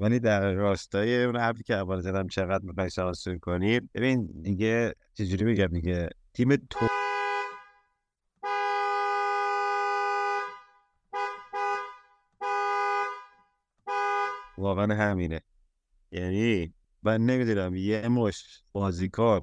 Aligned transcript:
ولی 0.00 0.20
در 0.20 0.52
راستای 0.52 1.24
اون 1.24 1.36
حرفی 1.36 1.62
که 1.62 1.74
اول 1.74 2.00
زدم 2.00 2.28
چقدر 2.28 2.64
می‌خوای 2.64 2.88
سانسور 2.88 3.38
کنی؟ 3.38 3.80
ببین 3.80 4.28
دیگه 4.42 4.94
چجوری 5.14 5.44
بگم 5.44 5.66
دیگه 5.66 6.08
تیم 6.34 6.56
تو 6.56 6.86
واقعا 14.58 14.94
همینه. 14.94 15.40
یعنی 16.12 16.74
من 17.02 17.20
نمی‌دونم 17.20 17.74
یه 17.74 18.08
مش 18.08 18.62
بازیکن 18.72 19.40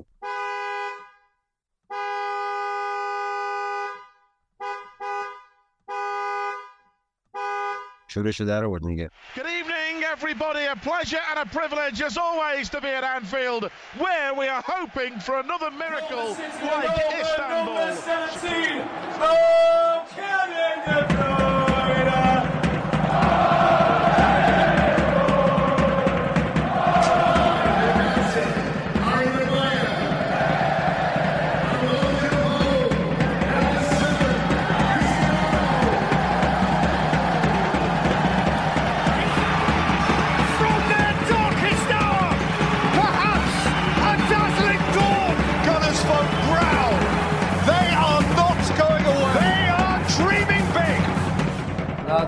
شورشو 8.08 8.46
در 8.46 8.64
آورد 8.64 8.84
میگه. 8.84 9.10
Everybody. 10.22 10.66
A 10.66 10.76
pleasure 10.76 11.18
and 11.32 11.40
a 11.40 11.46
privilege, 11.52 12.00
as 12.00 12.16
always, 12.16 12.70
to 12.70 12.80
be 12.80 12.90
at 12.90 13.04
Anfield, 13.04 13.72
where 13.98 14.36
we 14.36 14.48
are 14.48 14.62
hoping 14.64 15.20
for 15.20 15.40
another 15.40 15.72
miracle 15.72 16.38
like 16.62 16.92
Istanbul. 17.20 17.98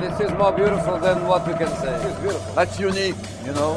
This 0.04 0.20
is 0.20 0.32
more 0.38 0.52
beautiful 0.52 0.98
than 1.00 1.18
what 1.32 1.48
we 1.48 1.54
can 1.54 1.72
say. 1.82 1.94
It's 2.08 2.20
beautiful. 2.20 2.54
That's 2.56 2.80
unique, 2.80 3.16
you 3.46 3.54
know. 3.54 3.74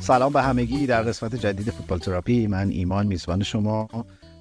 سلام 0.00 0.32
به 0.32 0.42
همگی 0.42 0.86
در 0.86 1.02
قسمت 1.02 1.34
جدید 1.34 1.70
فوتبال 1.70 1.98
تراپی 1.98 2.46
من 2.46 2.68
ایمان 2.68 3.06
میزبان 3.06 3.42
شما 3.42 3.88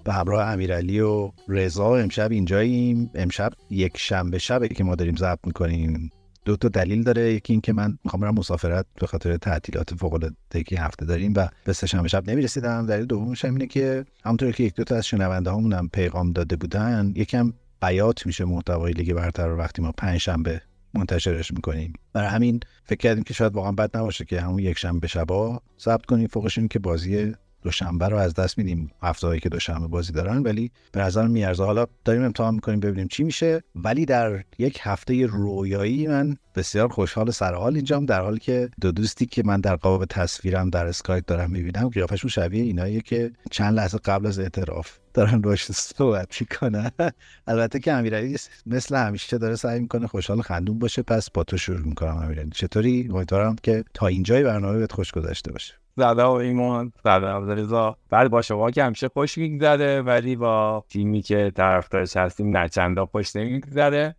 به 0.04 0.14
همراه 0.14 0.48
امیرعلی 0.48 1.00
و 1.00 1.32
رضا 1.48 1.96
امشب 1.96 2.32
اینجاییم 2.32 3.12
امشب 3.16 3.52
یک 3.70 3.98
شنبه 3.98 4.38
شبه 4.38 4.68
که 4.68 4.84
ما 4.84 4.96
داریم 4.96 5.16
ضبط 5.16 5.40
می‌کنیم 5.44 6.12
دو 6.46 6.56
تا 6.56 6.68
دلیل 6.68 7.04
داره. 7.04 7.34
یکی 7.34 7.54
این 7.54 7.62
که 7.62 7.74
من 7.74 7.98
می‌خوام 8.04 8.22
برم 8.22 8.36
مسافرت 8.36 8.86
به 9.00 9.08
خاطر 9.08 9.38
تعطیلات 9.38 9.96
فوق 9.96 10.14
العاده 10.14 10.64
که 10.66 10.82
هفته 10.82 11.06
داریم 11.06 11.34
و 11.36 11.48
به 11.66 11.74
شنبه 11.74 12.08
شب 12.08 12.30
نمی‌رسیدم. 12.30 12.86
دلیل 12.86 13.06
دومش 13.06 13.46
هم 13.46 13.52
اینه 13.52 13.68
که 13.68 14.06
همونطور 14.26 14.52
که 14.52 14.64
یک 14.64 14.76
دو 14.76 14.84
تا 14.84 14.96
از 14.96 15.06
شنونده 15.06 15.50
هامونم 15.50 15.90
پیغام 15.90 16.32
داده 16.32 16.56
بودن 16.56 17.14
یکم 17.16 17.54
بیات 17.82 18.26
میشه 18.26 18.46
محتوای 18.46 18.94
لیگ 18.94 19.14
برتر 19.14 19.50
وقتی 19.50 19.82
ما 19.82 19.92
پنج 19.92 20.18
شنبه 20.18 20.62
منتشرش 20.94 21.54
می‌کنیم. 21.54 21.94
برای 22.14 22.30
همین 22.30 22.60
فکر 22.84 23.00
کردیم 23.00 23.24
که 23.24 23.34
شاید 23.34 23.54
واقعا 23.54 23.72
بد 23.72 23.98
نباشه 23.98 24.26
که 24.26 24.42
همون 24.42 24.60
یک 24.60 24.78
شنبه 24.78 25.08
شبا 25.08 25.62
ضبط 25.80 26.06
کنیم. 26.06 26.28
فوقش 26.28 26.58
این 26.58 26.68
که 26.68 26.80
بازی 26.80 27.36
دوشنبه 27.66 28.08
رو 28.08 28.18
از 28.18 28.34
دست 28.34 28.58
میدیم 28.58 28.92
هفته 29.02 29.40
که 29.40 29.50
دوشنبه 29.50 29.88
بازی 29.88 30.14
دارن 30.14 30.44
ولی 30.44 30.72
به 30.92 31.02
نظر 31.02 31.28
میارزه. 31.28 31.64
حالا 31.64 31.86
داریم 32.06 32.24
امتحان 32.24 32.56
می‌کنیم 32.56 32.80
ببینیم 32.80 33.08
چی 33.08 33.24
میشه. 33.24 33.64
ولی 33.76 34.06
در 34.06 34.44
یک 34.58 34.80
هفته 34.82 35.26
رویایی 35.26 36.08
من 36.08 36.38
بسیار 36.56 36.88
خوشحال 36.88 37.32
سرحال 37.32 37.76
اینجام 37.76 38.06
در 38.06 38.22
حالی 38.22 38.40
که 38.40 38.70
دو 38.82 38.92
دوستی 38.92 39.26
که 39.26 39.44
من 39.46 39.62
در 39.62 39.76
قاب 39.76 40.06
تصویرم 40.06 40.70
در 40.70 40.86
اسکایپ 40.86 41.26
دارم 41.26 41.52
می‌بینم 41.52 41.90
قیافشون 41.90 42.30
شبیه 42.30 42.64
ایناییه 42.64 43.02
که 43.02 43.32
چند 43.52 43.76
لحظه 43.76 43.98
قبل 43.98 44.26
از 44.26 44.40
اعتراف 44.40 44.98
دارن 45.14 45.42
باش 45.42 45.72
صحبت 45.72 46.42
می‌کنن. 46.42 46.92
البته 47.48 47.80
که 47.80 47.94
امیرعلی 47.94 48.38
مثل 48.66 48.96
همیشه 48.96 49.38
داره 49.38 49.56
سعی 49.56 49.80
می‌کنه 49.80 50.08
خوشحال 50.08 50.42
خندون 50.42 50.80
باشه 50.80 51.02
پس 51.02 51.32
با 51.32 51.44
تو 51.44 51.58
شروع 51.58 51.88
می‌کنم 51.88 52.18
امیرعلی. 52.18 52.50
چطوری؟ 52.50 53.10
امیدوارم 53.14 53.56
که 53.64 53.84
تا 53.94 54.08
اینجای 54.08 54.44
برنامه 54.44 54.78
بهت 54.78 54.92
خوش 54.92 55.12
گذشته 55.12 55.52
باشه. 55.52 55.85
زده 55.98 56.24
و 56.24 56.32
ایمان 56.32 56.94
زده. 57.04 57.54
رضا 57.56 57.98
بعد 58.10 58.32
با 58.32 58.42
شما 58.42 58.72
که 58.72 58.84
همیشه 58.84 59.08
خوش 59.08 59.38
میگذره 59.38 60.02
ولی 60.02 60.36
با 60.36 60.86
تیمی 60.90 61.22
که 61.22 61.52
طرفدارش 61.56 62.18
هستیم 62.18 62.58
نه 62.58 62.70
چندا 62.70 63.06
خوش 63.06 63.36
نمیگذره. 63.36 64.16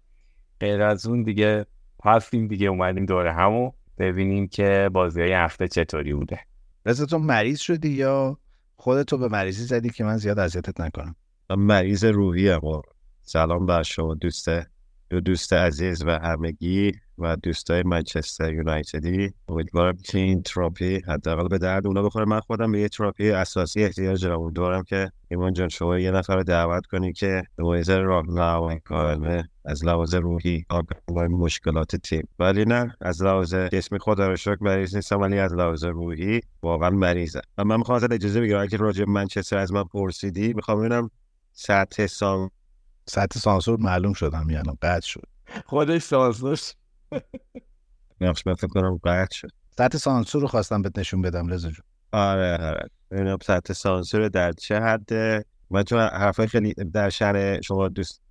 غیر 0.60 0.82
از 0.82 1.06
اون 1.06 1.22
دیگه 1.22 1.66
هستیم 2.04 2.46
دیگه 2.46 2.66
اومدیم 2.66 3.06
دور 3.06 3.26
همو 3.26 3.72
ببینیم 3.98 4.48
که 4.48 4.90
بازی 4.92 5.20
های 5.20 5.32
هفته 5.32 5.68
چطوری 5.68 6.14
بوده. 6.14 6.40
رضا 6.86 7.06
تو 7.06 7.18
مریض 7.18 7.58
شدی 7.58 7.88
یا 7.88 8.38
خودتو 8.76 9.18
به 9.18 9.28
مریضی 9.28 9.64
زدی 9.64 9.90
که 9.90 10.04
من 10.04 10.16
زیاد 10.16 10.38
اذیتت 10.38 10.80
نکنم؟ 10.80 11.16
من 11.50 11.56
مریض 11.56 12.04
روحی 12.04 12.48
هم 12.48 12.60
سلام 13.22 13.66
بر 13.66 13.82
شما 13.82 14.14
دوست 14.14 14.48
دو 15.10 15.20
دوست 15.20 15.52
عزیز 15.52 16.04
و 16.06 16.10
همگی. 16.10 16.92
و 17.18 17.36
دوستای 17.36 17.82
منچستر 17.82 18.52
یونایتدی. 18.52 19.32
امیدوارم 19.48 19.96
که 19.96 20.18
این 20.18 20.42
تراپی 20.42 21.00
حداقل 21.08 21.48
به 21.48 21.58
درد 21.58 21.86
اونا 21.86 22.02
بخوره. 22.02 22.24
من 22.24 22.40
خودم 22.40 22.72
به 22.72 22.80
یه 22.80 22.88
تراپی 22.88 23.30
اساسی 23.30 23.84
احتیاج 23.84 24.24
دارم. 24.24 24.40
امیدوارم 24.40 24.82
که 24.82 25.10
ایمان 25.28 25.52
جان 25.52 25.68
شما 25.68 25.98
یه 25.98 26.10
نفر 26.10 26.36
رو 26.36 26.42
دعوت 26.42 26.86
کنی 26.86 27.12
که 27.12 27.42
به 27.56 27.84
راهنمایی 27.88 28.80
کارمه 28.80 29.48
از 29.64 29.84
لحاظ 29.84 30.14
روحی 30.14 30.64
آگاه 30.70 31.26
مشکلات 31.26 31.96
تیم. 31.96 32.28
ولی 32.38 32.64
نه 32.64 32.96
از 33.00 33.22
لحاظ 33.22 33.54
جسمی 33.54 33.98
خدا 33.98 34.28
رو 34.28 34.36
شکر 34.36 34.58
مریض 34.60 34.96
نیستم 34.96 35.20
ولی 35.20 35.38
از 35.38 35.54
لحاظ 35.54 35.84
روحی 35.84 36.40
واقعا 36.62 36.90
مریضم. 36.90 37.40
و 37.58 37.64
من 37.64 37.76
می‌خوام 37.76 37.96
ازت 37.96 38.12
اجازه 38.12 38.40
بگیرم 38.40 38.60
اگه 38.60 38.78
راجع 38.78 39.04
منچستر 39.04 39.58
از 39.58 39.72
من 39.72 39.84
پرسیدی 39.84 40.52
می‌خوام 40.52 40.78
ببینم 40.78 41.10
سطح 41.52 42.06
سام 42.06 42.50
سطح 43.06 43.38
سانسور 43.38 43.80
معلوم 43.80 44.12
شدم 44.12 44.50
یعنی 44.50 44.70
قطع 44.82 45.06
شد. 45.06 45.22
خودش 45.66 46.02
سانسور 46.02 46.58
نقش 48.20 48.46
من 48.46 48.54
فکر 48.54 48.66
کنم 48.66 49.00
قطع 49.04 49.34
شد. 49.34 49.50
سطح 49.78 49.98
سانسور 49.98 50.42
رو 50.42 50.48
خواستم 50.48 50.82
بهت 50.82 50.98
نشون 50.98 51.22
بدم 51.22 51.48
رضا 51.48 51.70
جون. 51.70 51.84
آره 52.12 52.56
آره. 52.66 52.88
ببینم 53.10 53.38
سطح 53.42 53.72
سانسور 53.72 54.28
در 54.28 54.52
چه 54.52 54.80
حده 54.80 55.44
من 55.70 55.82
چون 55.82 56.00
حرفای 56.00 56.46
خیلی 56.46 56.74
در 56.74 57.10
شهر 57.10 57.60
شما 57.60 57.88
دوست 57.88 58.22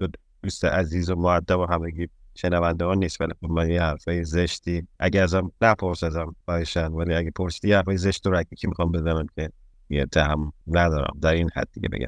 دوست 0.43 0.65
عزیز 0.65 1.09
و 1.09 1.15
معدب 1.15 1.59
و 1.59 1.65
همگی 1.65 2.07
شنونده 2.35 2.85
ها 2.85 2.93
نیست 2.93 3.21
ولی 3.21 3.33
خب 3.41 3.51
من 3.51 3.69
یه 3.69 3.81
حرفای 3.81 4.23
زشتی. 4.23 4.87
اگه 4.99 5.21
ازم 5.21 5.51
نپرسیدم 5.61 6.35
بایشن 6.45 6.87
ولی 6.87 7.13
اگه 7.13 7.31
پرسیدی 7.31 7.73
حرفای 7.73 7.97
زشت 7.97 8.27
رو 8.27 8.43
که 8.43 8.67
می‌خوام 8.67 8.91
بزنم 8.91 9.27
که 9.35 9.49
یه 9.89 10.05
تهم 10.05 10.53
ندارم. 10.67 11.17
در 11.21 11.33
این 11.33 11.49
حد 11.55 11.67
دیگه 11.73 11.89
بگم. 11.89 12.07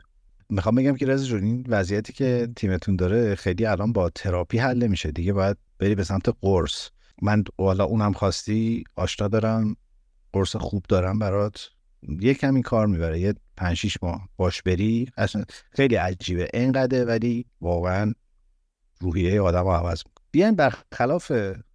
می‌خوام 0.50 0.76
بگم 0.76 0.96
که 0.96 1.06
رضا 1.06 1.26
جون 1.26 1.44
این 1.44 1.66
وضعیتی 1.68 2.14
که 2.14 2.50
تیمتون 2.56 2.96
داره 2.96 3.36
خیلی 3.36 3.66
الان 3.66 3.92
با 3.94 4.10
تراپی 4.10 4.58
حل 4.58 4.78
نمیشه. 4.78 5.12
دیگه 5.12 5.34
باید 5.34 5.58
بری 5.80 5.96
به 5.96 6.04
سمت 6.04 6.30
قرص. 6.42 6.90
من 7.22 7.44
حالا 7.58 7.84
اونم 7.84 8.14
خواستی 8.14 8.84
آشنا 8.96 9.28
دارم 9.28 9.76
قرص 10.34 10.56
خوب 10.56 10.86
دارم 10.90 11.20
برات. 11.20 11.70
یه 12.20 12.34
کمی 12.34 12.62
کار 12.62 12.88
می‌بره 12.88 13.20
یه 13.20 13.34
پنج 13.58 13.78
شیش 13.78 13.98
ماه 14.04 14.30
باش 14.38 14.62
بری. 14.62 15.10
اصلا 15.18 15.44
خیلی 15.72 15.96
عجیبه. 15.96 16.50
اینقدر 16.54 17.06
ولی 17.06 17.46
واقعا 17.62 18.14
روحیه 19.02 19.42
آدم 19.42 19.64
رو 19.64 19.72
عوض 19.72 20.04
بیاین 20.32 20.56
برخلاف 20.56 21.32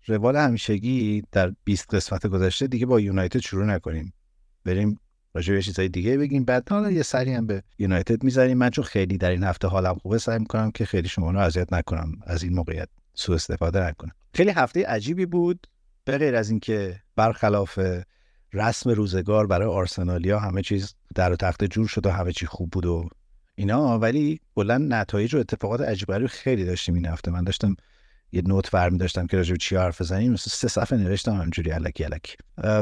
روال 0.07 0.37
همیشگی 0.37 1.23
در 1.33 1.55
20 1.65 1.95
قسمت 1.95 2.27
گذشته 2.27 2.67
دیگه 2.67 2.87
با 2.87 3.01
یونایتد 3.01 3.41
شروع 3.41 3.65
نکنیم. 3.65 4.13
بریم 4.65 5.01
راجع 5.35 5.55
به 5.55 5.63
چیزای 5.63 5.89
دیگه 5.89 6.19
بگیم. 6.19 6.45
بعد 6.45 6.69
حالا 6.69 6.91
یه 6.91 7.03
سری 7.03 7.33
هم 7.33 7.47
به 7.47 7.63
یونایتد 7.79 8.25
می‌ذاریم 8.25 8.59
من 8.59 8.71
چون 8.71 8.85
خیلی 8.85 9.19
در 9.19 9.31
این 9.31 9.43
هفته 9.43 9.69
حالم 9.69 9.95
خوبه 9.95 10.19
سعی 10.19 10.39
می‌کنم 10.39 10.71
که 10.71 10.85
خیلی 10.85 11.09
شما 11.09 11.31
رو 11.31 11.39
اذیت 11.39 11.73
نکنم 11.73 12.13
از 12.27 12.43
این 12.43 12.55
موقعیت. 12.55 12.89
سوء 13.15 13.35
استفاده 13.35 13.89
نکنم 13.89 14.13
خیلی 14.35 14.51
هفته 14.51 14.87
عجیبی 14.87 15.27
بود 15.27 15.67
به 16.05 16.19
غیر 16.19 16.37
از 16.37 16.51
اینکه 16.51 17.01
برخلاف 17.17 17.79
رسم 18.53 18.91
روزگار 18.91 19.47
برای 19.47 19.69
آرسنالیا 19.69 20.39
همه 20.39 20.63
چیز 20.63 20.95
در 21.15 21.33
و 21.33 21.37
تخت 21.37 21.65
جور 21.65 21.89
شد 21.89 22.07
و 22.07 22.11
همه 22.11 22.33
چی 22.33 22.47
خوب 22.47 22.71
بود 22.71 22.87
و 22.87 23.09
اینا 23.55 23.99
ولی 23.99 24.41
کلا 24.55 24.79
نتایج 24.79 25.35
و 25.35 25.39
اتفاقات 25.39 25.81
عجیب 25.81 26.27
خیلی 26.27 26.65
داشتیم 26.65 26.95
این 26.95 27.07
هفته. 27.07 27.31
من 27.31 27.45
داشتم 27.45 27.77
یه 28.33 28.43
نوت 28.47 28.71
برمی 28.71 28.99
داشتم 28.99 29.27
که 29.27 29.37
راجع 29.37 29.53
به 29.53 29.59
چی 29.59 29.77
حرف 29.77 30.01
بزنیم 30.01 30.33
مثلا 30.33 30.51
سه 30.51 30.69
صفحه 30.69 30.99
نوشتم 30.99 31.33
همجوری 31.33 31.73
الکی 31.73 32.05
الکی 32.05 32.37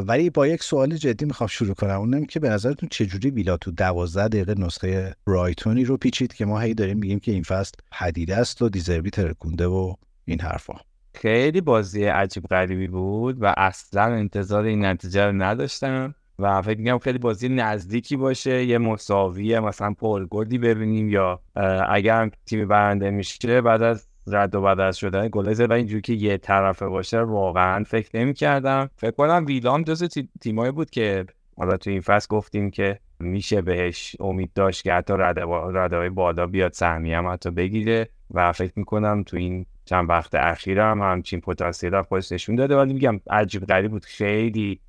ولی 0.06 0.30
با 0.30 0.46
یک 0.46 0.62
سوال 0.62 0.96
جدی 0.96 1.24
می‌خوام 1.24 1.48
شروع 1.48 1.74
کنم. 1.74 2.00
اونم 2.00 2.24
که 2.24 2.40
به 2.40 2.48
نظرتون 2.48 2.88
چه 2.88 3.06
جوری 3.06 3.30
ویلا 3.30 3.56
تو 3.56 3.70
12 3.70 4.28
دقیقه 4.28 4.54
نسخه 4.54 5.14
برایتونی 5.26 5.84
رو 5.84 5.96
پیچید 5.96 6.34
که 6.34 6.44
ما 6.44 6.60
هی 6.60 6.74
داریم 6.74 6.98
میگیم 6.98 7.18
که 7.18 7.32
این 7.32 7.42
فصل 7.42 7.72
پدیده 7.92 8.36
است 8.36 8.62
و 8.62 8.68
دیزربی 8.68 9.10
ترکونده 9.10 9.66
و 9.66 9.94
این 10.30 10.40
حرفا. 10.40 10.74
خیلی 11.14 11.60
بازی 11.60 12.04
عجیب 12.04 12.44
غریبی 12.46 12.86
بود 12.86 13.42
و 13.42 13.54
اصلا 13.56 14.02
انتظار 14.02 14.64
این 14.64 14.84
نتیجه 14.84 15.26
رو 15.26 15.32
نداشتم 15.32 16.14
و 16.38 16.62
فکر 16.62 16.78
می‌کنم 16.78 16.98
خیلی 16.98 17.18
بازی 17.18 17.48
نزدیکی 17.48 18.16
باشه 18.16 18.64
یه 18.64 18.78
مساوی 18.78 19.58
مثلا 19.58 19.94
پرگردی 19.94 20.58
ببینیم 20.58 21.08
یا 21.08 21.40
اگر 21.88 22.30
تیم 22.46 22.68
برنده 22.68 23.10
میشه 23.10 23.60
بعد 23.60 23.82
از 23.82 24.06
رد 24.26 24.54
و 24.54 24.62
بدل 24.62 24.90
شدن 24.90 25.28
گل 25.32 25.66
و 25.68 25.72
اینجوری 25.72 26.02
که 26.02 26.12
یه 26.12 26.38
طرفه 26.38 26.86
باشه 26.86 27.20
واقعا 27.20 27.84
فکر 27.84 28.10
نمی 28.14 28.34
کردم 28.34 28.90
فکر 28.96 29.10
کنم 29.10 29.44
ویلام 29.46 29.82
جز 29.82 30.04
تیمایی 30.40 30.72
بود 30.72 30.90
که 30.90 31.26
حالا 31.56 31.76
تو 31.76 31.90
این 31.90 32.00
فصل 32.00 32.26
گفتیم 32.30 32.70
که 32.70 32.98
میشه 33.20 33.62
بهش 33.62 34.16
امید 34.20 34.50
داشت 34.54 34.84
که 34.84 34.92
حتی 34.92 35.14
رده 35.16 36.10
بالا 36.10 36.46
بیاد 36.46 36.72
سهمی 36.72 37.12
هم 37.12 37.28
حتی 37.28 37.50
بگیره 37.50 38.08
و 38.30 38.52
فکر 38.52 38.72
می‌کنم 38.76 39.22
تو 39.22 39.36
این 39.36 39.66
چند 39.90 40.08
وقت 40.08 40.34
اخیر 40.34 40.80
هم 40.80 41.02
همچین 41.02 41.40
پتانسیل 41.40 42.02
خودش 42.02 42.32
نشون 42.32 42.56
داده. 42.56 42.76
ولی 42.76 42.92
میگم 42.92 43.20
عجیب 43.30 43.66
غریب 43.66 43.90
بود. 43.90 44.04
خیلی 44.04 44.80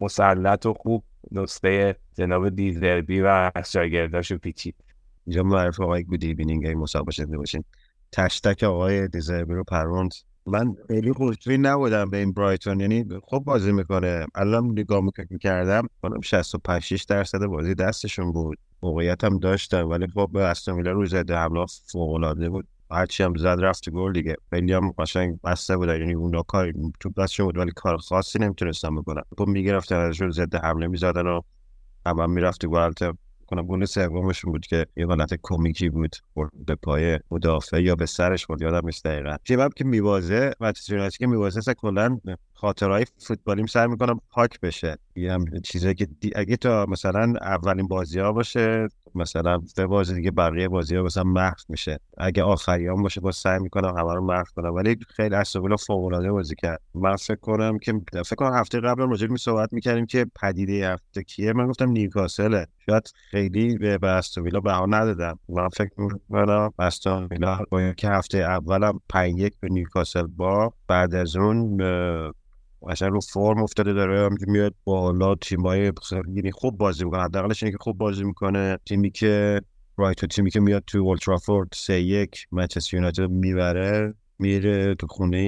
مسلط 0.00 0.66
و 0.66 0.74
خوب 0.74 1.04
نسخه 1.32 1.96
جناب 2.14 2.48
دیزربی 2.48 3.20
و 3.20 3.50
شاگرداش 3.66 4.30
رو 4.30 4.38
پیچید. 4.38 4.74
اینجا 5.26 5.42
معرف 5.42 5.80
آقای 5.80 6.04
گودی 6.04 6.34
بینینگ 6.34 6.66
مسابقه 6.68 7.10
شده 7.12 7.36
باشین. 7.36 7.64
تشتک 8.12 8.62
آقای 8.62 9.08
دیزربی 9.08 9.54
رو 9.54 9.64
پروند. 9.64 10.10
من 10.46 10.76
خیلی 10.88 11.12
خوشبین 11.12 11.66
نبودم 11.66 12.10
به 12.10 12.16
این 12.16 12.32
برایتون. 12.32 12.80
یعنی 12.80 13.04
خوب 13.22 13.44
بازی 13.44 13.72
می‌کنه. 13.72 14.26
الان 14.34 14.70
نگاه 14.70 15.02
می‌کردم 15.30 15.88
کنم 16.02 16.20
65 16.20 16.82
6 16.82 17.04
درصد 17.04 17.46
بازی 17.46 17.74
دستشون 17.74 18.32
بود. 18.32 18.58
موقعیت 18.82 19.24
هم 19.24 19.38
داشتن 19.38 19.82
ولی 19.82 20.06
خب 20.06 20.30
به 20.32 20.40
استون 20.40 20.84
روی 20.84 21.06
زده 21.06 21.36
حمله 21.36 21.66
فوق 21.92 22.48
بود. 22.48 22.66
هرچی 22.90 23.22
هم 23.22 23.34
زد 23.36 23.56
رفت 23.60 23.90
گل 23.90 24.12
دیگه. 24.12 24.36
خیلی 24.50 24.72
هم 24.72 24.90
قشنگ 24.98 25.40
بسته 25.44 25.76
بود. 25.76 25.88
یعنی 25.88 26.14
اون 26.14 26.42
کار 26.48 26.72
تو 27.00 27.10
دستشون 27.18 27.46
بود 27.46 27.58
ولی 27.58 27.70
کار 27.76 27.96
خاصی 27.96 28.38
نمی‌تونستن 28.38 28.96
بکنن. 28.96 29.22
خب 29.38 29.46
می‌گرفتن 29.48 29.96
ازشون 29.96 30.30
ضد 30.30 30.54
حمله 30.54 30.86
می‌زدن 30.86 31.26
و 31.26 31.40
هم, 32.06 32.18
هم 32.18 32.30
می‌رفت 32.30 32.66
گل 32.66 32.92
کنم 33.46 33.66
گل 33.66 33.84
سومشون 33.84 34.52
بود 34.52 34.66
که 34.66 34.86
یه 34.96 35.06
حالت 35.06 35.34
کمیکی 35.42 35.88
بود. 35.88 36.16
به 36.66 36.74
پای 36.74 37.20
مدافع 37.30 37.82
یا 37.82 37.94
به 37.94 38.06
سرش 38.06 38.46
بود 38.46 38.62
یادم 38.62 38.86
نیست 38.86 39.04
دقیقا. 39.04 39.36
تیمم 39.44 39.68
که 39.76 39.84
میوازه 39.84 40.52
و 40.60 40.72
که 41.18 41.26
میوازه 41.26 41.58
اصلا 41.58 41.74
کلا 41.74 42.18
خاطرهای 42.54 43.04
فوتبالیم 43.18 43.66
سر 43.66 43.86
می‌کنم 43.86 44.20
پاک 44.30 44.60
بشه. 44.60 44.96
یه 45.16 45.38
چیزایی 45.64 45.94
که 45.94 46.08
اگه 46.34 46.56
تا 46.56 46.86
مثلا 46.88 47.34
اولین 47.40 47.88
بازی 47.88 48.18
ها 48.18 48.32
باشه 48.32 48.88
مثلا 49.14 49.60
به 49.76 49.86
بازی 49.86 50.14
دیگه 50.14 50.30
بقیه 50.30 50.68
بازی 50.68 50.96
ها 50.96 51.02
مثلا 51.02 51.24
محو 51.24 51.54
میشه. 51.68 51.98
اگه 52.18 52.42
آخریان 52.42 53.02
باشه 53.02 53.20
با 53.20 53.32
سعی 53.32 53.58
می‌کنم 53.58 53.98
همه 53.98 54.14
رو 54.14 54.24
محو 54.24 54.44
کنم. 54.56 54.74
ولی 54.74 54.96
خیلی 55.08 55.34
استقبال 55.34 55.76
فوق 55.76 56.04
العاده 56.04 56.32
بازی 56.32 56.54
کرد 56.54 56.80
من 56.94 57.16
فکر 57.16 57.40
کنم 57.40 57.78
که 57.78 57.92
فکر 58.12 58.36
کنم 58.36 58.54
هفته 58.54 58.80
قبل 58.80 59.02
راجع 59.02 59.26
می 59.26 59.38
صحبت 59.38 59.72
می‌کردیم 59.72 60.06
که 60.06 60.26
پدیده 60.42 60.92
هفته 60.92 61.22
کیه. 61.22 61.52
من 61.52 61.66
گفتم 61.66 61.90
نیوکاسله. 61.90 62.66
شاید 62.86 63.12
خیلی 63.30 63.78
به 63.78 64.06
استون 64.06 64.60
بها 64.64 64.86
ندادم. 64.86 65.38
من 65.48 65.68
فکر 65.68 65.90
می‌کنم 65.96 66.70
استون 66.78 67.28
ویلا 67.30 67.58
با 67.70 67.92
که 67.92 68.08
هفته 68.08 68.38
اولم 68.38 69.00
5 69.08 69.40
یک 69.40 69.54
به 69.60 69.68
نیوکاسل 69.68 70.26
با 70.26 70.72
بعد 70.88 71.14
از 71.14 71.36
اون 71.36 71.76
اصلا 72.88 73.08
رو 73.08 73.20
فرم 73.20 73.62
افتاده 73.62 73.92
داره 73.92 74.28
میاد 74.46 74.74
بالا 74.84 75.34
تیمای 75.34 75.92
یعنی 76.12 76.50
خوب 76.52 76.78
بازی 76.78 77.04
می‌کنه. 77.04 77.22
حداقلش 77.22 77.62
اینه 77.62 77.72
که 77.72 77.78
خوب 77.80 77.98
بازی 77.98 78.24
می‌کنه. 78.24 78.78
تیمی 78.86 79.10
که 79.10 79.60
رایت 79.96 80.24
تیمی 80.24 80.50
که 80.50 80.60
میاد 80.60 80.82
تو 80.86 80.98
اولترافورد 80.98 81.68
سه 81.72 82.00
یک 82.00 82.46
منچستر 82.52 82.96
یونایتد 82.96 83.30
می‌بره 83.30 84.14
میره 84.38 84.94
تو 84.94 85.06
خونه 85.06 85.38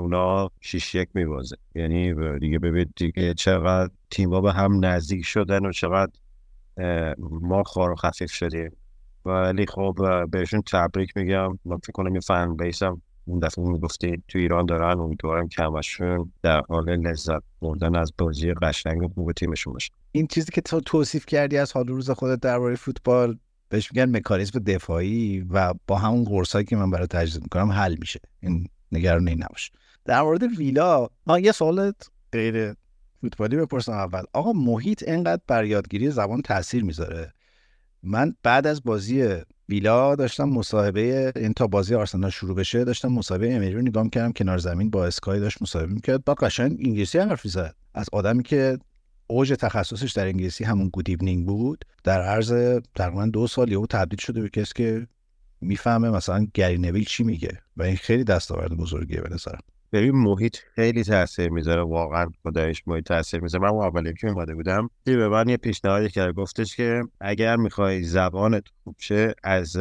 اونا 0.00 0.50
6 0.60 0.94
یک 0.94 1.08
میبازه. 1.14 1.56
یعنی 1.74 2.14
دیگه 2.38 2.58
ببینید 2.58 2.92
دیگه 2.96 3.34
چقدر 3.34 3.92
تیم‌ها 4.10 4.40
به 4.40 4.52
هم 4.52 4.84
نزدیک 4.84 5.24
شدن 5.24 5.66
و 5.66 5.72
چقدر 5.72 6.12
ما 7.20 7.62
خار 7.62 7.90
و 7.90 7.94
خفیف 7.94 8.30
شدیم. 8.30 8.76
ولی 9.24 9.66
خب 9.66 9.98
بهشون 10.30 10.62
تبریک 10.72 11.16
میگم. 11.16 11.58
من 11.64 11.76
فکر 11.76 11.92
کنم 11.92 12.14
یه 12.14 12.20
فن 12.20 12.56
بیسم 12.56 13.02
اون 13.26 13.38
دفعه 13.38 13.64
می‌گفتی 13.64 14.22
تو 14.28 14.38
ایران 14.38 14.66
دارن 14.66 15.00
امیدوارم 15.00 15.48
کمشون 15.48 16.32
در 16.42 16.62
حال 16.68 16.96
لذت 16.96 17.42
بردن 17.62 17.96
از 17.96 18.12
بازی 18.18 18.54
قشنگ 18.54 19.02
و 19.02 19.08
خوب 19.08 19.32
تیمشون 19.32 19.72
باشه. 19.72 19.90
این 20.12 20.26
چیزی 20.26 20.52
که 20.52 20.60
تو 20.60 20.80
توصیف 20.80 21.26
کردی 21.26 21.58
از 21.58 21.72
حال 21.72 21.86
روز 21.86 22.10
خودت 22.10 22.40
درباره 22.40 22.74
فوتبال 22.74 23.38
بهش 23.68 23.92
میگن 23.92 24.16
مکانیزم 24.16 24.58
دفاعی 24.58 25.46
و 25.50 25.74
با 25.86 25.98
همون 25.98 26.24
قرصایی 26.24 26.64
که 26.64 26.76
من 26.76 26.90
برای 26.90 27.06
تجدید 27.06 27.42
می‌کنم 27.42 27.72
حل 27.72 27.96
میشه. 28.00 28.20
این 28.40 28.66
نگران 28.92 29.28
این 29.28 29.42
نباش. 29.42 29.70
در 30.04 30.22
مورد 30.22 30.42
ویلا 30.42 31.08
ها 31.26 31.38
یه 31.38 31.52
سوالت 31.52 32.10
غیر 32.32 32.74
فوتبالی 33.20 33.56
بپرسم 33.56 33.92
اول. 33.92 34.22
آقا 34.32 34.52
محیط 34.52 35.04
انقدر 35.06 35.42
بر 35.46 35.64
یادگیری 35.64 36.10
زبان 36.10 36.42
تاثیر 36.42 36.84
می‌ذاره. 36.84 37.32
من 38.02 38.34
بعد 38.42 38.66
از 38.66 38.82
بازی 38.84 39.36
ویلا 39.68 40.14
داشتم 40.14 40.44
مصاحبه 40.44 41.32
این 41.36 41.52
تا 41.52 41.66
بازی 41.66 41.94
آرسنال 41.94 42.30
شروع 42.30 42.56
بشه 42.56 42.84
داشتم 42.84 43.08
مصاحبه 43.08 43.54
امری 43.54 43.72
رو 43.72 43.82
نگاه 43.82 44.08
کردم 44.08 44.32
کنار 44.32 44.58
زمین 44.58 44.90
با 44.90 45.06
اسکای 45.06 45.40
داشت 45.40 45.62
مصاحبه 45.62 45.92
می‌کرد. 45.92 46.24
با 46.24 46.34
قشنگ 46.34 46.72
انگلیسی 46.72 47.18
حرف 47.18 47.46
زد 47.46 47.74
از 47.94 48.06
آدمی 48.12 48.42
که 48.42 48.78
اوج 49.26 49.52
تخصصش 49.60 50.12
در 50.12 50.26
انگلیسی 50.26 50.64
همون 50.64 50.88
good 50.88 51.08
evening 51.08 51.46
بود 51.46 51.84
در 52.04 52.22
عرض 52.22 52.80
تقریبا 52.94 53.26
دو 53.26 53.46
سال 53.46 53.72
یهو 53.72 53.86
تبدیل 53.86 54.18
شده 54.18 54.40
به 54.40 54.48
کسی 54.48 54.72
که 54.76 55.06
می‌فهمه 55.60 56.10
مثلا 56.10 56.46
گری 56.54 56.78
نویل 56.78 57.04
چی 57.04 57.24
میگه. 57.24 57.60
و 57.76 57.82
این 57.82 57.96
خیلی 57.96 58.24
دستاورد 58.24 58.76
بزرگیه 58.76 59.20
به 59.20 59.34
نظرم. 59.34 59.60
ببین 59.94 60.14
محیط 60.14 60.56
خیلی 60.74 61.04
تاثیر 61.04 61.48
می‌ذاره. 61.48 61.82
واقعا 61.82 62.26
خدایش 62.42 62.82
محیط 62.86 63.04
تاثیر 63.06 63.40
می‌ذاره. 63.40 63.64
من 63.64 63.70
اولی 63.70 64.14
که 64.14 64.28
اومده 64.28 64.54
بودم. 64.54 64.90
دی 65.04 65.16
به 65.16 65.28
من 65.28 65.48
یه 65.48 65.56
پیشنهادی 65.56 66.08
کرد. 66.08 66.34
گفتش 66.34 66.76
که 66.76 67.02
اگر 67.20 67.56
می‌خوای 67.56 68.02
زبانت 68.02 68.64
خوب 68.84 68.96
شه 68.98 69.34
از 69.42 69.76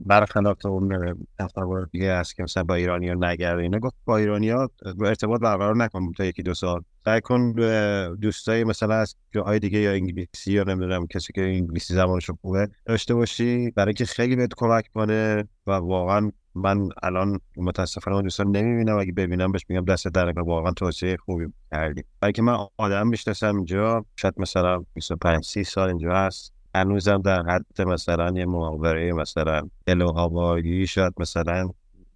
برخلاف 0.00 0.66
اون 0.66 1.16
تصور 1.38 1.88
دیگه 1.92 2.14
هست 2.14 2.36
که 2.36 2.42
مثلا 2.42 2.62
با 2.62 2.74
ایرانی 2.74 3.08
ها 3.08 3.14
نگرده. 3.14 3.62
اینا 3.62 3.78
گفت 3.78 3.94
با 4.04 4.16
ایرانی 4.16 4.50
ها 4.50 4.70
ارتباط 5.00 5.40
برقرار 5.40 5.76
نکن. 5.76 6.12
تا 6.12 6.24
یکی 6.24 6.42
دو 6.42 6.54
سال. 6.54 6.82
سعی 7.04 7.20
کن 7.20 7.52
دوستای 8.12 8.64
مثلا 8.64 8.94
از 8.94 9.16
جاهای 9.32 9.58
دیگه 9.58 9.78
یا 9.78 9.92
انگلیسی 9.92 10.52
یا 10.52 10.62
نمی‌دونم 10.62 11.06
کسی 11.06 11.32
که 11.32 11.42
انگلیسی 11.42 11.94
زبانش 11.94 12.30
خوبه 12.30 12.68
داشته 12.86 13.14
باشی. 13.14 13.70
برای 13.70 13.94
که 13.94 14.04
خیلی 14.04 14.36
بهت 14.36 14.54
کمک 14.56 14.88
کنه 14.94 15.44
و 15.66 15.70
واقعا 15.70 16.32
من 16.54 16.88
الان 17.02 17.40
متاسفانه 17.56 18.14
اون 18.14 18.24
دوستان 18.24 18.56
نمی‌بینم 18.56 18.98
اگه 18.98 19.12
ببینم 19.12 19.52
بهش 19.52 19.66
میگم 19.68 19.84
دست 19.84 20.08
در 20.08 20.40
واقعا 20.40 20.72
توصیه 20.72 21.16
خوبی 21.16 21.46
کردی. 21.70 22.04
برای 22.20 22.32
که 22.32 22.42
من 22.42 22.66
آدم 22.76 23.06
می‌شناسم 23.06 23.56
اینجا 23.56 24.04
شاید 24.16 24.34
مثلا 24.36 24.84
25 24.94 25.44
30 25.44 25.64
سال 25.64 25.88
اینجا 25.88 26.12
هست. 26.16 26.52
هنوزم 26.74 27.22
در 27.22 27.42
حد 27.42 27.82
مثلا 27.82 28.32
یه 28.36 28.46
محاوره 28.46 29.12
مثلا 29.12 29.62
الوهاوایی 29.86 30.86
شاید 30.86 31.14
مثلا 31.18 31.68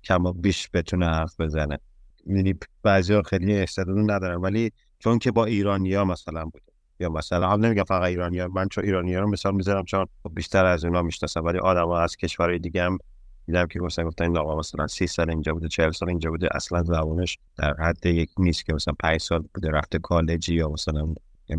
کما 0.04 0.32
بیش 0.32 0.68
بتونه 0.74 1.06
حرف 1.06 1.40
بزنه. 1.40 1.78
یعنی 2.26 2.54
بعضی 2.82 3.22
خیلی 3.22 3.58
استعداد 3.58 4.10
ندارن 4.10 4.36
ولی 4.36 4.72
چون 4.98 5.18
که 5.18 5.30
با 5.30 5.44
ایرانیا 5.44 6.04
مثلا 6.04 6.44
بوده. 6.44 6.72
یا 7.00 7.08
مثلا 7.08 7.48
هم 7.48 7.64
نمیگم 7.64 7.84
فقط 7.84 8.02
ایرانیا 8.02 8.48
من 8.48 8.68
چون 8.68 8.84
ایرانیا 8.84 9.20
رو 9.20 9.30
مثال 9.30 9.54
می‌ذارم 9.54 9.84
چون 9.84 10.06
بیشتر 10.30 10.64
از 10.64 10.84
اونا 10.84 11.02
می‌شناسم 11.02 11.44
ولی 11.44 11.58
آدم 11.58 11.88
از 11.88 12.16
کشورهای 12.16 12.58
دیگه 12.58 12.82
هم 12.82 12.98
دیدم 13.46 13.66
که 13.66 13.80
مثلا 13.80 14.04
گفتن 14.04 14.24
این 14.24 14.36
آقا 14.36 14.58
مثلا 14.58 14.86
30 14.86 15.06
سال 15.06 15.30
اینجا 15.30 15.52
بوده 15.52 15.68
40 15.68 15.90
سال 15.90 16.08
اینجا 16.08 16.30
بوده 16.30 16.48
اصلا 16.54 16.82
زبانش 16.82 17.38
در 17.58 17.74
حد 17.74 18.06
یک 18.06 18.30
نیست 18.38 18.66
که 18.66 18.74
مثلا 18.74 18.94
5 19.00 19.20
سال 19.20 19.44
بوده 19.54 19.70
رفته 19.70 19.98
کالجی 19.98 20.54
یا 20.54 20.68
مثلا 20.68 21.14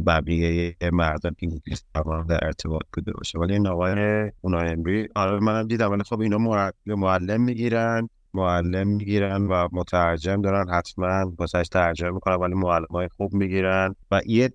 بقیه 0.05 0.75
مردم 0.91 1.35
انگلیس 1.41 1.83
در 2.27 2.45
ارتباط 2.45 2.83
بوده 2.93 3.11
باشه. 3.11 3.39
ولی 3.39 3.53
این 3.53 3.67
آقای 3.67 4.31
اونا 4.41 4.59
امری 4.59 5.07
آره 5.15 5.39
منم 5.39 5.67
دیدم 5.67 5.91
ولی 5.91 6.03
خب 6.03 6.19
اینا 6.19 6.37
معلم 6.85 7.41
می‌گیرن 7.41 8.09
معلم 8.33 8.87
می‌گیرن 8.87 9.47
و 9.47 9.67
مترجم 9.71 10.41
دارن 10.41 10.69
حتما 10.69 11.33
واسهش 11.39 11.67
ترجمه 11.67 12.11
می‌کنن 12.11 12.35
ولی 12.35 12.53
معلم 12.53 12.87
های 12.89 13.09
خوب 13.17 13.33
می‌گیرن. 13.33 13.95
و 14.11 14.21
یه 14.25 14.53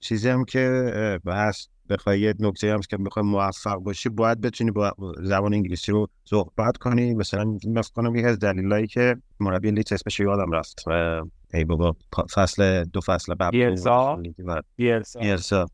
چیزی 0.00 0.28
هم 0.28 0.44
که 0.44 1.20
هست 1.26 1.70
بخوای 1.88 2.20
یه 2.20 2.34
نکته 2.38 2.72
هم 2.72 2.80
که 2.80 2.96
بخوای 2.96 3.24
موفق 3.24 3.76
باشی 3.76 4.08
باید 4.08 4.40
بتونی 4.40 4.70
با 4.70 4.92
زبان 5.22 5.54
انگلیسی 5.54 5.92
رو 5.92 6.08
صحبت 6.24 6.76
کنی. 6.76 7.14
مثلا 7.14 7.58
فکر 7.58 7.82
کنم 7.94 8.16
یکی 8.16 8.26
از 8.26 8.38
دلایلی 8.38 8.86
که 8.86 9.16
مربی 9.40 9.70
لیت 9.70 9.92
اسمش 9.92 10.20
یادم 10.20 10.50
رفت. 10.50 10.84
ای 11.54 11.64
بابا 11.64 11.96
فصل 12.34 12.84
دو 12.84 13.00
فصل 13.00 13.34
بعد 13.34 13.50
بیلسا 13.50 14.22
بیلسا 14.76 15.66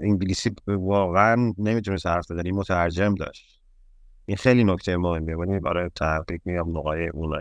انگلیسی 0.00 0.50
واقعا 0.66 1.52
نمی‌تونست 1.58 2.06
حرف 2.06 2.30
بزنی 2.30 2.52
مترجم 2.52 3.14
داشت. 3.14 3.60
این 4.26 4.36
خیلی 4.36 4.64
نکته 4.64 4.96
مهمیه. 4.96 5.36
ولی 5.36 5.60
برای 5.60 5.90
تحقیق 5.94 6.40
میام 6.44 6.78
نقای 6.78 7.08
اون 7.08 7.38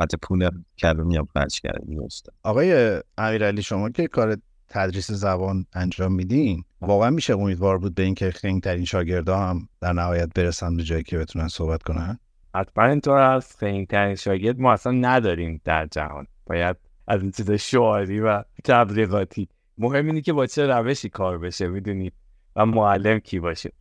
حتی 0.00 0.16
پول 0.22 0.50
کلمی 0.78 1.16
هم 1.16 1.26
خرج 1.34 1.60
کردن 1.60 1.98
آقای 2.42 3.00
امیرعلی 3.18 3.62
شما 3.62 3.90
که 3.90 4.06
کار 4.06 4.36
تدریس 4.68 5.10
زبان 5.10 5.66
انجام 5.72 6.12
میدین؟ 6.12 6.64
واقعا 6.80 7.10
میشه 7.10 7.34
امیدوار 7.34 7.78
بود 7.78 7.94
به 7.94 8.02
اینکه 8.02 8.30
خنگ 8.30 8.62
ترین 8.62 8.84
شاگردا 8.84 9.38
هم 9.38 9.68
در 9.80 9.92
نهایت 9.92 10.28
برسن 10.34 10.76
به 10.76 10.82
جایی 10.82 11.02
که 11.02 11.18
بتونن 11.18 11.48
صحبت 11.48 11.82
کنن؟ 11.82 12.18
حتما 12.54 12.84
اینطور 12.84 13.18
از 13.18 13.56
خنگ 13.56 13.86
ترین 13.86 14.14
شاگرد 14.14 14.60
ما 14.60 14.72
اصلا 14.72 14.92
نداریم 14.92 15.60
در 15.64 15.86
جهان. 15.86 16.26
باید 16.46 16.76
از 17.08 17.22
این 17.22 17.30
چیز 17.30 17.50
شعاری 17.50 18.20
و 18.20 18.42
تبلیغاتی. 18.64 19.48
مهم 19.78 20.06
اینه 20.06 20.20
که 20.20 20.32
با 20.32 20.46
چه 20.46 20.66
روشی 20.66 21.08
کار 21.08 21.38
بشه 21.38 21.68
می‌دونید 21.68 22.12
و 22.56 22.66
معلم 22.66 23.18
کی 23.18 23.40
باشه. 23.40 23.72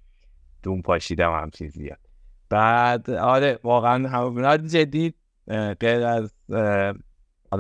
دون 0.63 0.82
پاشیدم 0.82 1.32
هم 1.32 1.50
زیاد. 1.70 2.00
بعد 2.50 3.10
آره 3.10 3.60
واقعا 3.63 4.10
هم 4.10 4.58
جدی 4.58 5.13
غیر 5.80 6.04
از 6.04 6.34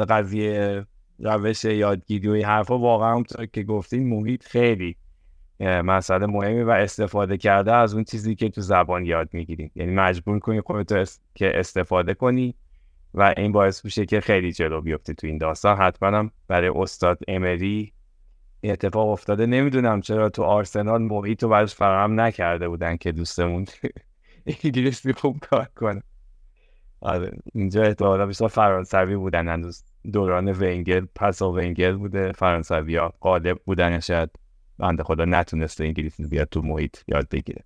قضیه 0.09 0.85
روش 1.19 1.65
یادگیری 1.65 2.27
و 2.27 2.31
این 2.31 2.45
حرفا 2.45 2.77
واقعا 2.77 3.23
که 3.53 3.63
گفتین 3.63 4.09
محیط 4.09 4.43
خیلی 4.43 4.95
مسئله 5.59 6.25
مهمی 6.25 6.61
و 6.61 6.69
استفاده 6.69 7.37
کرده 7.37 7.73
از 7.73 7.93
اون 7.93 8.03
چیزی 8.03 8.35
که 8.35 8.49
تو 8.49 8.61
زبان 8.61 9.05
یاد 9.05 9.29
می‌گیریم. 9.33 9.71
یعنی 9.75 9.91
مجبور 9.91 10.39
کنی 10.39 10.61
خودت 10.61 11.19
که 11.35 11.59
استفاده 11.59 12.13
کنی 12.13 12.55
و 13.13 13.33
این 13.37 13.51
باعث 13.51 13.85
میشه 13.85 14.05
که 14.05 14.21
خیلی 14.21 14.51
جلو 14.51 14.81
بیفته 14.81 15.13
تو 15.13 15.27
این 15.27 15.37
داستان. 15.37 15.77
حتما 15.77 16.17
هم 16.17 16.31
برای 16.47 16.71
استاد 16.75 17.19
امری 17.27 17.93
اتفاق 18.63 19.09
افتاده. 19.09 19.45
نمی‌دونم 19.45 20.01
چرا 20.01 20.29
تو 20.29 20.43
آرسنال 20.43 21.01
محیط 21.01 21.43
رو 21.43 21.49
براش 21.49 21.75
فراهم 21.75 22.19
نکرده 22.19 22.69
بودن 22.69 22.97
که 22.97 23.11
دوستمون 23.11 23.65
انگلیسی 24.63 25.13
خوب 25.13 25.39
کار 25.39 25.67
کنه. 25.75 26.03
آره 27.05 27.31
اینجا 27.53 27.83
احتمالا 27.83 28.25
بیشتر 28.25 28.47
فرانسوی 28.47 29.15
بودن 29.15 29.47
هنوز 29.47 29.83
دوران 30.13 30.47
ونگر 30.47 31.01
پس 31.15 31.41
ونگر 31.41 31.91
بوده 31.91 32.31
فرانسوی 32.31 32.95
ها. 32.95 33.13
غالب 33.21 33.59
بودن 33.65 33.99
شاید 33.99 34.29
بنده 34.79 35.03
خدا 35.03 35.25
نتونسته 35.25 35.83
انگلیسی 35.83 36.23
بیاد 36.27 36.47
تو 36.51 36.61
محیط 36.61 36.97
یاد 37.07 37.29
بگیره. 37.29 37.63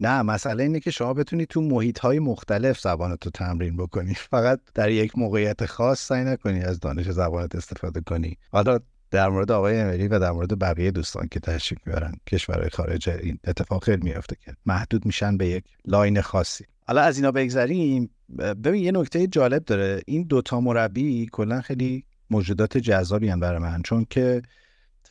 نه 0.00 0.22
مسئله 0.22 0.62
اینه 0.62 0.80
که 0.80 0.90
شما 0.90 1.14
بتونی 1.14 1.46
تو 1.46 1.60
محیط 1.60 1.98
های 1.98 2.18
مختلف 2.18 2.80
زبانت 2.80 3.24
رو 3.24 3.30
تمرین 3.30 3.76
بکنی. 3.76 4.14
فقط 4.14 4.60
در 4.74 4.90
یک 4.90 5.18
موقعیت 5.18 5.66
خاص 5.66 6.06
سعی 6.06 6.24
نکنی 6.24 6.60
از 6.60 6.80
دانش 6.80 7.10
زبانت 7.10 7.54
استفاده 7.54 8.00
کنی. 8.00 8.36
حالا 8.52 8.78
در 9.10 9.28
مورد 9.28 9.52
آقای 9.52 9.80
امری 9.80 10.08
و 10.08 10.18
در 10.18 10.30
مورد 10.30 10.58
بقیه 10.58 10.90
دوستان 10.90 11.28
که 11.30 11.40
تشریف 11.40 11.86
می‌برن 11.86 12.12
کشورهای 12.26 12.70
خارج 12.70 13.08
این 13.08 13.38
اتفاق 13.44 13.84
خیلی 13.84 14.02
میافته 14.02 14.36
که 14.44 14.54
محدود 14.66 15.06
میشن 15.06 15.36
به 15.36 15.46
یک 15.46 15.64
line 15.84 16.20
خاصی. 16.20 16.64
حالا 16.88 17.02
از 17.02 17.16
اینا 17.16 17.32
بگذریم 17.32 18.10
ببین 18.38 18.84
یه 18.84 18.92
نکته 18.92 19.26
جالب 19.26 19.64
داره. 19.64 20.02
این 20.06 20.22
دوتا 20.22 20.60
مربی 20.60 21.28
کلا 21.32 21.60
خیلی 21.60 22.04
موجودات 22.30 22.78
جذابی 22.78 23.28
هم 23.28 23.40
برای 23.40 23.58
من. 23.58 23.82
چون 23.82 24.06
که 24.10 24.42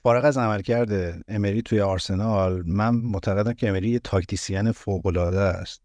فارغ 0.03 0.25
از 0.25 0.38
عملکرد 0.38 1.22
امری 1.27 1.62
توی 1.62 1.81
آرسنال 1.81 2.63
من 2.65 2.96
معتقدم 2.96 3.53
که 3.53 3.69
امری 3.69 3.89
یه 3.89 4.00
تاکتیسین 4.00 4.72
فوق 4.72 5.17
است. 5.17 5.81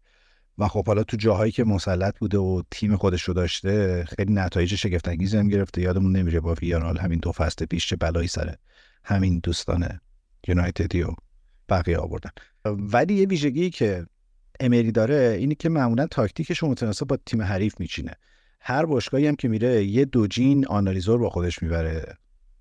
و 0.57 0.67
خب 0.67 0.87
حالا 0.87 1.03
تو 1.03 1.17
جاهایی 1.17 1.51
که 1.51 1.63
مسلط 1.63 2.19
بوده 2.19 2.37
و 2.37 2.61
تیم 2.71 2.95
خودش 2.95 3.21
رو 3.23 3.33
داشته 3.33 4.05
خیلی 4.05 4.33
نتایج 4.33 4.75
شگفت 4.75 5.07
انگیزی 5.07 5.37
هم 5.37 5.47
گرفته. 5.47 5.81
یادمون 5.81 6.15
نمیره 6.15 6.39
با 6.39 6.53
ویارئال 6.61 6.97
همین 6.97 7.19
دو 7.19 7.31
فصل 7.31 7.65
پیش 7.65 7.87
چه 7.87 7.95
بلایی 7.95 8.27
سر 8.27 8.57
همین 9.03 9.39
دوستان 9.43 9.99
یونایتدی 10.47 11.01
و 11.01 11.07
بقیه 11.69 11.97
آوردن. 11.97 12.31
ولی 12.65 13.13
یه 13.13 13.27
ویژگی 13.27 13.69
که 13.69 14.05
امری 14.63 14.91
داره 14.91 15.35
اینی 15.39 15.55
که 15.55 15.69
معمولا 15.69 16.07
تاکتیکش 16.07 16.57
رو 16.57 16.67
متناسب 16.67 17.07
با 17.07 17.17
تیم 17.25 17.41
حریف 17.41 17.79
میچینه. 17.79 18.15
هر 18.59 18.85
باشگاهی 18.85 19.27
هم 19.27 19.35
که 19.35 19.47
میره 19.47 19.85
یه 19.85 20.05
دوجین 20.05 20.67
آنالیزور 20.67 21.17
با 21.17 21.29
خودش 21.29 21.63
می‌بره 21.63 22.17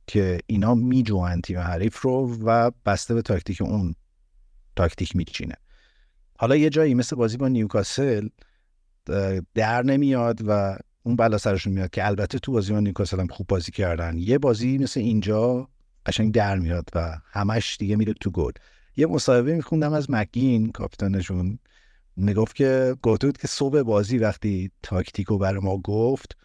که 0.06 0.38
اینا 0.47 0.75
میجوان 0.75 1.40
تیم 1.40 1.59
حریف 1.59 2.00
رو 2.00 2.38
و 2.44 2.71
بسته 2.87 3.14
به 3.14 3.23
تاکتیک 3.23 3.62
اون 3.62 3.94
تاکتیک 4.76 5.16
میچینه. 5.16 5.54
حالا 6.38 6.56
یه 6.56 6.71
جایی 6.71 6.94
مثل 6.94 7.16
بازی 7.16 7.37
با 7.37 7.49
نیوکاسل 7.49 8.28
در 9.54 9.82
نمیاد 9.82 10.40
و 10.47 10.78
اون 11.02 11.16
بلا 11.16 11.38
سرشون 11.38 11.73
میاد 11.73 11.90
که 11.90 12.06
البته 12.06 12.38
تو 12.38 12.52
بازی 12.52 12.73
با 12.73 12.80
نیوکاسل 12.80 13.21
هم 13.21 13.26
خوب 13.26 13.47
بازی 13.47 13.73
کردن. 13.73 14.18
یه 14.18 14.38
بازی 14.38 14.78
مثل 14.78 15.00
اینجا 15.00 15.68
قشنگ 16.06 16.35
در 16.35 16.59
میاد 16.59 16.90
و 16.94 17.18
همش 17.32 17.76
دیگه 17.80 17.97
میره 17.97 18.12
تو 18.12 18.30
گل. 18.30 18.52
یه 18.97 19.06
مصاحبه 19.06 19.54
میخوندم 19.54 19.92
از 19.92 20.11
مکین 20.11 20.73
کاپیتانشون. 20.73 21.59
می‌گفت 22.16 22.57
که 22.57 22.97
گفته 23.02 23.33
که 23.33 23.49
صبح 23.49 23.83
بازی 23.83 24.19
وقتی 24.19 24.71
تاکتیکو 24.83 25.38
برای 25.38 25.61
ما 25.61 25.78
گفت 25.78 26.37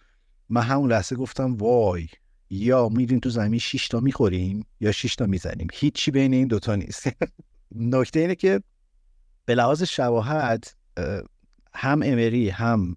من 0.50 0.62
همون 0.62 0.92
لحظه 0.92 1.16
گفتم 1.16 1.56
وای 1.56 2.08
یا 2.50 2.90
میریم 2.90 3.20
تو 3.20 3.30
زمین 3.30 3.60
6 3.60 3.88
تا 3.88 4.00
می‌خوریم 4.00 4.66
یا 4.80 4.92
6 4.92 5.16
تا 5.16 5.26
می‌زنیم. 5.26 5.68
هیچی 5.74 6.12
بین 6.12 6.34
این 6.34 6.48
دوتا 6.48 6.76
نیست. 6.76 7.10
نکته 7.76 8.20
اینه 8.20 8.36
که 8.36 8.62
به 9.46 9.56
لحاظ 9.56 9.84
شواهد 9.84 10.68
هم 11.74 12.02
امری 12.04 12.50
هم 12.50 12.96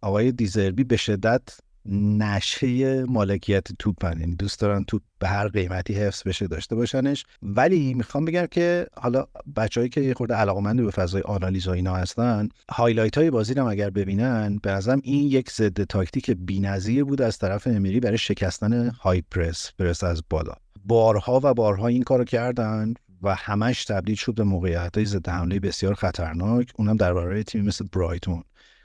آقای 0.00 0.32
دیزربی 0.32 0.84
به 0.84 0.96
شدت 0.96 1.58
نشه 1.92 3.04
مالکیت 3.04 3.68
توپن. 3.78 4.20
یعنی 4.20 4.34
دوست 4.34 4.60
دارن 4.60 4.84
توپ 4.84 5.02
به 5.18 5.28
هر 5.28 5.48
قیمتی 5.48 5.94
حفظ 5.94 6.22
بشه 6.26 6.46
داشته 6.46 6.74
باشنش. 6.74 7.24
ولی 7.42 7.94
می‌خوام 7.94 8.24
بگم 8.24 8.46
که 8.46 8.86
حالا 8.96 9.26
بچههایی 9.56 9.88
که 9.88 10.00
یه 10.00 10.14
خورده 10.14 10.34
علاقمند 10.34 10.82
به 10.82 10.90
فضای 10.90 11.22
آنالیز 11.22 11.68
و 11.68 11.70
اینا 11.70 11.94
هستن 11.94 12.48
highlight 12.70 13.18
های 13.18 13.30
بازی 13.30 13.54
رو 13.54 13.66
اگر 13.66 13.90
ببینن 13.90 14.58
به 14.62 14.70
نظرم 14.70 15.00
این 15.02 15.24
یک 15.24 15.50
ضد 15.50 15.84
تاکتیک 15.84 16.30
بی‌نظیر 16.30 17.04
بود 17.04 17.22
از 17.22 17.38
طرف 17.38 17.66
امری 17.66 18.00
برای 18.00 18.18
شکستن 18.18 18.88
های 18.88 19.22
پرس 19.30 19.72
پرس 19.78 20.04
از 20.04 20.22
بالا. 20.30 20.54
بارها 20.84 21.40
و 21.42 21.54
بارها 21.54 21.86
این 21.86 22.02
کارو 22.02 22.24
کردن 22.24 22.94
و 23.22 23.34
همش 23.34 23.84
تبدیل 23.84 24.16
شد 24.16 24.34
به 24.34 24.44
موقعیت 24.44 24.96
های 24.96 25.06
ضد 25.06 25.28
حمله 25.28 25.60
بسیار 25.60 25.94
خطرناک. 25.94 26.72
اونم 26.76 26.96
در 26.96 27.14
برابر 27.14 27.42
تیمی 27.42 27.66
مثل 27.66 27.84
برایتون. 27.92 28.42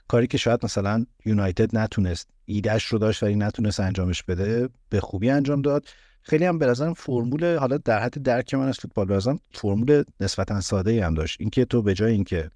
کاری 0.08 0.28
که 0.28 0.38
شاید 0.38 0.60
مثلا 0.64 1.06
یونایتد 1.26 1.78
نتونست 1.78 2.33
ایدهش 2.46 2.86
رو 2.86 3.00
داشت 3.00 3.24
ولی 3.24 3.36
نتونست 3.36 3.80
انجامش 3.80 4.24
بده 4.24 4.70
به 4.90 5.00
خوبی 5.00 5.30
انجام 5.30 5.62
داد. 5.62 5.86
خیلی 6.22 6.46
هم 6.46 6.60
به 6.60 6.66
نظرم 6.66 6.94
فرمول 6.94 7.58
حالا 7.58 7.78
در 7.78 8.00
حد 8.00 8.24
درک 8.24 8.54
من 8.54 8.68
از 8.68 8.78
فوتبال 8.78 9.06
به 9.06 9.20
فرمول 9.54 10.04
نسبتا 10.20 10.62
ساده 10.62 10.92
ای 10.92 11.00
هم 11.00 11.14
داشت. 11.14 11.38
اینکه 11.40 11.66
تو 11.66 11.82
به 11.82 11.94
جای 11.94 12.12
اینکه 12.12 12.50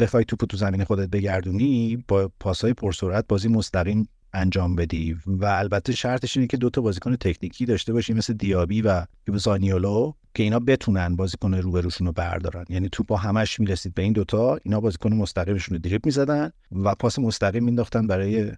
بخوای 0.00 0.24
توپو 0.24 0.46
تو 0.46 0.56
زمین 0.56 0.84
خودت 0.84 1.08
بگردونی 1.08 2.04
با 2.08 2.30
پاسای 2.40 2.74
پرسرعت 2.74 3.24
بازی 3.28 3.48
مستقیم 3.48 4.08
انجام 4.32 4.76
بدی. 4.76 5.16
و 5.26 5.44
البته 5.44 5.92
شرطش 5.92 6.36
اینه 6.36 6.46
که 6.46 6.56
دو 6.56 6.70
تا 6.70 6.80
بازیکن 6.80 7.16
تکنیکی 7.16 7.64
داشته 7.66 7.92
باشی 7.92 8.12
مثل 8.12 8.32
دیابی 8.32 8.82
و 8.82 9.04
زانیولو 9.34 10.12
که 10.34 10.42
اینا 10.42 10.58
بتونن 10.58 11.16
بازیکن 11.16 11.54
روبروشون 11.54 12.06
رو 12.06 12.12
بردارن. 12.12 12.64
یعنی 12.68 12.88
تو 12.92 13.04
با 13.04 13.16
همش 13.16 13.60
می‌رسید 13.60 13.94
به 13.94 14.02
این 14.02 14.12
دوتا 14.12 14.58
اینا 14.62 14.80
بازیکن 14.80 15.12
مستقیمشون 15.12 15.74
رو 15.74 15.80
دریپ 15.80 16.06
می‌زدن 16.06 16.50
و 16.72 16.94
پاس 16.94 17.18
مستقیم 17.18 17.64
مینداختن 17.64 18.06
برای 18.06 18.52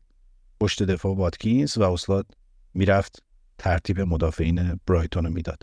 پشت 0.62 0.82
دفاع 0.82 1.16
واتکینز 1.16 1.78
و 1.78 1.82
استاد 1.82 2.26
می‌رفت 2.74 3.22
ترتیب 3.58 4.00
مدافعین 4.00 4.80
برایتون 4.86 5.24
رو 5.24 5.30
می‌داد. 5.30 5.62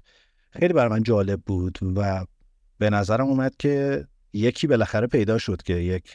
خیلی 0.51 0.73
برای 0.73 0.89
من 0.89 1.03
جالب 1.03 1.41
بود 1.41 1.79
و 1.95 2.25
به 2.77 2.89
نظرم 2.89 3.27
اومد 3.27 3.55
که 3.59 4.05
یکی 4.33 4.67
بالاخره 4.67 5.07
پیدا 5.07 5.37
شد 5.37 5.61
که 5.61 5.73
یک 5.73 6.13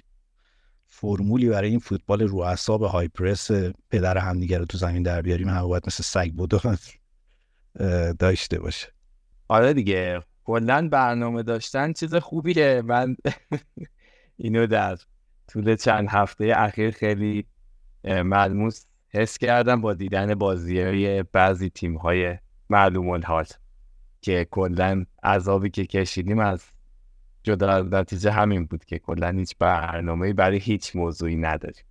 فرمولی 0.86 1.48
برای 1.48 1.70
این 1.70 1.78
فوتبال 1.78 2.22
رو 2.22 2.38
اعصاب 2.38 2.82
های 2.82 3.08
پرس 3.08 3.50
پدر 3.90 4.18
همدیگه 4.18 4.58
رو 4.58 4.64
تو 4.64 4.78
زمین 4.78 5.02
در 5.02 5.22
بیاریم 5.22 5.48
هم 5.48 5.62
باید 5.62 5.82
مثل 5.86 6.02
سگ 6.02 6.32
بودو 6.32 6.60
داشته 8.18 8.58
باشه. 8.58 8.88
آره 9.48 9.72
دیگه 9.72 10.20
کلا 10.44 10.88
برنامه 10.88 11.42
داشتن 11.42 11.92
چیز 11.92 12.14
خوبیه. 12.14 12.82
من 12.86 13.16
اینو 14.36 14.66
در 14.66 14.98
طول 15.48 15.76
چند 15.76 16.08
هفته 16.08 16.52
اخیر 16.56 16.90
خیلی 16.90 17.46
ملموس 18.04 18.84
حس 19.08 19.38
کردم 19.38 19.80
با 19.80 19.94
دیدن 19.94 20.34
بازی 20.34 20.80
های 20.80 21.22
بعضی 21.22 21.70
تیم 21.70 21.96
های 21.96 22.38
معلوم 22.70 23.08
الحال 23.08 23.46
که 24.20 24.46
کلا 24.50 25.04
عذابی 25.22 25.70
که 25.70 25.86
کشیدیم 25.86 26.38
از 26.38 26.64
جدا 27.42 27.80
نتیجه 27.80 28.30
همین 28.30 28.64
بود 28.64 28.84
که 28.84 28.98
کلا 28.98 29.30
هیچ 29.30 29.56
برنامه 29.58 30.32
برای 30.32 30.58
هیچ 30.58 30.96
موضوعی 30.96 31.36
نداریم. 31.36 31.84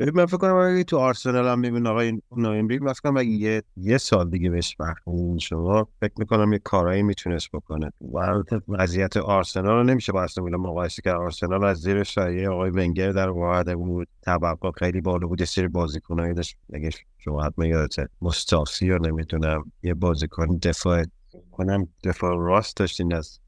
ببین 0.00 0.16
من 0.16 0.26
فکر 0.26 0.36
کنم 0.36 0.54
اگه 0.54 0.84
تو 0.84 0.98
آرسنال 0.98 1.46
هم 1.48 1.58
میبین 1.58 1.86
آقای 1.86 2.22
نویمبری 2.36 2.78
مثلا 2.78 3.18
اگه 3.18 3.30
یه 3.30 3.62
یه 3.76 3.98
سال 3.98 4.30
دیگه 4.30 4.50
بهش 4.50 4.76
وقت 4.78 5.02
شما 5.40 5.88
فکر 6.00 6.12
می‌کنم 6.18 6.52
یه 6.52 6.58
کارایی 6.58 7.02
می‌تونست 7.02 7.48
بکنه. 7.52 7.92
و 8.12 8.42
وضعیت 8.68 9.16
آرسنال 9.16 9.76
رو 9.76 9.82
نمیشه 9.82 10.12
با 10.12 10.22
اصلا 10.22 10.44
مقایسه 10.44 11.02
کرد. 11.02 11.16
آرسنال 11.16 11.64
از 11.64 11.78
زیر 11.78 12.04
سایه 12.04 12.48
آقای 12.48 12.70
ونگر 12.70 13.12
در 13.12 13.28
واقع 13.28 13.74
بود. 13.74 14.08
توقع 14.22 14.70
خیلی 14.70 15.00
بالا 15.00 15.26
بود. 15.26 15.40
یه 15.40 15.46
سری 15.46 15.68
بازیکنایی 15.68 16.34
داشت. 16.34 16.56
اگه 16.72 16.90
شما 17.18 17.42
حتما 17.42 17.66
یادته 17.66 18.08
مستافی 18.22 18.86
یا 18.86 18.96
نمی‌تونم 18.96 19.72
یه 19.82 19.94
بازیکن 19.94 20.58
دفاع 20.62 21.04
کنم 21.50 21.88
دفاع 22.04 22.36
راست 22.36 22.76
داشتین. 22.76 23.14
از 23.14 23.38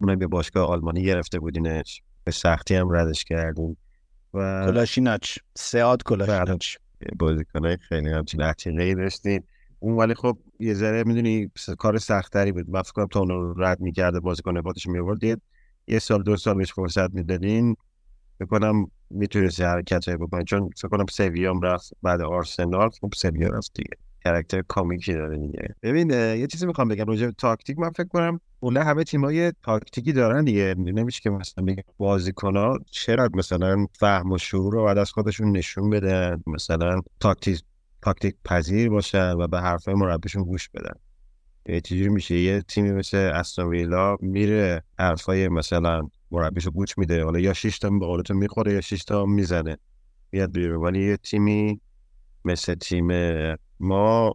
اونم 0.00 0.18
به 0.18 0.26
باشگاه 0.26 0.68
آلمانی 0.68 1.02
گرفته 1.02 1.38
بودینش. 1.38 2.02
به 2.24 2.30
سختی 2.30 2.74
هم 2.74 2.92
ردش 2.92 3.24
کردیم 3.24 3.76
و 4.36 4.66
کلاشیناچ. 4.66 5.38
سعاد 5.54 6.02
کلاشیناچ. 6.02 6.76
بازیکنای 7.18 7.76
خیلی 7.76 8.10
همچین 8.10 8.42
عتیقه 8.42 8.94
داشتین 8.94 9.42
اون 9.78 9.96
ولی 9.96 10.14
خب 10.14 10.38
یه 10.60 10.74
ذره 10.74 11.04
می‌دونی 11.04 11.50
کار 11.78 11.98
سختری 11.98 12.52
بود. 12.52 12.70
من 12.70 12.82
فکر 12.82 12.92
کنم 12.92 13.06
تا 13.06 13.20
اون 13.20 13.54
رد 13.58 13.80
می‌کرده 13.80 14.20
بازیکن 14.20 14.60
باتش 14.60 14.86
میورد 14.86 15.24
یه 15.24 15.36
یه 15.88 15.98
سال 15.98 16.22
دو 16.22 16.36
سال 16.36 16.54
بهش 16.54 16.72
فرصت 16.72 17.14
می‌دادین. 17.14 17.76
فکر 18.38 18.48
کنم 18.48 18.90
می‌تونستی 19.10 19.62
حرکت 19.62 20.10
بکنی. 20.10 20.44
چون 20.44 20.70
فکر 20.76 20.88
کنم 20.88 21.06
سویام 21.10 21.60
رفت 21.60 21.92
بعد 22.02 22.20
آرسنال. 22.20 22.90
خب 23.00 23.12
سویا 23.14 23.48
رفت 23.48 23.70
دیگه. 23.74 24.05
کرکتر 24.26 24.62
کامیکی 24.62 25.12
داره 25.12 25.38
دیگه. 25.38 25.74
ببین 25.82 26.10
یه 26.10 26.46
چیزی 26.46 26.66
می‌خوام 26.66 26.88
بگم. 26.88 27.04
راجع 27.04 27.30
تاکتیک 27.30 27.78
من 27.78 27.90
فکر 27.90 28.08
کنم 28.08 28.40
اون 28.60 28.76
همه 28.76 29.04
تیمای 29.04 29.52
تاکتیکی 29.62 30.12
دارن 30.12 30.44
دیگه. 30.44 30.74
نمیشه 30.78 31.20
که 31.20 31.30
مثلا 31.30 31.64
بگم 31.64 31.82
بازیکن‌ها 31.98 32.78
چرا 32.90 33.28
مثلا 33.34 33.86
فهم 33.98 34.32
و 34.32 34.38
شعور 34.38 34.72
رو 34.72 34.84
بعد 34.84 34.98
از 34.98 35.12
خودشون 35.12 35.56
نشون 35.56 35.90
بدن 35.90 36.42
مثلا 36.46 37.00
تاکتیک 37.20 37.62
تاکتیک 38.02 38.34
پذیر 38.44 38.90
باشن 38.90 39.32
و 39.32 39.46
به 39.46 39.60
حرفای 39.60 39.94
مربیشون 39.94 40.42
گوش 40.42 40.68
بدن. 40.68 40.94
چجوری 41.80 42.08
میشه؟ 42.08 42.38
یه 42.38 42.62
تیمی 42.62 42.92
مثل 42.92 43.16
استون 43.16 44.16
میره 44.20 44.82
حرفای 44.98 45.48
مثلا 45.48 46.08
مربیشو 46.30 46.70
گوش 46.70 46.98
میده. 46.98 47.24
حالا 47.24 47.38
یا 47.40 47.52
6 47.52 47.78
تا 47.78 47.90
به 47.90 48.06
قولتون 48.06 48.36
می‌خوره 48.36 48.72
یا 48.72 48.80
6 48.80 49.04
تا 49.04 49.26
می‌زنه. 49.26 49.76
میاد 50.32 50.52
بیرون. 50.52 50.84
ولی 50.84 51.06
یه 51.08 51.16
تیمی 51.16 51.80
مثل 52.46 52.74
تیم 52.74 53.08
ما 53.80 54.34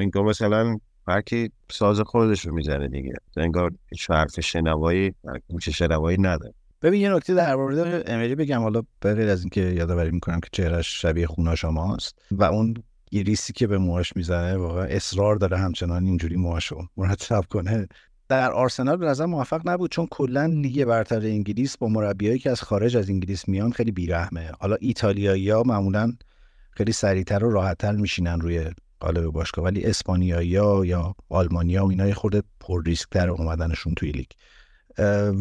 انگار 0.00 0.24
مثلا 0.24 0.78
هرکی 1.08 1.50
ساز 1.70 2.00
خودش 2.00 2.46
رو 2.46 2.54
می‌زنه 2.54 2.88
دیگه. 2.88 3.12
انگار 3.36 3.72
هیچ 3.90 4.10
حرف 4.10 4.40
شنوایی 4.40 5.14
گوش 5.48 5.68
شنوایی 5.68 6.18
نداره. 6.20 6.54
ببین 6.82 7.00
یه 7.00 7.14
نکته 7.14 7.34
در 7.34 7.56
مورد 7.56 8.10
امری 8.10 8.34
بگم. 8.34 8.60
حالا 8.60 8.82
به 9.00 9.14
غیر 9.14 9.28
از 9.28 9.40
اینکه 9.40 9.60
یادآوری 9.60 10.10
می‌کنم 10.10 10.40
که 10.40 10.48
چهرش 10.52 11.02
شبیه 11.02 11.26
خونا 11.26 11.54
شماست 11.54 12.22
و 12.30 12.44
اون 12.44 12.74
گریسی 13.10 13.52
که 13.52 13.66
به 13.66 13.78
موهاش 13.78 14.16
می‌زنه 14.16 14.56
واقعا 14.56 14.84
اصرار 14.84 15.36
داره 15.36 15.56
همچنان 15.58 16.04
اینجوری 16.04 16.36
موهاشو 16.36 16.88
مرتب 16.96 17.44
کنه. 17.50 17.88
در 18.28 18.52
آرسنال 18.52 18.96
به 18.96 19.06
نظر 19.06 19.26
موفق 19.26 19.60
نبود 19.64 19.90
چون 19.90 20.06
کلا 20.10 20.46
لیگ 20.46 20.84
برتر 20.84 21.20
انگلیس 21.20 21.76
با 21.76 21.88
مربیایی 21.88 22.38
که 22.38 22.50
از 22.50 22.62
خارج 22.62 22.96
از 22.96 23.10
انگلیس 23.10 23.48
میان 23.48 23.72
خیلی 23.72 23.92
بیرحمه. 23.92 24.50
حالا 24.60 24.76
ایتالیایی 24.80 25.50
ها 25.50 25.62
معمولا 25.66 26.12
خیلی 26.78 26.92
سریعتر 26.92 27.44
و 27.44 27.50
راحتتر 27.50 27.92
میشینن 27.92 28.40
روی 28.40 28.70
قالب 29.00 29.24
باشگاه. 29.24 29.64
ولی 29.64 29.84
اسپانیایی 29.84 30.56
ها 30.56 30.86
یا 30.86 31.14
آلمانیا 31.28 31.84
و 31.84 31.90
اینا 31.90 32.14
خورده 32.14 32.42
پر 32.60 32.84
ریسک 32.84 33.08
تر 33.10 33.30
اومدنشون 33.30 33.94
توی 33.94 34.12
لیگ. 34.12 34.26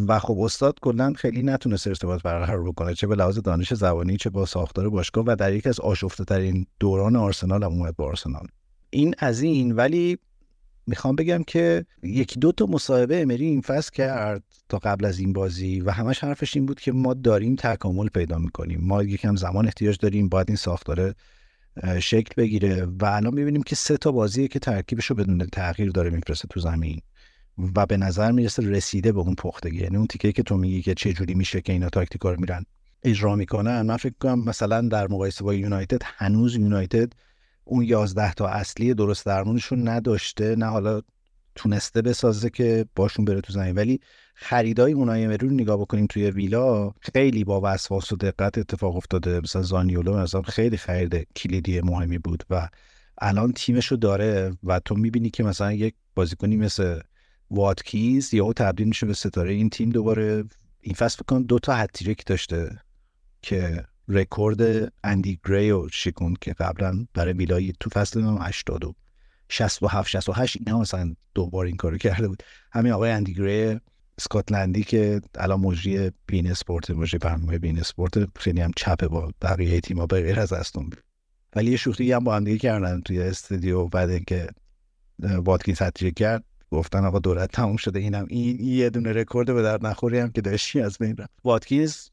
و 0.08 0.20
خب 0.20 0.39
استاد 0.39 0.79
کلا 0.82 1.13
خیلی 1.13 1.44
نتونست 1.44 1.88
ارتباط 1.88 2.22
برقرار 2.22 2.63
بکنه 2.63 2.94
چه 2.94 3.08
به 3.08 3.15
لحاظ 3.15 3.39
دانش 3.39 3.74
زبانی 3.74 4.17
چه 4.17 4.29
با 4.29 4.46
ساختار 4.46 4.89
باشگاه 4.89 5.24
و 5.27 5.36
در 5.36 5.53
یکی 5.53 5.70
از 5.70 5.79
آشفته 5.79 6.24
ترین 6.24 6.65
دوران 6.79 7.15
آرسنال 7.15 7.63
هم 7.63 7.72
اومد 7.72 7.96
با 7.96 8.06
آرسنال. 8.06 8.48
این 8.89 9.15
از 9.20 9.41
این 9.41 9.72
ولی 9.72 10.17
می‌خوام 10.88 11.15
بگم 11.15 11.44
که 11.44 11.86
یکی 12.03 12.39
دو 12.39 12.51
تا 12.51 12.65
مصاحبه 12.65 13.22
امری 13.22 13.46
این 13.46 13.62
فصل 13.62 13.91
کرد 13.91 14.44
تا 14.70 14.77
قبل 14.77 15.06
از 15.06 15.20
این 15.20 15.34
بازی 15.34 15.82
و 15.82 15.91
همش 15.91 16.20
حرفش 16.20 16.56
این 16.56 16.65
بود 16.65 16.79
که 16.79 16.91
ما 16.91 17.13
داریم 17.13 17.56
تکامل 17.56 18.08
پیدا 18.08 18.38
می‌کنیم. 18.38 18.79
ما 18.84 19.03
یکم 19.03 19.36
زمان 19.36 19.65
احتیاج 19.65 19.98
داریم 19.98 20.29
باید 20.29 20.50
این 20.50 20.56
ساختاره 20.56 21.15
شکل 22.00 22.34
بگیره 22.38 22.86
و 22.86 23.06
الان 23.06 23.34
می‌بینیم 23.34 23.63
که 23.63 23.75
سه 23.75 23.98
تا 23.98 24.12
بازیه 24.12 24.48
که 24.48 24.60
ترکیبش 24.60 25.06
رو 25.06 25.15
بدون 25.15 25.48
تغییر 25.51 25.91
داره 25.91 26.10
میفرسته 26.10 26.48
تو 26.48 26.60
زمین 26.60 27.01
و 27.75 27.86
به 27.86 27.98
نظر 27.98 28.32
می‌رسه 28.32 28.63
رسیده 28.63 29.12
به 29.12 29.20
اون 29.20 29.36
پختگی. 29.36 29.77
یعنی 29.77 29.98
اون 29.98 30.08
تیکه 30.08 30.32
که 30.32 30.44
تو 30.44 30.58
میگی 30.58 30.82
که 30.82 30.94
چه 30.94 31.13
جوری 31.13 31.34
میشه 31.34 31.62
که 31.62 31.74
اینا 31.74 31.89
تاکتیکا 31.89 32.32
رو 32.32 32.39
میرن 32.39 32.65
اجرا 33.03 33.36
می‌کنن. 33.36 33.82
من 33.82 33.98
فکر 33.98 34.13
کنم 34.20 34.44
مثلا 34.44 34.82
در 34.82 35.08
مقایسه 35.08 35.44
با 35.44 35.53
یونایتد 35.53 36.01
هنوز 36.03 36.56
یونایتد 36.56 37.13
اون 37.67 37.83
11 37.83 38.33
تا 38.33 38.47
اصلی 38.47 38.93
درست 38.93 39.25
درمونشون 39.25 39.88
نداشته 39.88 40.55
نه 40.55 40.65
حالا 40.65 41.01
تونسته 41.55 42.01
بسازه 42.01 42.50
که 42.50 42.86
باشون 42.95 43.25
بره 43.25 43.41
تو 43.41 43.53
زمین. 43.53 43.75
ولی 43.75 44.00
خریدای 44.36 44.93
اونای 44.93 45.25
امری 45.25 45.47
نگاه 45.47 45.77
بکنیم 45.77 46.05
توی 46.05 46.31
ویلا 46.31 46.91
خیلی 47.13 47.43
با 47.43 47.62
وسواس 47.63 48.12
و 48.12 48.15
دقت 48.15 48.57
اتفاق 48.57 48.95
افتاده. 48.95 49.39
مثلا 49.39 49.62
زانیولو 49.62 50.17
مثلا 50.17 50.41
خیلی 50.41 50.77
خرید 50.77 51.27
کلیدی 51.36 51.81
مهمی 51.81 52.17
بود 52.17 52.43
و 52.50 52.69
الان 53.17 53.53
تیمشو 53.53 53.95
داره 53.95 54.57
و 54.63 54.79
تو 54.79 54.95
می‌بینی 54.95 55.29
که 55.29 55.43
مثلا 55.43 55.74
یک 55.74 55.95
بازیکنی 56.15 56.55
مثل 56.55 57.00
واتکینز 57.51 58.34
یا 58.33 58.53
تبدیل 58.53 58.88
میشه 58.88 59.05
به 59.05 59.13
ستاره 59.13 59.53
این 59.53 59.69
تیم 59.69 59.89
دوباره. 59.89 60.43
این 60.81 60.95
فصل 60.95 61.17
بکن 61.24 61.41
دو 61.41 61.59
تا 61.59 61.74
هتریک 61.74 62.25
داشته 62.25 62.79
که 63.41 63.86
رکورد 64.08 64.94
اندی 65.04 65.40
گری 65.46 65.72
و 65.72 65.88
شیکون 65.90 66.36
که 66.42 66.54
قبلا 66.54 67.06
برای 67.13 67.34
ویلای 67.34 67.74
تو 67.80 67.89
فصل 67.89 68.38
80 68.41 68.86
و 68.86 68.93
67 69.50 70.10
68 70.10 70.58
اینا 70.65 70.80
مثلا 70.80 71.15
دوبار 71.36 71.65
این 71.65 71.76
کارو 71.76 71.98
کرده 71.98 72.28
بود. 72.28 72.43
همین 72.72 72.91
آقای 72.91 73.12
اندی 73.12 73.34
گری 73.34 73.80
اسکاتلندی 74.17 74.84
که 74.84 75.22
الان 75.36 75.60
مجری 75.60 76.12
بین 76.28 76.52
اسپورت 76.52 76.91
مجری 76.91 77.17
برنامه 77.17 77.60
بین 77.60 77.80
اسپورت 77.80 78.39
خیلی 78.39 78.62
هم 78.62 78.72
چپه 78.76 79.08
با 79.08 79.32
بقیه 79.41 79.82
تیم‌ها 79.82 80.06
به 80.06 80.22
غیر 80.22 80.39
از 80.39 80.54
استون. 80.54 80.89
ولی 81.56 81.72
یه 81.72 81.78
شوخی 81.78 82.12
هم 82.12 82.24
با 82.24 82.36
هم 82.36 82.43
دیگه 82.43 82.58
کردن 82.58 83.02
توی 83.02 83.22
استودیو 83.22 83.88
بعد 83.88 84.10
اینکه 84.10 84.48
واتکینز 85.20 85.82
هتریک 85.82 86.13
کرد 86.13 86.43
گفتن 86.72 87.06
آقا 87.06 87.20
دورت 87.19 87.52
تموم 87.52 87.78
شده 87.78 88.00
اینم 88.00 88.26
این 88.30 88.60
یه 88.60 88.89
دونه 88.89 89.12
رکورد 89.12 89.54
به 89.54 89.62
در 89.62 89.80
نخوری 89.82 90.20
هم 90.20 90.32
که 90.32 90.41
داشتی 90.41 90.82
از 90.82 90.98
بین 90.98 91.17
رفت. 91.17 91.32
واتکینز 91.43 92.10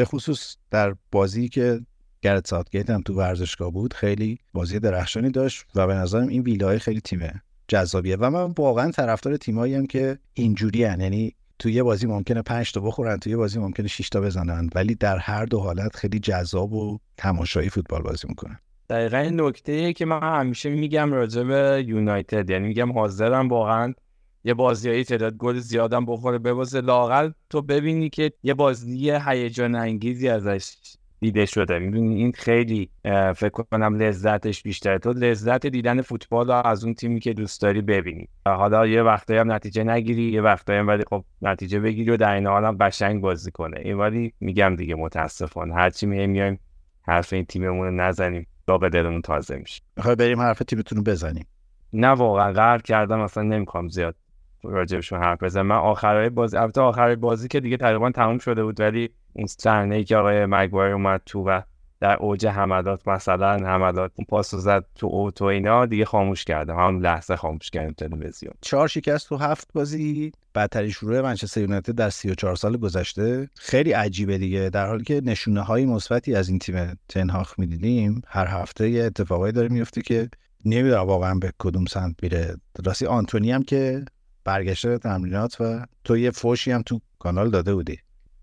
به 0.00 0.06
خصوص 0.06 0.56
در 0.70 0.94
بازی 1.12 1.48
که 1.48 1.80
گرت 2.22 2.46
ساوتگیت 2.46 2.90
هم 2.90 3.02
تو 3.02 3.14
ورزشگاه 3.14 3.70
بود 3.70 3.94
خیلی 3.94 4.38
بازی 4.52 4.78
درخشانی 4.78 5.30
داشت 5.30 5.64
و 5.74 5.86
به 5.86 5.94
نظرم 5.94 6.28
این 6.28 6.42
ویلای 6.42 6.78
خیلی 6.78 7.00
تیمه 7.00 7.42
جذابیه 7.68 8.16
و 8.16 8.30
من 8.30 8.54
واقعا 8.58 8.90
طرفدار 8.90 9.36
تیمایی 9.36 9.74
هم 9.74 9.86
که 9.86 10.18
اینجوری 10.34 10.78
یعنی 10.78 11.34
تو 11.58 11.70
یه 11.70 11.82
بازی 11.82 12.06
ممکنه 12.06 12.42
5 12.42 12.72
تا 12.72 12.80
بخورن 12.80 13.16
تو 13.16 13.30
یه 13.30 13.36
بازی 13.36 13.58
ممکنه 13.58 13.88
6 13.88 14.08
تا 14.08 14.20
بزنن 14.20 14.70
ولی 14.74 14.94
در 14.94 15.18
هر 15.18 15.44
دو 15.44 15.60
حالت 15.60 15.96
خیلی 15.96 16.18
جذاب 16.18 16.72
و 16.72 16.98
تماشایی 17.16 17.68
فوتبال 17.68 18.02
بازی 18.02 18.28
می‌کنن 18.28 18.58
دقیقا 18.90 19.18
این 19.18 19.40
نکته 19.40 19.92
که 19.92 20.04
من 20.04 20.40
همیشه 20.40 20.70
میگم 20.70 21.12
راجع 21.12 21.42
به 21.42 21.84
یونایتد. 21.86 22.50
یعنی 22.50 22.68
میگم 22.68 22.92
حاضرم 22.92 23.48
واقعا 23.48 23.94
یه 24.44 24.54
بازیایی 24.54 25.04
تعداد 25.04 25.36
گل 25.36 25.58
زیادم 25.58 26.06
بخوره. 26.06 26.38
ببازه 26.38 26.80
لاقل 26.80 27.30
تو 27.50 27.62
ببینی 27.62 28.10
که 28.10 28.32
یه 28.42 28.54
بازی 28.54 29.10
هیجان 29.26 29.74
انگیزی 29.74 30.28
ازش 30.28 30.76
دیده 31.20 31.46
شده. 31.46 31.78
می‌دونی؟ 31.78 32.14
این 32.14 32.32
خیلی 32.32 32.90
فکر 33.36 33.48
کنم 33.48 33.94
لذتش 33.94 34.62
بیشتره. 34.62 34.98
تو 34.98 35.12
لذت 35.12 35.66
دیدن 35.66 36.02
فوتبال 36.02 36.50
از 36.50 36.84
اون 36.84 36.94
تیمی 36.94 37.20
که 37.20 37.32
دوست 37.32 37.62
داری 37.62 37.80
ببینی. 37.80 38.28
حالا 38.46 38.86
یه 38.86 39.02
وقتایی 39.02 39.40
هم 39.40 39.52
نتیجه 39.52 39.84
نگیری 39.84 40.32
یه 40.32 40.42
وقتایی 40.42 40.78
هم 40.78 40.88
ولی 40.88 41.04
خب 41.10 41.24
نتیجه 41.42 41.80
بگیری 41.80 42.10
و 42.10 42.16
در 42.16 42.34
این 42.34 42.46
حال 42.46 42.64
هم 42.64 42.76
قشنگ 42.80 43.20
بازی 43.20 43.50
کنه. 43.50 43.80
این 43.80 43.96
ولی 43.96 44.32
میگم 44.40 44.76
دیگه 44.76 44.94
متاسفانه. 44.94 45.74
هرچی 45.74 46.06
میایم 46.06 46.60
حرف 47.02 47.32
این 47.32 47.44
تیممون 47.44 47.86
رو 47.86 47.90
نزنیم. 47.90 48.46
به 48.80 48.88
دلمون 48.88 49.22
تازه 49.22 49.56
میشه. 49.56 49.82
می‌خوای 49.96 50.14
بریم 50.14 50.40
حرف 50.40 50.58
تیمتون 50.58 50.98
رو 50.98 51.04
بزنیم. 51.04 51.46
نه 51.92 52.08
واقعا. 52.08 52.52
قهر 52.52 52.78
کردم 52.78 53.20
اصلا 53.20 53.42
نمی‌خوام 53.42 53.88
زیاد 53.88 54.16
راجبشون 54.62 55.18
حرف 55.18 55.42
بزنم. 55.42 55.66
من 55.66 55.76
آخرای 55.76 56.28
بازی 56.28 56.56
البته 56.56 56.80
آخرای 56.80 57.16
بازی 57.16 57.48
که 57.48 57.60
دیگه 57.60 57.76
تقریبا 57.76 58.10
تموم 58.10 58.38
شده 58.38 58.64
بود 58.64 58.80
ولی 58.80 59.10
اون 59.32 59.46
صحنه 59.46 59.94
ای 59.94 60.04
که 60.04 60.16
آقای 60.16 60.46
مگوایر 60.46 60.92
اومد 60.92 61.22
تو 61.26 61.44
و 61.44 61.60
در 62.00 62.16
اوج 62.16 62.46
حملات 62.46 63.08
مثلا 63.08 63.52
حملات 63.52 64.12
اون 64.14 64.26
پاس 64.28 64.54
زد 64.54 64.84
تو 64.94 65.06
اوتو 65.06 65.44
اینا 65.44 65.86
دیگه 65.86 66.04
خاموش 66.04 66.44
کردم. 66.44 66.76
هم 66.76 67.00
لحظه 67.00 67.36
خاموش 67.36 67.70
کردم 67.70 67.92
تلویزیون. 67.92 68.52
چهار 68.60 68.88
شکست 68.88 69.28
تو 69.28 69.36
هفت 69.36 69.68
بازی. 69.74 70.32
بدترین 70.54 70.90
شروع 70.90 71.20
منچستر 71.20 71.60
یونایتد 71.60 71.94
در 71.94 72.10
34 72.10 72.56
سال 72.56 72.76
گذشته. 72.76 73.48
خیلی 73.54 73.92
عجیبه 73.92 74.38
دیگه. 74.38 74.70
در 74.70 74.86
حالی 74.86 75.04
که 75.04 75.20
نشونه 75.24 75.60
های 75.60 75.86
مثبتی 75.86 76.34
از 76.34 76.48
این 76.48 76.58
تیم 76.58 76.98
تنهاخ 77.08 77.58
می‌دیدیم. 77.58 78.22
هر 78.26 78.46
هفته 78.46 78.90
یه 78.90 79.04
اتفاقایی 79.04 79.52
داره 79.52 79.68
میفته 79.68 80.02
که 80.02 80.28
نمی‌دونم 80.64 81.06
واقعا 81.06 81.34
به 81.34 81.52
کدوم 81.58 81.84
سمت 81.84 82.14
میره. 82.22 82.56
راستی 82.86 83.06
آنتونی 83.06 83.52
هم 83.52 83.62
که 83.62 84.04
برگشته 84.44 84.98
تمرینات 84.98 85.60
و 85.60 85.86
تو 86.04 86.16
یه 86.16 86.30
فوشی 86.30 86.72
هم 86.72 86.82
تو 86.82 87.00
کانال 87.18 87.50
داده 87.50 87.74
بودی. 87.74 87.98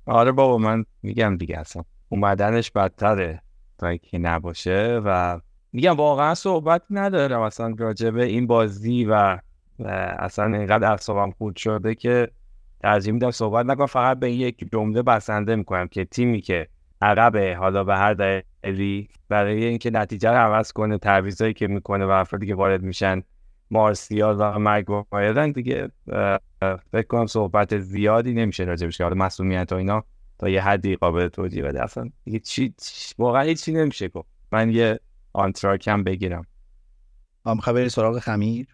آره 0.06 0.32
بابا 0.32 0.58
من 0.58 0.86
میگم 1.04 1.38
دیگه 1.38 1.60
اصلا 1.60 1.84
اومدنش 2.10 2.72
بدتره 2.72 3.42
تا 3.78 3.88
اینکه 3.88 4.18
نباشه 4.18 5.02
و 5.06 5.40
میگم 5.74 5.96
واقعا 5.96 6.36
صحبت 6.36 6.82
ندارم. 6.90 7.42
اصلا 7.42 7.76
راجبه 7.80 8.26
این 8.26 8.48
بازی 8.48 9.06
و, 9.06 9.38
اصلا 10.20 10.58
اینقدر 10.58 10.92
اعصابم 10.92 11.32
خود 11.32 11.56
شده 11.56 11.96
که 11.96 12.32
ترجیح 12.80 13.14
میدم 13.14 13.32
صحبت 13.32 13.66
نکنم. 13.66 13.86
فقط 13.86 14.20
به 14.20 14.32
یک 14.32 14.70
جمله 14.72 15.02
بسنده 15.02 15.56
می‌کنم 15.56 15.88
که 15.88 16.06
تیمی 16.06 16.42
که 16.42 16.68
عقبه 17.02 17.56
حالا 17.56 17.84
به 17.84 17.96
هر 17.96 18.14
دلیلی 18.14 19.10
برای 19.30 19.66
اینکه 19.66 19.90
نتیجه 19.90 20.30
رو 20.30 20.36
عوض 20.36 20.72
کنه 20.72 20.98
تعویضایی 20.98 21.54
که 21.54 21.68
می‌کنه 21.68 22.06
و 22.06 22.10
افرادی 22.10 22.48
که 22.48 22.56
وارد 22.56 22.82
میشن 22.82 23.22
مارسیال 23.72 24.36
و 24.40 24.60
مگوایرن 24.60 25.52
دیگه 25.52 25.92
فکر 26.92 27.08
کنم 27.10 27.26
صحبت 27.26 27.78
زیادی 27.80 28.34
نمیشه 28.34 28.64
راجبش 28.64 28.98
که 28.98 29.04
حالا 29.04 29.16
مسئولیت 29.16 29.72
و 29.72 29.76
اینا 29.76 30.04
تا 30.40 30.50
یه 30.50 30.62
حدی 30.62 30.96
قابل 30.96 31.28
توجیه 31.28 31.64
بده. 31.64 31.84
اصلا 31.84 32.10
چی 32.44 32.74
واقعا 33.18 33.42
هیچی 33.42 33.72
نمیشه 33.72 34.08
گفت. 34.08 34.30
من 34.52 34.70
یه 34.70 35.00
آنتراکم 35.34 36.04
بگیرم. 36.04 36.46
هم 37.46 37.60
خبری 37.60 37.90
سراغ 37.90 38.20
خمیر؟ 38.20 38.68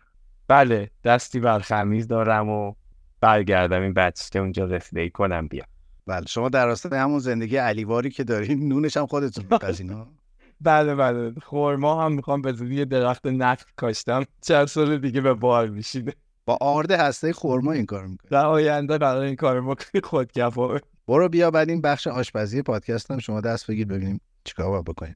بله 0.48 0.90
دستی 1.04 1.40
بر 1.40 1.60
خمیز 1.60 2.08
دارم 2.08 2.50
و 2.50 2.74
برگردم 3.22 3.82
این 3.82 3.94
بچه 3.94 4.40
اونجا 4.40 4.66
رسیده 4.66 5.10
کنم 5.10 5.48
بیا 5.48 5.64
بله 6.08 6.26
شما 6.28 6.50
در 6.50 6.66
راستای 6.66 7.00
همون 7.00 7.20
زندگی 7.20 7.58
علیواری 7.58 8.10
که 8.10 8.24
دارین 8.24 8.68
نونش 8.68 8.98
هم 8.98 9.06
خودتون 9.06 9.46
اینا 9.80 10.08
بله 10.64 10.96
بله. 10.96 11.34
خورما 11.42 12.06
هم 12.06 12.12
می‌خوام 12.14 12.42
به 12.42 12.54
زودی 12.54 12.76
یه 12.76 12.86
درخت 12.86 13.28
نخل 13.28 13.66
کاشتم. 13.76 14.24
چند 14.42 14.66
سال 14.68 14.98
دیگه 14.98 15.22
به 15.22 15.34
بار 15.34 15.68
میشینه. 15.68 16.14
با 16.46 16.58
آرد 16.62 16.92
هسته 16.92 17.34
خورما 17.34 17.72
این 17.72 17.86
کار 17.86 18.08
می‌کنه 18.08 18.30
در 18.32 18.46
آینده 18.46 18.98
قرار 18.98 19.22
این 19.22 19.36
کار 19.36 19.60
ما 19.60 19.76
خودکفا. 20.04 20.80
برو 21.08 21.30
بیا 21.30 21.52
بعد 21.52 21.70
این 21.70 21.82
بخش 21.82 22.08
آشپزی 22.08 22.62
پادکست 22.62 23.12
هم 23.12 23.20
شما 23.20 23.42
دست 23.42 23.68
بگیر 23.68 23.88
ببینیم 23.88 24.22
چیکار 24.44 24.70
باید 24.70 24.86
بکنیم. 24.86 25.14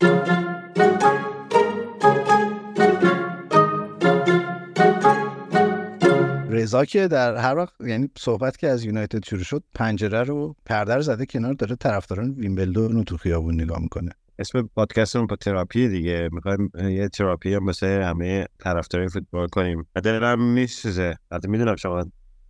رضا 6.49 6.85
که 6.85 7.07
در 7.07 7.35
هر 7.35 7.57
وقت 7.57 7.73
یعنی 7.81 8.09
صحبت 8.17 8.57
که 8.57 8.67
از 8.67 8.83
یونایتد 8.83 9.25
شروع 9.25 9.43
شد 9.43 9.63
پنجره 9.75 10.23
رو 10.23 10.55
پرده 10.65 10.95
رو 10.95 11.01
زده 11.01 11.25
کنار 11.25 11.53
داره 11.53 11.75
طرفداران 11.75 12.31
ویمبلدون 12.31 12.91
رو 12.91 13.03
تو 13.03 13.17
خیابون 13.17 13.61
نگاه 13.61 13.79
می‌کنه. 13.81 14.11
اسم 14.39 14.69
پادکستمون 14.75 15.27
با 15.27 15.35
تراپی 15.35 15.87
دیگه. 15.87 16.29
می‌خوایم 16.31 16.71
یه 16.75 17.09
تراپی 17.09 17.53
هم 17.53 17.63
مثل 17.63 17.87
همه 17.87 18.45
طرفدارای 18.59 19.09
فوتبال 19.09 19.47
کنیم. 19.47 19.87
و 19.95 20.01
دلم 20.01 20.53
میسوزه. 20.53 21.15
حتی 21.31 21.47
می‌دونم 21.47 21.75
شما 21.75 22.05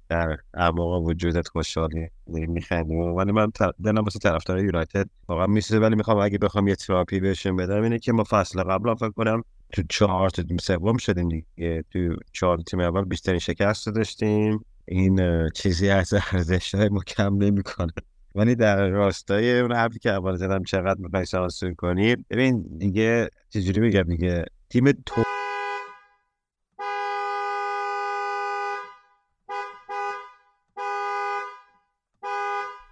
در 0.09 0.37
اعماق 0.53 1.03
وجودت 1.03 1.47
خوشحالی 1.47 2.07
میخندی. 2.27 2.95
ولی 2.95 3.31
من. 3.31 3.51
دلم 3.83 4.03
واسه 4.03 4.19
طرفدار 4.19 4.59
یونایتد 4.59 5.09
واقعا 5.27 5.47
میسوزه. 5.47 5.79
ولی 5.79 5.95
می‌خوام 5.95 6.17
اگه 6.17 6.37
بخوام 6.37 6.67
یه 6.67 6.75
تراپی 6.75 7.19
بهشون 7.19 7.55
بدم 7.55 7.83
اینه 7.83 7.99
که 7.99 8.11
ما 8.11 8.23
فصل 8.23 8.63
قبل 8.63 8.95
فکر 8.95 9.09
کنم 9.09 9.43
تو 9.73 9.83
چهار 9.89 10.29
تا 10.29 10.43
سوم 10.61 10.97
شدیم 10.97 11.29
دیگه. 11.29 11.83
تو 11.91 12.15
چهار 12.31 12.57
تیم 12.57 12.79
اول 12.79 13.03
بیشترین 13.03 13.39
شکست 13.39 13.89
داشتیم. 13.89 14.65
این 14.85 15.49
چیزی 15.49 15.89
از 15.89 16.13
ارزش 16.13 16.75
های 16.75 16.89
ما 16.89 17.01
نمی‌کنه. 17.31 17.93
ولی 18.37 18.55
در 18.55 18.89
راستای 18.89 19.59
اون 19.59 19.71
حرفی 19.71 19.99
که 19.99 20.11
اول 20.11 20.35
زدم 20.35 20.63
چقدر 20.63 20.99
می‌خوای 20.99 21.25
سانسور 21.25 21.73
کنی؟ 21.73 22.15
ببین 22.15 22.77
دیگه 22.77 23.29
چجوری 23.49 23.81
میگم 23.81 24.03
دیگه 24.03 24.45
تیم 24.69 24.91
تو 24.91 25.23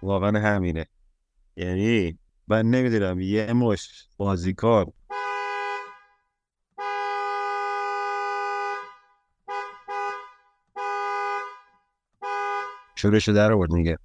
واقعا 0.02 0.40
همینه. 0.40 0.86
یعنی 1.56 2.18
من 2.48 2.66
نمی‌دونم 2.66 3.20
یه 3.20 3.52
مش 3.52 4.08
بازیکن 4.16 4.92
شورشو 12.96 13.32
در 13.32 13.52
آورد 13.52 13.70
میگه. 13.70 13.98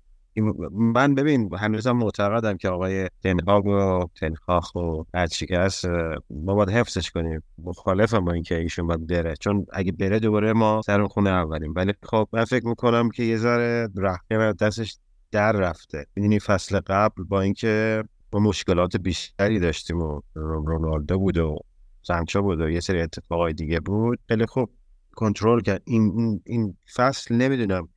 من 0.71 1.15
ببین 1.15 1.49
هنوزم 1.55 1.91
معتقدم 1.91 2.57
که 2.57 2.69
آقای 2.69 3.09
تنهاگ 3.23 3.65
و 3.65 4.07
تنخاخ 4.19 4.75
و 4.75 5.03
هرچی 5.13 5.45
که 5.45 5.59
هست 5.59 5.85
ما 6.29 6.55
باید 6.55 6.69
حفظش 6.69 7.11
کنیم. 7.11 7.43
مخالفم 7.57 8.25
با 8.25 8.31
اینکه 8.31 8.57
ایشون 8.57 8.87
باید 8.87 9.07
بره. 9.07 9.35
چون 9.39 9.65
اگه 9.73 9.91
بره 9.91 10.19
دوباره 10.19 10.53
ما 10.53 10.81
سر 10.85 11.07
خونه 11.07 11.29
اولیم. 11.29 11.73
ولی 11.75 11.93
خب 12.03 12.27
من 12.33 12.45
فکر 12.45 12.67
می‌کنم 12.67 13.09
که 13.09 13.23
یه 13.23 13.37
ذره 13.37 13.89
رحمه 13.97 14.53
دستش 14.53 14.97
در 15.31 15.51
رفته. 15.51 16.05
می‌دونی 16.15 16.39
فصل 16.39 16.79
قبل 16.79 17.23
با 17.23 17.41
اینکه 17.41 18.03
ما 18.33 18.39
مشکلات 18.39 18.97
بیشتری 18.97 19.59
داشتیم 19.59 20.01
و 20.01 20.21
رونالدو 20.33 21.19
بود 21.19 21.37
و 21.37 21.57
سانچو 22.01 22.41
بود 22.41 22.61
و 22.61 22.69
یه 22.69 22.79
سری 22.79 23.01
اتفاقای 23.01 23.53
دیگه 23.53 23.79
بود. 23.79 24.19
خیلی 24.27 24.45
خوب 24.45 24.69
کنترل 25.15 25.61
کرد. 25.61 25.81
این, 25.85 26.41
این 26.45 26.77
فصل 26.95 27.35
نمی‌دونم 27.35 27.89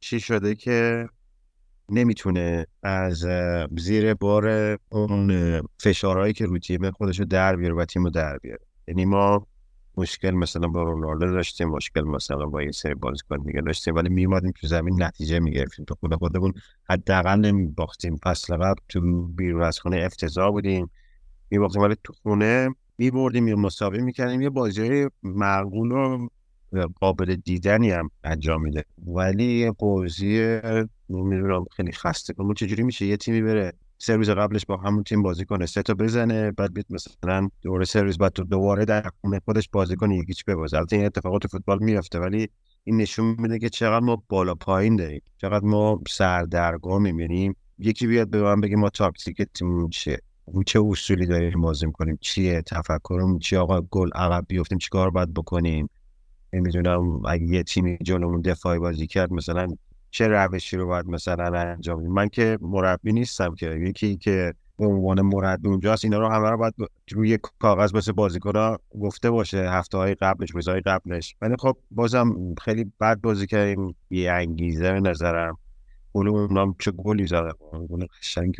چی 0.00 0.20
شده 0.20 0.54
که 0.54 1.08
نمی‌تونه 1.90 2.66
از 2.82 3.26
زیر 3.76 4.14
بار 4.14 4.78
اون 4.88 5.62
فشارهایی 5.78 6.32
که 6.32 6.46
رو 6.46 6.58
تیم 6.58 6.90
خودش 6.90 7.18
رو 7.18 7.24
در 7.24 7.56
بیاره 7.56 7.74
و 7.74 7.84
تیم 7.84 8.04
رو 8.04 8.10
در 8.10 8.38
بیاره. 8.38 8.60
یعنی 8.88 9.04
ما 9.04 9.46
مشکل 9.96 10.30
مثلا 10.30 10.68
با 10.68 10.82
رونالدو 10.82 11.32
داشتیم 11.32 11.68
مشکل 11.68 12.00
مثلا 12.00 12.46
با 12.46 12.62
یه 12.62 12.70
سری 12.70 12.94
بازیکن 12.94 13.36
دیگه 13.38 13.60
داشتیم 13.60 13.94
ولی 13.94 14.08
میومدیم 14.08 14.52
تو 14.60 14.66
زمین 14.66 15.02
نتیجه 15.02 15.38
می‌گرفتیم. 15.38 15.84
تو 15.84 15.94
خود 15.94 16.14
خودمون 16.14 16.52
حداقل 16.90 17.40
نمیباختیم. 17.40 18.16
فصل 18.16 18.56
قبل 18.56 18.80
تو 18.88 19.26
بیرون 19.26 19.62
از 19.62 19.78
خونه 19.78 19.96
افتضاح 19.96 20.50
بودیم. 20.50 20.90
میباختیم. 21.50 21.82
ولی 21.82 21.96
تو 22.04 22.12
خونه 22.12 22.68
میبردیم 22.98 23.48
یا 23.48 23.56
مساوی 23.56 24.02
می‌کردیم. 24.02 24.40
یه 24.40 24.50
بازی 24.50 25.08
معقول 25.22 25.92
و 25.92 26.88
قابل 27.00 27.34
دیدنی 27.34 27.90
هم 27.90 28.10
انجام 28.24 28.62
میده 28.62 28.84
ولی 29.06 29.70
بازی 29.78 30.60
نمی‌دونم 31.10 31.64
خیلی 31.76 31.92
خسته. 31.92 32.32
کنم 32.32 32.54
چجوری 32.54 32.82
میشه 32.82 33.06
یه 33.06 33.16
تیمی 33.16 33.42
بره 33.42 33.72
روز 34.08 34.30
قبلش 34.30 34.66
با 34.66 34.76
همون 34.76 35.02
تیم 35.02 35.22
بازی 35.22 35.44
کنه 35.44 35.66
سه 35.66 35.82
تا 35.82 35.94
بزنه 35.94 36.50
بعد 36.50 36.74
بیت 36.74 36.86
مثلا 36.90 37.48
دوره 37.62 37.86
روز 37.94 38.18
بعد 38.18 38.32
دوباره 38.32 38.84
در 38.84 39.10
خونه 39.20 39.40
خودش 39.44 39.68
بازی 39.72 39.96
کنه 39.96 40.16
یکیچ 40.16 40.44
ببازه. 40.44 40.76
البته 40.76 40.96
این 40.96 41.04
اتفاقات 41.06 41.46
فوتبال 41.46 41.78
میفته 41.82 42.18
ولی 42.18 42.48
این 42.84 42.96
نشون 42.96 43.36
میده 43.38 43.58
که 43.58 43.68
چقدر 43.68 44.04
ما 44.04 44.22
بالا 44.28 44.54
پایین 44.54 44.96
داریم 44.96 45.22
چقدر 45.38 45.64
ما 45.64 46.00
سردرگم 46.08 47.02
می‌بینیم. 47.02 47.56
یکی 47.78 48.06
بیاد 48.06 48.28
به 48.28 48.42
من 48.42 48.60
بگه 48.60 48.76
ما 48.76 48.90
تاکتیک 48.90 49.42
تیم 49.42 49.88
چیه؟ 49.88 50.18
چه 50.66 50.80
اصولی 50.80 51.26
داریم 51.26 51.60
بازی 51.60 51.86
کنیم 51.92 52.18
چیه 52.20 52.62
تفکرم 52.62 53.38
چی 53.38 53.56
آقا 53.56 53.80
گل 53.80 54.10
عقب 54.14 54.44
بیفتیم؟ 54.48 54.78
چیکار 54.78 55.10
باید 55.10 55.34
بکنیم؟ 55.34 55.90
نمی‌دونم 56.52 57.26
اگه 57.26 57.44
یه 57.44 57.62
تیمی 57.62 57.98
جلومون 58.02 58.40
دفاعی 58.40 58.78
بازی 58.78 59.06
کرد 59.06 59.32
مثلا 59.32 59.68
چه 60.10 60.28
روشی 60.28 60.76
رو 60.76 60.86
باید 60.86 61.06
مثلا 61.06 61.60
انجام 61.60 62.06
من 62.06 62.28
که 62.28 62.58
مربی 62.60 63.12
نیستم 63.12 63.54
که. 63.54 63.66
یکی 63.66 64.16
که 64.16 64.54
به 64.78 64.86
عنوان 64.86 65.20
مربی 65.20 65.68
اونجاست 65.68 66.04
اینا 66.04 66.18
رو 66.18 66.28
همه 66.28 66.50
رو 66.50 66.56
باید 66.56 66.74
روی 67.12 67.38
کاغذ 67.58 67.94
واسه 67.94 68.12
بازیکن‌ها 68.12 68.78
گفته 69.00 69.30
باشه 69.30 69.58
هفته 69.70 69.98
های 69.98 70.14
قبلش 70.14 70.50
روزهای 70.50 70.80
قبلش. 70.80 71.36
ولی 71.42 71.54
خب 71.58 71.76
بازم 71.90 72.54
خیلی 72.60 72.92
بد 73.00 73.20
بازی 73.20 73.46
کردیم. 73.46 73.94
یه 74.10 74.32
انگیزه 74.32 74.92
به 74.92 75.00
نظرم. 75.00 75.58
گل 76.12 76.28
اونام 76.28 76.74
چه 76.78 76.90
گلی 76.90 77.26
زدن؟ 77.26 77.52
گل 77.90 78.06
قشنگ 78.20 78.54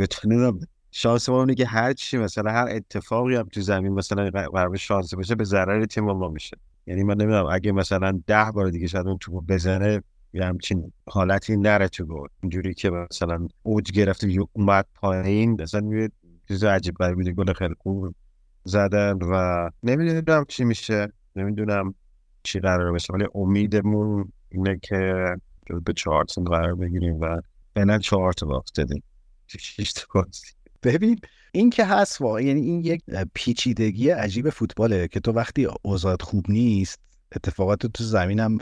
شانس 0.91 1.29
ما 1.29 1.47
که 1.47 1.67
هر 1.67 1.93
چی 1.93 2.19
مثلا 2.19 2.51
هر 2.51 2.69
اتفاقی 2.71 3.37
هم 3.37 3.49
تو 3.53 3.61
زمین 3.61 3.93
مثلا 3.93 4.31
قرار 4.31 4.77
شانس 4.77 5.15
باشه 5.15 5.35
به 5.35 5.45
ضرر 5.45 5.85
تیم 5.85 6.05
ما 6.05 6.29
میشه. 6.29 6.57
یعنی 6.87 7.03
من 7.03 7.15
نمی‌دونم 7.15 7.47
اگه 7.47 7.73
مثلا 7.73 8.21
ده 8.27 8.51
بار 8.55 8.71
دیگه 8.71 8.87
شاید 8.87 9.07
اون 9.07 9.19
تو 9.21 9.41
بزنه 9.41 10.03
یه 10.33 10.45
همچین 10.45 10.93
حالتی 11.09 11.57
نره 11.57 11.89
تو 11.89 12.05
گل. 12.05 12.29
اینجوری 12.43 12.75
که 12.75 12.91
مثلا 12.91 13.49
اوج 13.63 13.93
گرفته 13.93 14.37
اومد 14.53 14.87
پایین 14.95 15.63
مثلا 15.63 15.97
یه 15.97 16.11
چیز 16.49 16.65
عجیب 16.65 16.95
غریبی 16.95 17.33
گل 17.33 17.53
خیلی 17.53 17.75
خوب 17.79 18.15
زدن 18.65 19.19
و 19.23 19.71
نمی‌دونم 19.83 20.45
چی 20.49 20.65
میشه. 20.65 21.13
نمی‌دونم 21.37 21.95
چی 22.43 22.61
قرار 22.61 22.93
بشه. 22.93 23.13
ولی 23.13 23.27
امیدمون 23.35 24.33
اینه 24.49 24.79
که 24.83 25.27
به 25.85 25.93
چهار 25.93 26.25
قرار 26.25 26.75
بگیریم 26.75 27.21
و 27.21 27.41
فعلا 27.75 27.99
چهار 27.99 28.33
تا 28.33 28.47
باخت 28.47 28.75
دادیم. 28.75 29.03
ببین 30.83 31.21
این 31.53 31.71
که 31.71 31.85
هست 31.85 32.21
واقعا 32.21 32.41
یعنی 32.41 32.61
این 32.61 32.81
یک 32.81 33.03
پیچیدگی 33.35 34.11
عجیب 34.11 34.51
فوتباله 34.51 35.09
که 35.09 35.21
تو 35.21 35.33
وقتی 35.33 35.69
اوضاعت 35.83 36.23
خوب 36.23 36.45
نیست 36.49 37.01
اتفاقات 37.37 37.87
تو 37.87 38.05
زمینم 38.05 38.59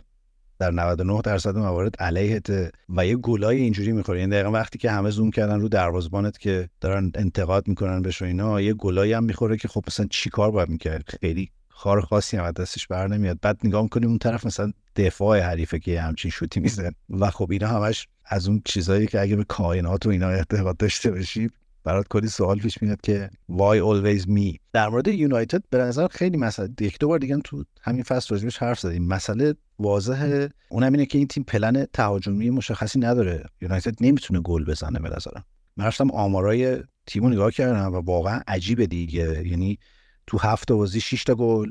در 0.59 0.71
99 0.71 1.21
درصد 1.25 1.57
موارد 1.57 1.97
علیهت 1.99 2.73
و 2.89 3.07
یه 3.07 3.17
گلای 3.17 3.57
اینجوری 3.57 3.93
می‌خوره. 3.93 4.21
یعنی 4.21 4.33
دقیقا 4.33 4.51
وقتی 4.51 4.79
که 4.79 4.91
همه 4.91 5.11
زوم 5.11 5.31
کردن 5.31 5.61
رو 5.61 5.69
دروازبانت 5.69 6.39
که 6.39 6.69
دارن 6.81 7.13
انتقاد 7.15 7.69
می‌کنن 7.69 8.03
بهش 8.03 8.23
اینا 8.23 8.61
یه 8.61 8.75
گلایی 8.75 9.13
هم 9.13 9.25
می‌خوره 9.25 9.57
که 9.57 9.69
خب 9.69 9.85
مثلا 9.87 10.07
چیکار 10.11 10.51
باید 10.51 10.69
می‌کرد؟ 10.69 11.05
خیلی 11.21 11.51
خار 11.69 12.01
خاصی 12.01 12.37
هم 12.37 12.51
دستش 12.51 12.87
بر 12.87 13.07
نمیاد. 13.07 13.39
بعد 13.43 13.59
نگاه 13.65 13.83
می‌کنیم 13.83 14.09
اون 14.09 14.19
طرف 14.19 14.47
مثلا 14.47 14.73
دفاع 14.97 15.41
حریفه 15.41 15.79
که 15.79 16.01
همچین 16.01 16.31
شوتی 16.31 16.61
میزن 16.61 16.91
و 17.11 17.31
خب 17.31 17.49
اینا 17.51 17.69
همش 17.69 18.09
از 18.25 18.49
اون 18.49 18.63
چیزهایی 18.65 19.07
که 19.07 19.21
اگه 19.21 19.37
به 19.37 19.45
کائنات 19.45 20.07
و 20.07 20.09
اینا 20.09 20.29
اعتقاد 20.29 20.77
داشته 20.77 21.11
باشی 21.11 21.51
برات 21.87 22.09
کلی 22.09 22.29
سوال 22.29 22.59
پیش 22.59 22.83
میاد 22.83 23.01
که 23.01 23.31
why 23.51 23.81
always 23.81 24.27
me 24.27 24.57
در 24.73 24.89
مورد 24.89 25.09
یونایتد 25.09 25.63
به 25.71 25.79
نظر 25.79 26.09
خیلی 26.09 26.37
مسئله 26.37 26.69
یک 26.81 26.99
دو 26.99 27.09
بار 27.09 27.19
دیگه 27.19 27.37
تو 27.45 27.65
همین 27.83 28.03
فصل 28.03 28.35
راجبش 28.35 28.59
حرف 28.59 28.81
زدیم. 28.81 29.07
مسئله 29.07 29.55
واضحه. 29.79 30.49
اونم 30.69 30.93
اینه 30.93 31.07
که 31.07 31.19
این 31.19 31.27
تیم 31.27 31.43
پلن 31.43 31.87
تهاجمی 31.93 32.51
مشخصی 32.51 32.99
نداره. 32.99 33.45
یونایتد 33.61 33.95
نمی‌تونه 34.01 34.41
گل 34.41 34.65
بزنه 34.65 34.99
به 34.99 35.09
نظرم. 35.09 35.45
من 35.77 35.85
رفتم 35.85 36.11
آمارای 36.11 36.79
تیمو 37.07 37.29
نگاه 37.29 37.51
کردم 37.51 37.95
و 37.95 37.97
واقعا 37.97 38.41
عجیبه 38.49 38.87
دیگه. 38.87 39.49
یعنی 39.49 39.79
تو 40.27 40.39
هفت 40.39 40.73
بازی 40.73 41.01
6 41.01 41.25
تا 41.25 41.35
گل 41.35 41.71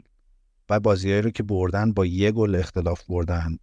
و 0.70 0.80
بازیهایی 0.80 1.22
رو 1.22 1.30
که 1.30 1.44
بردن 1.44 1.92
با 1.92 2.06
یه 2.06 2.32
گل 2.32 2.56
اختلاف 2.56 3.04
بردن. 3.10 3.58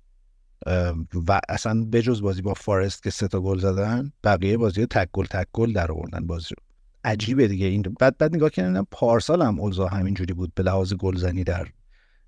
و 1.29 1.41
اصلا 1.49 1.85
بجز 1.93 2.23
بازی 2.23 2.43
با 2.43 2.55
فارست 2.55 3.03
که 3.03 3.11
سه 3.11 3.29
تا 3.29 3.41
گل 3.41 3.59
زدن 3.59 4.13
بقیه 4.25 4.57
بازی 4.57 4.87
تک 4.87 5.09
گل 5.13 5.25
تک 5.25 5.47
گل 5.53 5.73
در 5.73 5.93
آوردن 5.93 6.27
بازی 6.27 6.49
رو. 6.49 6.63
عجیبه 7.05 7.49
دیگه. 7.49 7.67
این 7.67 7.83
بعد 7.83 8.19
بعد 8.19 8.35
نگاه 8.35 8.51
کردم 8.51 8.87
پارسال 8.91 9.43
هم 9.43 9.61
اوضاع 9.61 9.95
همینجوری 9.95 10.35
بود. 10.35 10.53
به 10.55 10.63
لحاظ 10.63 10.95
گلزنی 10.95 11.45
در 11.45 11.69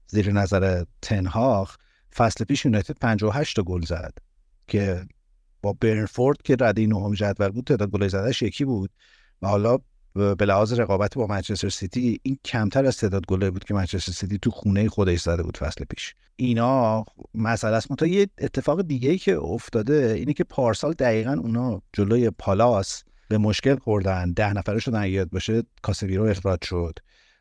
زیر 0.07 0.33
نظر 0.33 0.85
تنهاخ 1.03 1.77
فصل 2.15 2.45
پیش 2.45 2.65
یونایتد 2.65 2.99
58 2.99 3.57
تا 3.57 3.63
گل 3.63 3.85
زد 3.85 4.13
که 4.69 5.07
با 5.63 5.73
برنفورد 5.81 6.43
که 6.43 6.57
رده 6.61 6.87
نهم 6.87 7.15
جدول 7.15 7.49
بود 7.49 7.65
تعداد 7.65 7.91
گل 7.91 8.09
زدهش 8.09 8.43
یکی 8.43 8.65
بود. 8.65 8.91
و 9.43 9.49
حالا 9.49 9.79
به 10.15 10.47
لحاظ 10.47 10.73
رقابت 10.73 11.15
با 11.15 11.27
منچستر 11.27 11.69
سیتی 11.69 12.21
این 12.23 12.39
کمتر 12.45 12.87
از 12.87 12.97
تعداد 12.97 13.27
گله 13.27 13.51
بود 13.51 13.65
که 13.65 13.75
منچستر 13.75 14.13
سیتی 14.13 14.39
تو 14.39 14.51
خونه 14.51 14.89
خودش 14.89 15.21
زده 15.21 15.43
بود 15.43 15.57
فصل 15.57 15.85
پیش. 15.85 16.15
اینا 16.37 17.05
مسئله 17.35 17.77
است. 17.77 18.03
یه 18.03 18.29
اتفاق 18.39 18.83
دیگه 18.83 19.11
ای 19.11 19.19
که 19.19 19.37
افتاده 19.37 20.15
اینه 20.17 20.33
که 20.33 20.45
پارسال 20.45 20.93
دقیقا 20.93 21.33
اونا 21.33 21.83
جلوی 21.93 22.31
پالاس 22.31 23.05
به 23.29 23.39
مشکل 23.39 23.77
خوردن. 23.77 24.33
ده 24.33 24.53
نفره 24.53 24.79
شدن 24.79 25.07
یاد 25.07 25.31
باشه 25.31 25.63
کاسمیرو 25.83 26.25
اخراج 26.25 26.65
شد. 26.65 26.99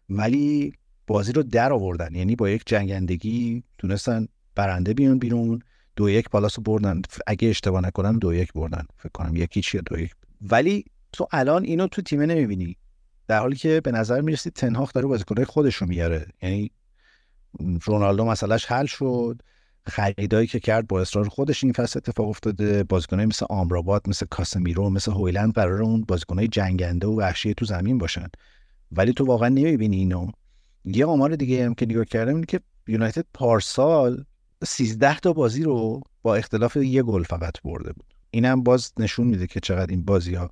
ولی 0.09 0.73
بازی 1.07 1.31
رو 1.31 1.43
در 1.43 1.73
آوردن. 1.73 2.15
یعنی 2.15 2.35
با 2.35 2.49
یک 2.49 2.63
جنگندگی 2.65 3.63
تونستن 3.77 4.27
برنده 4.55 4.93
بیان 4.93 5.19
بیرون. 5.19 5.61
دو 5.95 6.09
یک 6.09 6.29
پالاس 6.29 6.59
رو 6.59 6.63
بردن. 6.63 7.01
اگه 7.27 7.49
اشتباه 7.49 7.81
نکنم 7.81 8.19
دو 8.19 8.33
یک 8.33 8.53
بردن. 8.53 8.85
فکر 8.97 9.11
کنم 9.13 9.35
یکی 9.35 9.61
چیه 9.61 9.81
دو 9.81 9.99
یک. 9.99 10.11
ولی 10.41 10.85
تو 11.13 11.27
الان 11.31 11.63
اینو 11.63 11.87
تو 11.87 12.01
تیمه 12.01 12.25
نمی‌بینی. 12.25 12.77
در 13.27 13.39
حالی 13.39 13.55
که 13.55 13.81
به 13.81 13.91
نظر 13.91 14.21
می‌رسی 14.21 14.49
تنهاخ 14.49 14.93
داره 14.93 15.07
بازیکنهای 15.07 15.45
خودش 15.45 15.75
رو 15.75 15.87
میاره 15.87 16.27
یعنی 16.41 16.71
رونالدو 17.85 18.25
مسئلهش 18.25 18.65
حل 18.65 18.85
شد. 18.85 19.41
خریدایی 19.87 20.47
که 20.47 20.59
کرد 20.59 20.87
با 20.87 21.01
اصرار 21.01 21.29
خودش 21.29 21.63
این 21.63 21.73
فصل 21.73 21.97
اتفاق 21.97 22.27
افتاده. 22.27 22.83
بازیکنای 22.83 23.25
مثل 23.25 23.45
آمرابات 23.49 24.07
مثل 24.07 24.25
کاسمیرو 24.29 24.89
مثل 24.89 25.11
هویلند 25.11 25.53
قرار 25.53 25.81
اون 25.83 26.01
بازیکنای 26.01 26.47
جنگنده 26.47 27.07
و 27.07 27.19
وحشی 27.19 27.53
تو 27.53 27.65
زمین 27.65 27.97
باشن. 27.97 28.27
ولی 28.91 29.13
تو 29.13 29.25
واقعا 29.25 29.49
نمی‌بینی 29.49 29.97
اینو. 29.97 30.27
یه 30.85 31.05
آمار 31.05 31.35
دیگه 31.35 31.65
هم 31.65 31.73
که 31.73 31.85
نگاه 31.85 32.05
کردم 32.05 32.35
اینه 32.35 32.45
که 32.45 32.59
یونایتد 32.87 33.25
پارسال 33.33 34.25
13 34.63 35.19
تا 35.19 35.33
بازی 35.33 35.63
رو 35.63 36.01
با 36.21 36.35
اختلاف 36.35 36.75
یه 36.75 37.03
گل 37.03 37.23
فقط 37.23 37.61
برده 37.61 37.93
بود. 37.93 38.13
اینم 38.31 38.63
باز 38.63 38.93
نشون 38.99 39.27
میده 39.27 39.47
که 39.47 39.59
چقدر 39.59 39.91
این 39.91 40.05
بازی 40.05 40.35
ها 40.35 40.49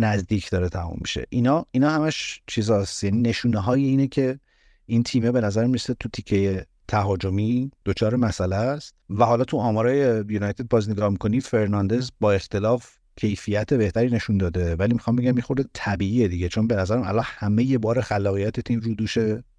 نزدیک 0.00 0.50
داره 0.50 0.68
تموم 0.68 0.98
میشه. 1.00 1.26
اینا 1.28 1.66
اینا 1.70 1.90
همش 1.90 2.42
چیزاست 2.46 3.04
یعنی 3.04 3.20
نشونه 3.20 3.60
های 3.60 3.84
اینه 3.84 4.08
که 4.08 4.40
این 4.86 5.02
تیمه 5.02 5.30
به 5.32 5.40
نظر 5.40 5.66
می‌رسه 5.66 5.94
تو 5.94 6.08
تیکه 6.08 6.66
تهاجمی 6.88 7.70
دچار 7.84 8.16
مسئله 8.16 8.56
است. 8.56 8.94
و 9.10 9.24
حالا 9.24 9.44
تو 9.44 9.56
آمارای 9.56 10.24
یونایتد 10.28 10.68
باز 10.68 10.90
نگاه 10.90 11.08
می‌کنی 11.08 11.40
فرناندز 11.40 12.10
با 12.20 12.32
اختلاف 12.32 12.96
کیفیت 13.16 13.74
بهتری 13.74 14.10
نشون 14.10 14.38
داده. 14.38 14.76
ولی 14.76 14.92
می‌خوام 14.94 15.16
بگم 15.16 15.36
یه 15.36 15.42
خورده 15.42 15.64
طبیعیه 15.72 16.28
دیگه 16.28 16.48
چون 16.48 16.66
به 16.66 16.76
نظرم 16.76 17.02
الان 17.02 17.24
همه 17.26 17.64
یه 17.64 17.78
بار 17.78 18.00
خلاقیت 18.00 18.60
تیم 18.60 18.80
رو 18.80 18.94
دوش 18.94 19.18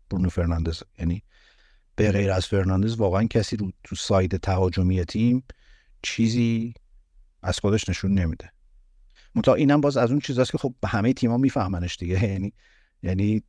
برونو 0.09 0.29
فرناندز. 0.29 0.83
یعنی 0.99 1.23
به 1.95 2.11
غیر 2.11 2.31
از 2.31 2.45
فرناندز 2.45 2.95
واقعا 2.95 3.23
کسی 3.23 3.57
رو 3.57 3.71
تو 3.83 3.95
side 3.95 4.37
تهاجمی 4.37 5.05
تیم 5.05 5.43
چیزی 6.01 6.73
از 7.43 7.59
خودش 7.59 7.89
نشون 7.89 8.13
نمیده. 8.13 8.51
منتها 9.35 9.53
اینم 9.53 9.81
باز 9.81 9.97
از 9.97 10.11
اون 10.11 10.19
چیزاست 10.19 10.51
که 10.51 10.57
خب 10.57 10.73
همه 10.85 11.13
تیم‌ها 11.13 11.37
میفهمنش 11.37 11.97
دیگه. 11.97 12.23
یعنی 12.23 12.53
یعنی 13.03 13.43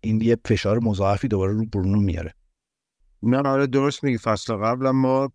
این 0.00 0.20
یه 0.20 0.36
فشار 0.44 0.78
مضاعفی 0.78 1.28
دوباره 1.28 1.52
رو 1.52 1.66
برونو 1.66 2.00
میاره. 2.00 2.34
نه 3.22 3.38
آره 3.38 3.66
درست 3.66 4.04
میگی. 4.04 4.18
فصل 4.18 4.54
قبل 4.54 4.90
ما 4.90 5.32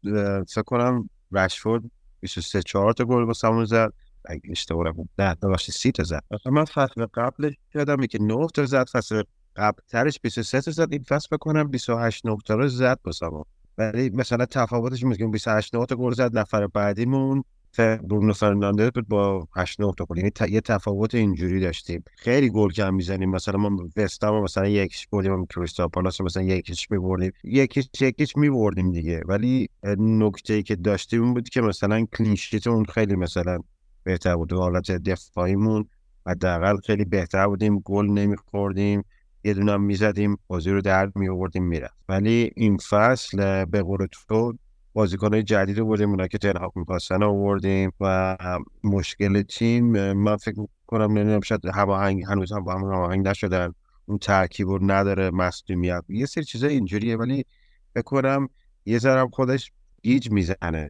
فکر 0.47 0.61
کنم 0.61 1.09
رشفورد 1.31 1.83
23 2.19 2.63
4 2.63 2.93
تا 2.93 3.05
گل 3.05 3.23
واسمون 3.23 3.65
زد. 3.65 3.93
اگه 4.25 4.41
اشتباه 4.49 4.87
نکنم 4.87 5.09
نه 5.19 5.35
ببخشید 5.35 5.75
30 5.75 5.91
تا 5.91 6.03
زد. 6.03 6.23
من 6.45 6.65
فصل 6.65 7.05
قبل 7.13 7.51
یادم 7.75 8.05
که 8.05 8.19
9 8.21 8.47
تا 8.53 8.65
زد 8.65 8.89
فصل 8.89 9.23
قبل 9.55 9.81
ترش 9.87 10.19
23 10.19 10.61
تا 10.61 10.71
زد. 10.71 10.87
این 10.91 11.03
فصل 11.03 11.27
بکنم 11.31 11.67
28 11.67 12.25
نقطه 12.25 12.53
رو 12.53 12.67
زد 12.67 12.99
واسمون. 13.05 13.43
ولی 13.77 14.09
مثلا 14.09 14.45
تفاوتش 14.45 15.03
میگه 15.03 15.27
28 15.27 15.75
نقطه 15.75 15.95
گل 15.95 16.13
زد 16.13 16.37
نفر 16.37 16.67
بعدیمون. 16.67 17.43
برونو 17.77 18.33
فرناندز 18.33 18.89
بود 18.89 19.07
با 19.07 19.47
8 19.55 19.81
9 19.81 19.91
تا 19.97 20.05
گل. 20.05 20.17
یعنی 20.17 20.31
یه 20.49 20.61
تفاوت 20.61 21.15
اینجوری 21.15 21.59
داشتیم. 21.59 22.03
خیلی 22.15 22.49
گل 22.49 22.69
کم 22.69 22.93
می‌زنیم. 22.93 23.29
مثلا 23.29 23.59
ما 23.59 23.89
وستام 23.97 24.43
مثلا 24.43 24.67
یکیش 24.67 25.07
بردیم 25.07 25.45
کریستال 25.45 25.87
پالاس 25.87 26.21
مثلا 26.21 26.43
یکیش 26.43 26.91
میبردیم. 26.91 27.31
یکیش 27.43 27.89
یکیش 28.01 28.37
میبردیم 28.37 28.91
دیگه. 28.91 29.21
ولی 29.25 29.69
نکته 29.97 30.53
ای 30.53 30.63
که 30.63 30.75
داشتیم 30.75 31.33
بود 31.33 31.49
که 31.49 31.61
مثلا 31.61 32.05
کلینشیتمون 32.17 32.85
خیلی 32.85 33.15
مثلا 33.15 33.59
بهتر 34.03 34.35
بود. 34.35 34.53
حالت 34.53 34.91
دفاعیمون 34.91 35.85
حداقل 36.27 36.77
خیلی 36.77 37.05
بهتر 37.05 37.47
بودیم. 37.47 37.79
گل 37.79 38.05
نمیخوردیم. 38.05 39.03
یه 39.43 39.53
دونه 39.53 39.77
می‌زدیم. 39.77 40.37
بازی 40.47 40.71
رو 40.71 40.81
در 40.81 41.11
می 41.15 41.29
آوردیم 41.29 41.63
می‌رفت. 41.63 41.97
ولی 42.09 42.51
این 42.55 42.77
فصل 42.77 43.65
به 43.65 43.81
قول 43.81 44.07
تو 44.11 44.53
بازیکن 44.93 45.43
جدید 45.43 45.79
رو 45.79 45.85
بردیم 45.85 46.09
اونا 46.09 46.27
که 46.27 46.37
تنهاق 46.37 46.73
می‌خواستن 46.75 47.23
آوردیم 47.23 47.91
و 47.99 48.37
مشکل 48.83 49.41
تیم 49.41 50.13
من 50.13 50.37
فکر 50.37 50.67
کنم 50.87 51.11
نمی‌دونم 51.11 51.41
شاید 51.41 51.65
هماهنگ 51.65 52.23
هنوز 52.23 52.51
هم 52.51 52.63
با 52.63 52.73
هم 52.73 52.81
هماهنگ 52.81 53.27
نشدن 53.27 53.73
اون 54.05 54.17
ترکیب 54.17 54.69
رو 54.69 54.91
نداره 54.91 55.29
مصدومیت. 55.29 56.03
یه 56.09 56.25
سری 56.25 56.43
چیزا 56.43 56.67
اینجوریه 56.67 57.17
ولی 57.17 57.45
فکر 57.93 58.03
کنم 58.03 58.49
یه 58.85 58.99
ذره 58.99 59.29
خودش 59.33 59.71
گیج 60.03 60.31
می‌زنه. 60.31 60.89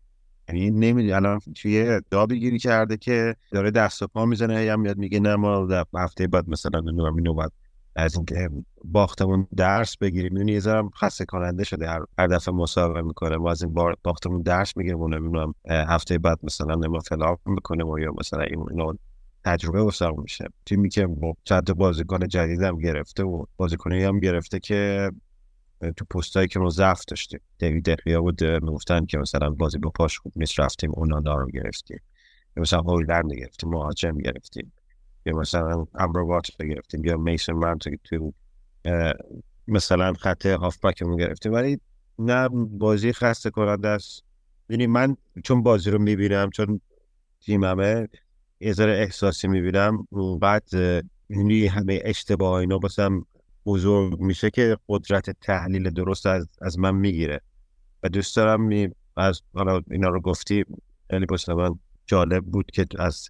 یعنی 0.49 0.71
نمی‌دونی 0.71 1.11
الان 1.11 1.39
توی 1.55 2.01
دابی 2.09 2.39
گیری 2.39 2.59
کرده 2.59 2.97
که 2.97 3.35
داره 3.51 3.71
دست 3.71 4.01
و 4.01 4.07
پا 4.07 4.25
می‌زنه 4.25 4.63
یا 4.63 4.77
میاد 4.77 4.97
میگه 4.97 5.19
نه 5.19 5.35
ما 5.35 5.67
هفته 5.93 6.27
بعد 6.27 6.49
مثلا 6.49 6.79
نمی‌دونم 6.79 7.15
اینو 7.15 7.33
بعد 7.33 7.51
از 7.95 8.15
اینکه 8.15 8.49
باختمون 8.84 9.47
درس 9.56 9.97
بگیریم. 9.97 10.34
می‌دونی 10.34 10.51
یه 10.51 10.60
ذره 10.60 10.89
خسته 10.89 11.25
کننده 11.25 11.63
شده 11.63 11.88
هر, 11.88 12.01
هر 12.17 12.27
دفعه 12.27 12.54
مسابقه 12.54 13.01
می‌کنه 13.01 13.38
ما 13.38 13.51
از 13.51 13.63
این 13.63 13.73
بار 13.73 13.95
باختمون 14.04 14.41
درس 14.41 14.77
می‌گیریم 14.77 14.99
و 14.99 15.08
نمی‌دونم 15.08 15.54
هفته 15.69 16.17
بعد 16.17 16.39
مثلا 16.43 16.75
ما 16.75 16.99
فلان 16.99 17.38
می‌کنه 17.45 17.84
و 17.84 17.99
یا 17.99 18.13
مثلا 18.19 18.41
این 18.41 18.97
تجربه 19.45 19.82
واسه 19.82 20.12
میشه. 20.17 20.45
تیمی 20.65 20.89
که 20.89 21.08
چند 21.43 21.73
بازیکن 21.73 22.27
جدیدم 22.27 22.77
گرفته 22.77 23.23
و 23.23 23.45
بازیکنی 23.58 24.04
هم 24.04 24.19
گرفته 24.19 24.60
که 24.60 25.12
تو 25.97 26.06
پستایی 26.06 26.47
که 26.47 26.60
ما 26.60 26.69
ضعف 26.69 27.06
داشتیم. 27.06 27.39
دیوید 27.58 27.86
دقیقه 27.86 28.19
بود 28.19 28.43
می‌گفتن 28.43 29.06
که 29.06 29.17
مثلا 29.17 29.49
بازی 29.49 29.77
با 29.77 29.89
پاش 29.89 30.19
خوب 30.19 30.34
نیست 30.36 30.60
رفتیم 30.60 30.91
اونا 30.93 31.36
رو 31.36 31.47
گرفتیم. 31.47 31.99
مثلا 32.58 32.80
هولند 32.80 33.34
گرفتیم 33.34 33.69
مهاجم 33.69 34.17
گرفتیم. 34.17 34.71
یا 35.25 35.36
مثلا 35.36 35.86
امروات 35.95 36.47
رو 36.60 36.67
گرفتیم 36.67 37.05
یا 37.05 37.17
میسن 37.17 37.53
مانت 37.53 37.84
تو 38.03 38.34
مثلا 39.67 40.13
خط 40.13 40.45
هافبک 40.45 41.01
رو 41.01 41.17
گرفتیم 41.17 41.53
ولی 41.53 41.79
نه 42.19 42.49
بازی 42.69 43.13
خسته 43.13 43.49
کننده 43.49 43.88
است. 43.88 44.23
یعنی 44.69 44.88
من 44.88 45.17
چون 45.43 45.63
بازی 45.63 45.91
رو 45.91 45.99
می‌بینم 45.99 46.49
چون 46.49 46.81
تیممه 47.41 48.07
یه 48.60 48.73
ذره 48.73 48.93
احساسی 48.93 49.47
می‌بینم. 49.47 50.07
بعد 50.41 50.63
یعنی 51.29 51.67
همه 51.67 51.99
اشتباه 52.03 52.53
اینا 52.53 52.77
باسم 52.77 53.25
بزرگ 53.65 54.19
میشه 54.19 54.49
که 54.49 54.77
قدرت 54.89 55.29
تحلیل 55.29 55.89
درست 55.89 56.25
از, 56.25 56.47
از 56.62 56.79
من 56.79 56.95
می‌گیره. 56.95 57.41
و 58.03 58.10
دوست 58.10 58.36
دارم 58.36 58.62
می 58.62 58.89
از 59.17 59.41
حالا 59.53 59.81
اینا 59.91 60.10
رو 60.10 60.21
گفتی 60.21 60.65
یعنی 61.12 61.25
من 61.47 61.79
جالب 62.05 62.45
بود 62.45 62.71
که 62.71 62.85
از 62.99 63.29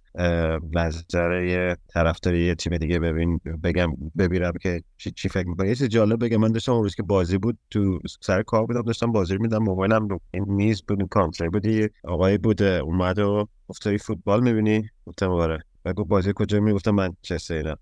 نظر 0.72 1.74
طرفداری 1.88 2.46
یه 2.46 2.54
تیم 2.54 2.76
دیگه 2.76 2.98
ببین 2.98 3.40
بگم 3.64 3.92
ببینم 4.18 4.52
که 4.60 4.82
چی, 4.96 5.10
چی 5.10 5.28
فکر 5.28 5.48
می‌کنه 5.48 5.68
یه 5.68 5.74
چیز 5.74 5.88
جالب 5.88 6.24
بگم 6.24 6.36
من 6.36 6.52
داشتم 6.52 6.72
اون 6.72 6.82
روز 6.82 6.94
که 6.94 7.02
بازی 7.02 7.38
بود 7.38 7.58
تو 7.70 7.98
سر 8.20 8.42
کار 8.42 8.66
بودم 8.66 8.82
داشتم 8.82 9.12
بازی 9.12 9.38
میدم 9.38 9.58
موبایلم 9.58 10.08
رو 10.08 10.20
این 10.34 10.44
میز 10.44 10.82
بود 10.82 11.08
کانتری 11.08 11.48
بودی 11.48 11.88
آقای 12.04 12.38
بود 12.38 12.62
اومد 12.62 13.18
و 13.18 13.48
گفت 13.68 13.96
فوتبال 13.96 14.42
می‌بینی؟ 14.42 14.88
گفتم 15.06 15.30
آره. 15.30 15.64
و 15.84 15.92
گفت 15.92 16.08
بازی 16.08 16.32
کجا 16.34 16.60
می 16.60 16.72
گفتم 16.72 16.90
من 16.90 17.16
چه 17.22 17.38
اینا 17.50 17.76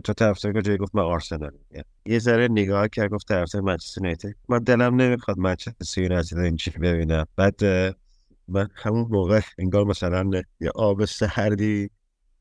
تو 0.00 0.12
طرفدار 0.12 0.52
کجا 0.52 0.76
گفت 0.76 0.94
من 0.94 1.02
آرسنال. 1.02 1.52
یه 2.06 2.18
ذره 2.18 2.48
نگاه 2.50 2.88
کرد 2.88 3.10
گفت 3.10 3.28
طرفدار 3.28 3.62
منچستر 3.62 4.00
یونایتد. 4.00 4.34
من 4.48 4.58
دلم 4.58 4.94
نمی‌خواد 4.94 5.38
منچستر 5.38 6.02
یونایتد 6.02 6.38
این 6.38 6.56
چی 6.56 6.70
ببینم. 6.70 7.26
بعد 7.36 7.60
من 8.48 8.68
همون 8.74 9.06
موقع 9.10 9.40
انگار 9.58 9.84
مثلا 9.84 10.30
یه 10.60 10.70
آب 10.74 11.04
سردی 11.04 11.90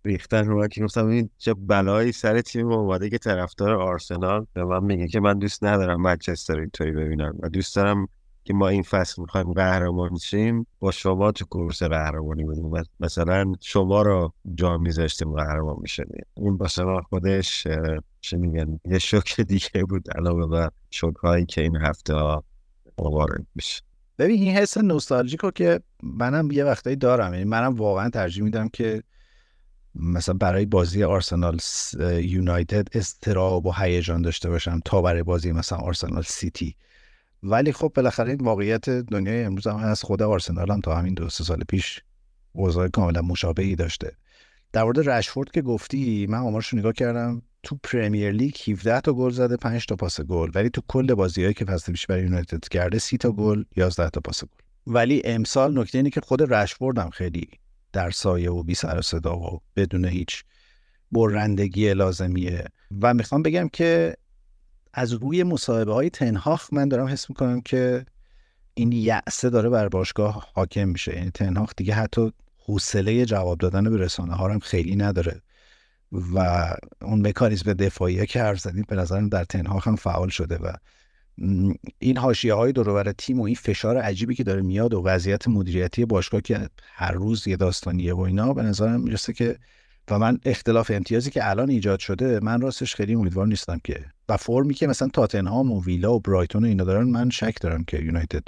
ریختن 0.06 0.46
رو 0.46 0.68
که 0.68 0.84
گفتم 0.84 1.08
این 1.08 1.30
چه 1.38 1.54
بلایی 1.54 2.12
سر 2.12 2.42
تیم 2.42 2.72
اومده 2.72 3.10
که 3.10 3.18
طرفدار 3.18 3.76
آرسنال 3.76 4.46
به 4.54 4.63
من 4.63 4.84
میگه 4.84 5.08
که 5.08 5.20
من 5.20 5.39
دوست 5.39 5.63
ندارم 5.63 6.02
منچستر 6.02 6.60
اینطوری 6.60 6.92
ببینم 6.92 7.38
و 7.39 7.50
دوست 7.50 7.76
دارم 7.76 8.08
که 8.46 8.54
ما 8.54 8.68
این 8.68 8.84
فصل 8.84 9.22
می‌خوایم 9.22 9.54
قهرمان 9.54 10.18
شیم 10.18 10.68
با 10.80 10.92
شما 10.92 11.32
تو 11.32 11.46
کورس 11.46 11.84
قهرمانی 11.84 12.44
بودیم 12.44 12.72
مثلا 13.00 13.54
شما 13.62 14.02
رو 14.02 14.34
جا 14.56 14.78
میذاشتیم 14.78 15.34
قهرمان 15.34 15.76
میشه 15.82 16.06
اون 16.34 16.58
با 16.58 17.02
خودش 17.10 17.68
چه 18.22 18.38
میگن؟ 18.38 18.80
یه 18.86 19.00
شوک 19.00 19.42
دیگه 19.42 19.84
بود 19.89 20.12
علاوه 20.18 20.48
بر 20.48 20.70
شوک 20.92 21.48
که 21.48 21.62
این 21.62 21.76
هفته 21.76 22.13
ها 22.13 22.44
میشه. 23.56 23.82
ببین 24.20 24.42
این 24.42 24.58
حس 24.58 24.78
نوستالژیکو 24.78 25.52
که 25.52 25.80
منم 26.04 26.52
یه 26.52 26.63
وقتایی 26.63 26.96
دارم. 26.96 27.34
یعنی 27.34 27.46
منم 27.46 27.76
واقعا 27.76 28.10
ترجیح 28.10 28.44
میدم 28.44 28.70
که 28.70 29.04
مثلا 29.96 30.34
برای 30.34 30.66
بازی 30.66 31.04
آرسنال 31.04 31.60
یونایتد 32.22 32.88
استراب 32.94 33.66
و 33.66 33.72
هیجان 33.72 34.22
داشته 34.22 34.50
باشم 34.50 34.80
تا 34.86 35.02
برای 35.02 35.24
بازی 35.24 35.52
مثلا 35.52 35.78
آرسنال 35.78 36.24
سیتی. 36.24 36.76
ولی 37.44 37.72
خب 37.72 37.92
بالاخره 37.96 38.30
این 38.30 38.42
واقعیت 38.42 38.89
دنیای 38.89 39.44
امروز 39.44 39.68
هم 39.68 39.78
هست. 39.78 40.04
خود 40.04 40.22
آرسنال 40.22 40.72
هم 40.72 40.82
تا 40.82 40.96
همین 40.96 41.13
دو 41.13 41.30
سه 41.30 41.44
سال 41.44 41.63
پیش 41.70 42.02
اوضاع 42.52 42.88
کاملا 42.88 43.22
مشابهی 43.22 43.76
داشته. 43.76 44.12
در 44.74 44.84
مورد 44.84 45.10
رشفورد 45.10 45.52
که 45.52 45.62
گفتی 45.62 46.28
من 46.30 46.38
آمارش 46.38 46.74
نگاه 46.74 46.94
کردم. 46.94 47.42
تو 47.63 47.80
پرمیر 47.84 48.32
لیگ 48.32 48.56
17 48.68 49.02
تا 49.02 49.13
گل 49.13 49.30
زده 49.30 49.58
5 49.58 49.86
تا 49.86 49.96
پاس 49.96 50.22
گل. 50.22 50.52
ولی 50.56 50.70
تو 50.70 50.82
کل 50.88 51.13
بازیهایی 51.13 51.54
که 51.54 51.66
فصل 51.66 51.92
پیش 51.92 52.08
برای 52.08 52.24
یونایتد 52.24 52.68
کرده 52.68 53.00
30 53.00 53.18
تا 53.18 53.32
گل 53.32 53.63
11 53.76 54.10
تا 54.10 54.22
پاس 54.22 54.44
گل. 54.44 54.62
ولی 54.88 55.22
امسال 55.26 55.80
نکته 55.80 55.98
اینه 55.98 56.10
که 56.10 56.22
خود 56.22 56.54
رشفورد 56.54 56.98
هم 56.98 57.10
خیلی 57.10 57.48
در 57.93 58.12
سایه 58.12 58.52
و 58.52 58.63
بی 58.63 58.76
سر 58.76 59.02
صدا 59.02 59.38
و 59.38 59.62
بدون 59.76 60.06
هیچ 60.06 60.43
برندگی 61.12 61.93
لازمیه. 61.93 62.65
و 63.02 63.13
می‌خوام 63.13 63.43
بگم 63.43 63.67
که 63.67 64.15
از 64.93 65.13
روی 65.13 65.43
مصاحبه 65.43 65.93
های 65.93 66.10
تنهاخ 66.10 66.74
من 66.74 66.88
دارم 66.88 67.08
حس 67.08 67.30
می‌کنم 67.30 67.62
که 67.62 68.06
این 68.74 68.91
یعصه 68.91 69.50
داره 69.50 69.69
بر 69.69 69.89
باشگاه 69.89 70.48
حاکم 70.54 70.89
میشه. 70.89 71.15
یعنی 71.15 71.32
تنهاخ 71.32 71.72
دیگه 71.78 71.93
حتی 71.93 72.32
حوصله 72.58 73.26
جواب 73.26 73.58
دادن 73.58 73.84
به 73.84 73.98
رسانه 73.98 74.34
ها 74.34 74.50
هم 74.50 74.60
خیلی 74.60 74.96
نداره. 74.96 75.41
و 76.12 76.67
اون 77.02 77.28
مکانیزم 77.28 77.74
دفاعی 77.74 78.26
که 78.26 78.41
حرف 78.41 78.60
زدید 78.60 78.88
به 78.88 78.96
نظرم 78.96 79.30
در 79.30 79.43
تنهاخ 79.43 79.88
هم 79.88 79.96
فعال 79.96 80.30
شده 80.30 80.58
و 80.58 80.74
این 82.00 82.17
حاشیه 82.17 82.54
های 82.54 82.72
دور 82.72 83.12
تیم 83.12 83.39
و 83.39 83.43
این 83.43 83.56
فشار 83.56 83.98
عجیبی 83.98 84.36
که 84.36 84.43
داره 84.43 84.62
میاد 84.62 84.93
و 84.93 85.02
وضعیت 85.02 85.48
مدیریتی 85.48 86.06
باشگاه 86.06 86.41
که 86.41 86.69
هر 86.93 87.12
روز 87.12 87.48
یه 87.48 87.56
داستانیه 87.56 88.13
و 88.13 88.19
اینا 88.19 88.54
به 88.54 88.63
نظرم 88.63 89.02
می‌رسه 89.02 89.34
که 89.34 89.58
و 90.12 90.19
من 90.19 90.39
اختلاف 90.46 90.91
امتیازی 90.91 91.32
که 91.32 91.50
الان 91.50 91.69
ایجاد 91.69 92.00
شده 92.00 92.39
من 92.39 92.62
راستش 92.62 92.96
خیلی 92.96 93.15
امیدوار 93.15 93.48
نیستم 93.48 93.80
که 93.84 94.06
و 94.30 94.38
فرمی 94.38 94.74
که 94.74 94.88
مثلا 94.88 95.08
تاتنهام 95.08 95.72
و 95.72 95.84
ویلا 95.84 96.13
و 96.13 96.19
برایتون 96.19 96.63
و 96.63 96.67
اینا 96.67 96.84
دارن 96.84 97.08
من 97.08 97.30
شک 97.30 97.62
دارم 97.62 97.84
که 97.84 97.98
یونایتد 97.98 98.43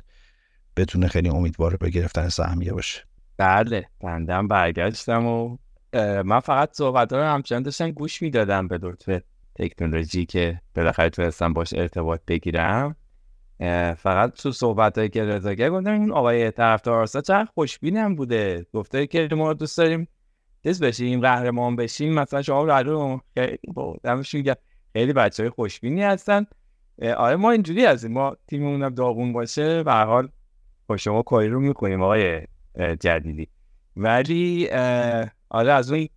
بتونه 0.78 1.08
خیلی 1.08 1.30
امیدوار 1.30 1.78
به 1.78 1.90
گرفتن 1.90 2.30
سهمیه 2.30 2.74
باشه. 2.74 3.04
بله 3.38 3.86
بندم 4.02 4.48
برگشتم 4.48 5.26
و 5.26 5.58
من 6.26 6.40
فقط 6.40 6.74
صحبت 6.74 7.14
رو 7.14 7.24
همچنان 7.24 7.64
داشتم 7.64 7.92
گوش 7.92 8.22
می‌دادم 8.22 8.68
به 8.68 8.78
لطف 8.78 9.22
تکنولوژی 9.56 10.26
که 10.26 10.62
بالاخره 10.76 11.10
تونستم 11.10 11.54
باش 11.54 11.74
ارتباط 11.74 12.22
بگیرم. 12.28 12.96
فقط 13.98 14.34
تو 14.34 14.52
صحبت 14.52 15.12
که 15.12 15.24
رضا 15.24 15.56
گفتم 15.56 15.92
این 15.92 16.12
آقای 16.12 16.52
طرفدار 16.52 17.00
آرسا 17.00 17.22
چقدر 17.22 17.50
خوشبینم 17.54 18.16
بوده. 18.16 18.66
گفته 18.74 19.08
که 19.08 19.28
ما 19.32 19.54
دوست 19.54 19.78
داریم 19.78 20.08
چیز 20.64 20.84
بشیم 20.84 21.22
قهرمان 21.22 21.76
بشیم. 21.76 22.14
مثلا 22.14 22.42
شما 22.42 22.80
رو 22.82 23.22
خیلی 23.38 24.54
خیلی 24.94 25.14
بچه 25.14 25.44
های 25.44 25.50
خوشبینی 25.50 26.04
هستن. 26.04 26.46
آره 27.18 27.36
ما 27.36 27.52
اینجوری 27.52 27.86
هستیم. 27.86 28.12
ما 28.12 28.38
تیممون 28.48 28.90
داغون 28.90 29.34
باشه. 29.34 29.84
به 29.84 29.94
حال 29.94 30.30
با 30.88 30.98
شما 30.98 31.22
کاری 31.22 31.48
رو 31.48 31.60
می‌کنیم 31.60 32.02
آقای 32.02 32.42
جدیدی. 33.00 33.48
ولی 33.96 34.70
آره 35.50 35.72
از 35.72 35.92
اون 35.92 36.08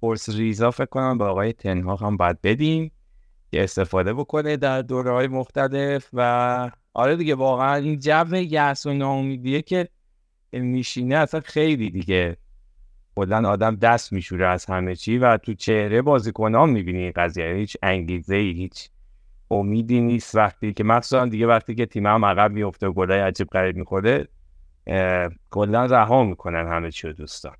قرص 0.00 0.28
ریزا 0.28 0.70
فکر 0.70 0.86
کنم 0.86 1.18
به 1.18 1.24
آقای 1.24 1.52
تنها 1.52 1.96
هم 1.96 2.16
باید 2.16 2.40
بدیم 2.42 2.92
که 3.50 3.64
استفاده 3.64 4.14
بکنه 4.14 4.56
در 4.56 4.82
دوره 4.82 5.12
های 5.12 5.26
مختلف 5.26 6.08
و 6.12 6.70
آره 6.94 7.16
دیگه 7.16 7.34
واقعا 7.34 7.74
این 7.74 7.98
جو 7.98 8.34
یأس 8.34 8.86
و 8.86 8.92
ناامیدیه 8.92 9.62
که 9.62 9.88
میشینه 10.52 11.16
اصلا 11.16 11.40
خیلی 11.40 11.90
دیگه 11.90 12.36
کلا 13.16 13.48
آدم 13.48 13.76
دست 13.76 14.12
میشوره 14.12 14.46
از 14.46 14.66
همه 14.66 14.96
چی 14.96 15.18
و 15.18 15.36
تو 15.36 15.54
چهره 15.54 16.02
بازیکنان 16.02 16.70
می‌بینی 16.70 17.02
این 17.02 17.12
قضیه 17.16 17.54
هیچ 17.54 17.76
انگیزه 17.82 18.36
ای 18.36 18.50
هیچ 18.52 18.90
امیدی 19.50 20.00
نیست. 20.00 20.34
وقتی 20.34 20.72
که 20.72 20.84
مخصوصا 20.84 21.26
دیگه 21.26 21.46
وقتی 21.46 21.74
که 21.74 21.86
تیم 21.86 22.06
هم 22.06 22.24
عقب 22.24 22.52
میفته 22.52 22.86
و 22.86 22.92
گلای 22.92 23.20
عجیب 23.20 23.48
غریب 23.48 23.76
می‌خوره 23.76 24.28
کلا 25.50 25.86
رها 25.86 26.24
می‌کنن 26.24 26.68
همه 26.68 26.90
چی 26.90 27.12
دوستان. 27.12 27.56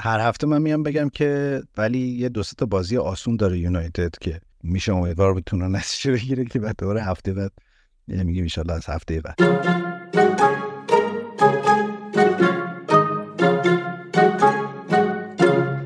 هر 0.00 0.20
هفته 0.20 0.46
من 0.46 0.62
میام 0.62 0.82
بگم 0.82 1.08
که 1.08 1.62
ولی 1.76 1.98
یه 1.98 2.28
دو 2.28 2.42
تا 2.42 2.66
بازی 2.66 2.96
آسون 2.96 3.36
داره 3.36 3.58
یونایتد 3.58 4.14
که 4.20 4.40
میشه 4.62 4.92
امیدوار 4.92 5.34
بتونه 5.34 5.68
نتیجه 5.78 6.12
بگیره 6.12 6.44
که 6.44 6.58
بعد 6.58 6.74
دوباره 6.78 7.02
هفته 7.02 7.32
بعد 7.32 7.52
میگه 8.08 8.46
ان 8.58 8.70
از 8.70 8.86
هفته 8.86 9.20
بعد. 9.20 9.36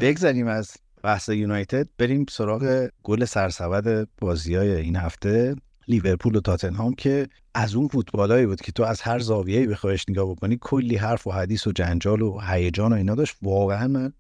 بگذاریم 0.01 0.47
از 0.47 0.77
بحث 1.03 1.29
یونایتد 1.29 1.89
بریم 1.99 2.27
سراغ 2.31 2.89
گل 3.03 3.25
سرسبد 3.25 4.09
بازی 4.19 4.55
های 4.55 4.71
این 4.71 4.97
هفته. 4.97 5.57
لیورپول 5.89 6.37
و 6.37 6.41
تاتنهام 6.41 6.95
که 6.95 7.29
از 7.55 7.75
اون 7.75 7.89
فوتبالایی 7.89 8.47
بود 8.47 8.61
که 8.61 8.73
تو 8.73 8.83
از 8.83 9.01
هر 9.01 9.19
زاویه‌ای 9.19 9.67
بخوایش 9.67 10.05
نگاه 10.09 10.31
بکنی 10.31 10.59
کلی 10.61 10.97
حرف 10.97 11.27
و 11.27 11.31
حدیث 11.31 11.67
و 11.67 11.73
جنجال 11.73 12.23
و 12.23 12.41
هیجان 12.41 12.93
و 12.93 12.97
اینا 12.97 13.15
داشت. 13.15 13.37
واقعا 13.43 13.89
من 13.89 14.13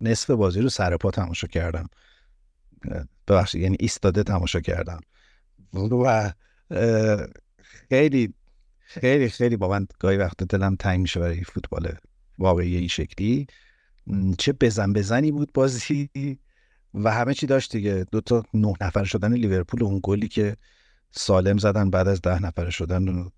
نصف 0.00 0.30
بازی 0.30 0.60
رو 0.60 0.68
سر 0.68 0.96
پا 0.96 1.10
تماشا 1.10 1.46
کردم. 1.46 1.88
ببخشید 3.28 3.62
یعنی 3.62 3.76
ایستاده 3.80 4.22
تماشا 4.22 4.60
کردم. 4.60 5.00
و 5.74 6.32
خیلی 7.88 8.34
خیلی 8.78 9.28
خیلی 9.28 9.56
با 9.56 9.68
من 9.68 9.86
گاهی 9.98 10.16
وقت 10.16 10.44
دلم 10.44 10.76
تنگ 10.76 11.00
میشه 11.00 11.20
برای 11.20 11.44
فوتبال 11.44 11.92
واقعی 12.38 12.76
این 12.76 12.88
شکلی. 12.88 13.46
چه 14.38 14.52
بزن 14.52 14.92
بزنی 14.92 15.32
بود 15.32 15.52
بازی. 15.52 16.10
و 16.94 17.12
همه 17.12 17.34
چی 17.34 17.46
داشت 17.46 17.72
دیگه. 17.72 18.06
دو 18.12 18.20
تا 18.20 18.44
نه 18.54 18.72
نفر 18.80 19.04
شدن 19.04 19.32
لیورپول 19.32 19.82
اون 19.82 20.00
گلی 20.02 20.28
که 20.28 20.56
سالم 21.16 21.58
زدن 21.58 21.90
بعد 21.90 22.08
از 22.08 22.22
ده 22.22 22.42
نفر 22.42 22.70
شدن 22.70 23.30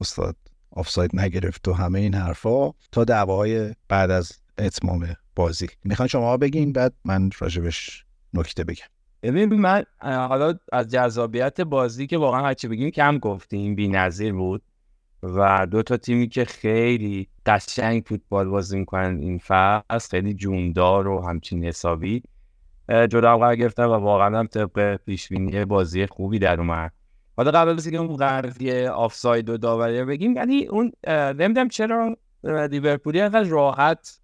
استاد 0.00 0.36
آفساید 0.70 1.10
نگرفت 1.14 1.68
و 1.68 1.72
همه 1.72 1.98
این 1.98 2.14
حرفا 2.14 2.70
تا 2.92 3.04
دعواهای 3.04 3.74
بعد 3.88 4.10
از 4.10 4.32
اتمام 4.58 5.06
بازی. 5.36 5.66
می‌خوان 5.84 6.08
شما 6.08 6.36
بگین 6.36 6.72
بعد 6.72 6.94
من 7.04 7.30
راجبش 7.38 8.04
نکته 8.34 8.64
بگم. 8.64 8.86
ببین 9.22 9.54
من 9.54 9.84
حالا 10.02 10.54
از 10.72 10.88
جذابیت 10.88 11.60
بازی 11.60 12.06
که 12.06 12.18
واقعا 12.18 12.44
هرچی 12.44 12.68
بگیم 12.68 12.90
کم 12.90 13.18
گفتیم 13.18 13.74
بی 13.74 13.88
نظیر 13.88 14.32
بود 14.32 14.62
و 15.22 15.66
دو 15.70 15.82
تا 15.82 15.96
تیمی 15.96 16.28
که 16.28 16.44
خیلی 16.44 17.28
قشنگ 17.46 18.02
فوتبال 18.06 18.48
بازی 18.48 18.78
می‌کنن 18.78 19.18
این 19.18 19.38
فصل 19.38 20.10
خیلی 20.10 20.34
جوندار 20.34 21.08
و 21.08 21.28
همچین 21.28 21.64
حسابی 21.64 22.22
جدا 22.88 23.38
قرار 23.38 23.56
گرفتن 23.56 23.84
و 23.84 23.92
واقعا 23.92 24.38
هم 24.38 24.46
طبق 24.46 24.96
پیشبینی 24.96 25.64
بازی 25.64 26.06
خوبی 26.06 26.38
در 26.38 26.60
اومد. 26.60 26.92
حالا 27.36 27.50
قبل 27.50 27.70
از 27.70 27.86
اینکه 27.86 28.00
اون 28.00 28.16
قضیه 28.16 28.90
آفساید 28.90 29.48
و 29.48 29.56
داوری 29.56 30.04
بگیم 30.04 30.36
یعنی 30.36 30.66
اون 30.66 30.92
نمی‌دونم 31.08 31.68
چرا 31.68 32.16
لیورپولی 32.44 33.20
انقدر 33.20 33.48
راحت 33.48 34.20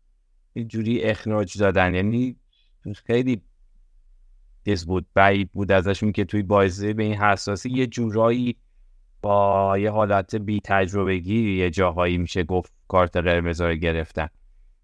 اینجوری 0.53 1.03
اخراج 1.03 1.59
دادن. 1.59 1.94
یعنی 1.94 2.37
خیلی 3.07 3.42
چیز 4.64 4.87
بود 4.87 5.07
بعید 5.14 5.53
بود 5.53 5.72
ازشون 5.72 6.12
که 6.12 6.25
توی 6.25 6.42
بازی 6.42 6.92
به 6.92 7.03
این 7.03 7.14
حساسی 7.14 7.70
یه 7.70 7.87
جورایی 7.87 8.57
با 9.22 9.79
یه 9.79 9.90
حالت 9.90 10.35
بی 10.37 10.61
تجربگی 10.64 11.57
یه 11.57 11.70
جاهایی 11.70 12.18
میشه 12.18 12.44
گفت 12.44 12.72
کارت 12.88 13.16
قرمز 13.16 13.61
رو 13.61 13.75
گرفتن. 13.75 14.29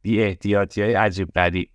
بی 0.03 0.23
احتیاطی 0.23 0.83
های 0.83 0.95
عجیب 0.95 1.29
غریب. 1.31 1.71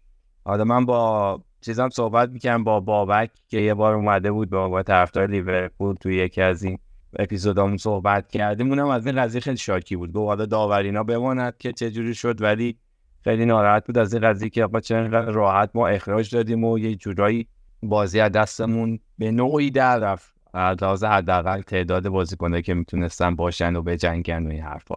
حالا 0.46 0.64
من 0.64 0.86
با 0.86 1.42
چیزم 1.64 1.90
صحبت 1.90 2.30
می‌کنم 2.30 2.64
با 2.64 2.80
بابک 2.80 3.32
که 3.48 3.60
یه 3.60 3.74
بار 3.74 3.94
اومده 3.96 4.32
بود 4.32 4.50
با, 4.50 4.70
با 4.70 4.84
طرفدار 4.84 5.28
لیورپول 5.28 5.96
توی 5.96 6.16
یکی 6.16 6.42
از 6.42 6.64
این 6.64 6.78
اپیزودامون 7.20 7.78
صحبت 7.78 8.28
کردیم. 8.28 8.70
اونم 8.70 8.88
از 8.88 9.06
این 9.06 9.16
قضیه 9.16 9.42
خیلی 9.42 9.58
شاکی 9.58 9.96
بود. 9.96 10.14
گفت 10.14 10.28
حالا 10.28 10.46
داورینا 10.46 11.04
بماند 11.04 11.58
که 11.58 11.74
چجوری 11.74 12.16
شد 12.16 12.42
ولی 12.42 12.78
خیلی 13.24 13.46
ناراحت 13.46 13.86
بود 13.88 13.98
از 13.98 14.14
این 14.14 14.24
قضیه 14.24 14.50
که 14.50 14.64
آقا 14.64 14.80
چقدر 14.80 15.22
راحت 15.22 15.70
ما 15.74 15.88
اخراج 15.88 16.36
دادیم 16.36 16.64
و 16.64 16.80
یه 16.80 16.96
جورایی 16.96 17.48
بازی 17.84 18.20
از 18.20 18.32
دستمون 18.32 19.00
به 19.18 19.32
نوعی 19.32 19.72
در 19.72 20.00
رفت. 20.00 20.34
لحاظ 20.54 21.04
حداقل 21.04 21.62
تعداد 21.62 22.10
بازیکنایی 22.10 22.64
که 22.64 22.74
می‌تونستن 22.74 23.36
باشن 23.36 23.76
و 23.76 23.82
بجنگن 23.82 24.48
و 24.48 24.50
این 24.50 24.62
حرفا. 24.62 24.96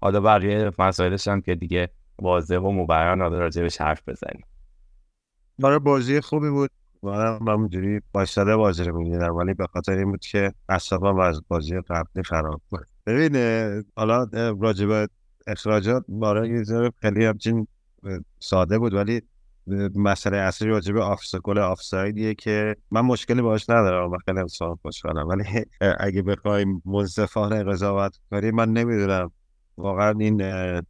حالا 0.00 0.20
بقیه 0.20 0.70
مسائلش 0.78 1.28
هم 1.28 1.40
که 1.40 1.54
دیگه 1.54 1.88
واضح 2.18 2.56
و 2.56 2.86
حالا 2.92 3.38
راجبش 3.38 3.80
حرف 3.80 4.08
بزنیم. 4.08 4.44
برای 5.58 5.78
بازی 5.78 6.20
خوبی 6.20 6.50
بود. 6.50 6.70
من 7.02 7.38
همونجوری 7.48 8.00
بایستاده 8.12 8.56
بازی 8.56 8.84
رو 8.84 8.98
می‌دیدم 8.98 9.34
ولی 9.36 9.54
به 9.54 9.66
خاطر 9.66 9.92
این 9.92 10.10
بود 10.10 10.20
که 10.20 10.52
اصلا 10.68 11.24
از 11.24 11.42
بازی 11.48 11.80
قبلی 11.80 12.22
خراب 12.24 12.60
بود. 12.70 12.86
ببین 13.06 13.36
حالا 13.96 14.26
راجب 14.60 15.08
اخراجات 15.46 16.04
برای 16.08 16.48
یه 16.48 16.90
خیلی 17.00 17.24
همچین 17.24 17.66
ساده 18.38 18.78
بود 18.78 18.94
ولی 18.94 19.22
مسئله 19.94 20.36
اصلی 20.36 20.68
راجب 20.68 20.96
آفس 20.96 21.36
گل 21.36 21.58
آفسایدیه 21.58 22.34
که 22.34 22.76
من 22.90 23.00
مشکلی 23.00 23.42
باش 23.42 23.70
ندارم 23.70 24.10
و 24.10 24.18
خیلی 24.24 24.38
انسان 24.38 24.78
خوشحالم. 24.82 25.28
ولی 25.28 25.44
اگه 26.00 26.22
بخوایم 26.22 26.82
منصفانه 26.84 27.64
قضاوت 27.64 28.16
کنیم 28.30 28.54
من 28.54 28.68
نمی‌دونم. 28.72 29.30
واقعا 29.78 30.14
این 30.18 30.42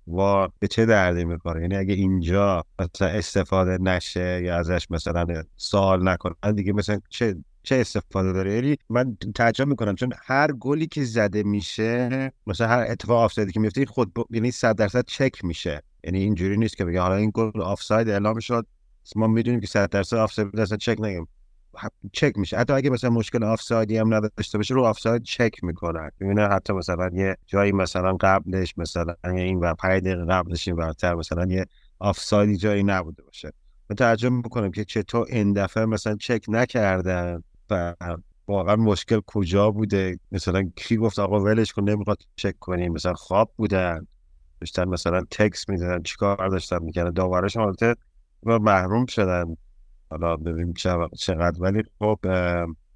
وا 0.06 0.48
به 0.58 0.68
چه 0.68 0.86
دردی 0.86 1.24
می‌خوره؟ 1.24 1.60
یعنی 1.60 1.76
اگه 1.76 1.94
اینجا 1.94 2.64
مثلا 2.78 3.08
استفاده 3.08 3.78
نشه 3.80 4.42
یا 4.42 4.56
ازش 4.56 4.90
مثلا 4.90 5.42
سوال 5.56 6.08
نکنن 6.08 6.54
دیگه 6.54 6.72
مثلا 6.72 7.00
چه 7.08 7.36
چه 7.62 7.76
استفاده 7.76 8.32
داره؟ 8.32 8.54
یعنی 8.54 8.76
من 8.88 9.16
تعجب 9.34 9.68
می‌کنم 9.68 9.94
چون 9.94 10.12
هر 10.26 10.52
گلی 10.52 10.86
که 10.86 11.04
زده 11.04 11.42
میشه 11.42 12.32
مثلا 12.46 12.68
هر 12.68 12.86
اتفاق 12.88 13.18
آفسایدی 13.24 13.52
که 13.52 13.60
میفته 13.60 13.86
خود 13.86 14.14
ب... 14.14 14.34
یعنی 14.34 14.50
100 14.50 14.76
درصد 14.76 15.04
چک 15.06 15.44
میشه. 15.44 15.82
یعنی 16.04 16.18
اینجوری 16.18 16.56
نیست 16.56 16.76
که 16.76 16.84
بگه 16.84 17.00
حالا 17.00 17.14
این 17.14 17.30
گل 17.34 17.60
آفساید 17.60 18.08
اعلام 18.08 18.38
شد 18.38 18.66
ما 19.16 19.26
می‌دونیم 19.26 19.60
که 19.60 19.66
100 19.66 19.90
درصد 19.90 20.16
آفساید 20.16 20.60
اصلا 20.60 20.76
چک 20.76 20.96
نگیم. 21.00 21.28
چک 22.12 22.38
میشه. 22.38 22.56
حتی 22.56 22.72
اگه 22.72 22.90
مثلا 22.90 23.10
مشکل 23.10 23.44
آفسایدی 23.44 23.98
هم 23.98 24.14
نداشته 24.14 24.58
باشه 24.58 24.74
رو 24.74 24.84
آفساید 24.84 25.22
چک 25.22 25.64
می‌کنن. 25.64 26.10
می‌بینه 26.20 26.48
حتی 26.48 26.72
مثلا 26.72 27.10
یه 27.14 27.36
جایی 27.46 27.72
مثلا 27.72 28.16
قبلش 28.20 28.78
مثلا 28.78 29.14
این 29.24 29.58
و 29.58 29.74
5 29.74 30.02
دقیقه 30.02 30.24
قبلش 30.24 30.68
این 30.68 30.76
برتر 30.76 31.14
مثلا 31.14 31.46
یه 31.46 31.66
آفسایدی 31.98 32.56
جایی 32.56 32.82
نبوده 32.82 33.22
باشه. 33.22 33.52
متوجه 33.90 34.28
می‌کنم 34.28 34.70
که 34.70 34.84
چطور 34.84 35.26
این 35.30 35.52
دفعه 35.52 35.86
مثلا 35.86 36.16
چک 36.16 36.44
نکردن 36.48 37.42
و 37.70 37.94
واقعا 38.48 38.76
مشکل 38.76 39.20
کجا 39.26 39.70
بوده. 39.70 40.18
مثلا 40.32 40.70
کی 40.76 40.96
گفت 40.96 41.18
آقا 41.18 41.40
ولش 41.40 41.72
کن 41.72 41.88
نمی‌خواد 41.88 42.18
چک 42.36 42.58
کنیم 42.58 42.92
مثلا 42.92 43.14
خواب 43.14 43.52
بودن 43.56 44.06
داشتن 44.60 44.88
مثلا 44.88 45.22
تکس 45.30 45.68
می‌دادن 45.68 46.02
چیکار 46.02 46.48
داشتن 46.48 46.78
می‌کنن 46.82 47.10
داورش 47.10 47.56
البته 47.56 47.94
محروم 48.42 49.06
شدن. 49.06 49.56
حالا 50.10 50.36
ببینیم 50.36 50.72
چقدر. 51.18 51.60
ولی 51.60 51.82
خب 51.98 52.18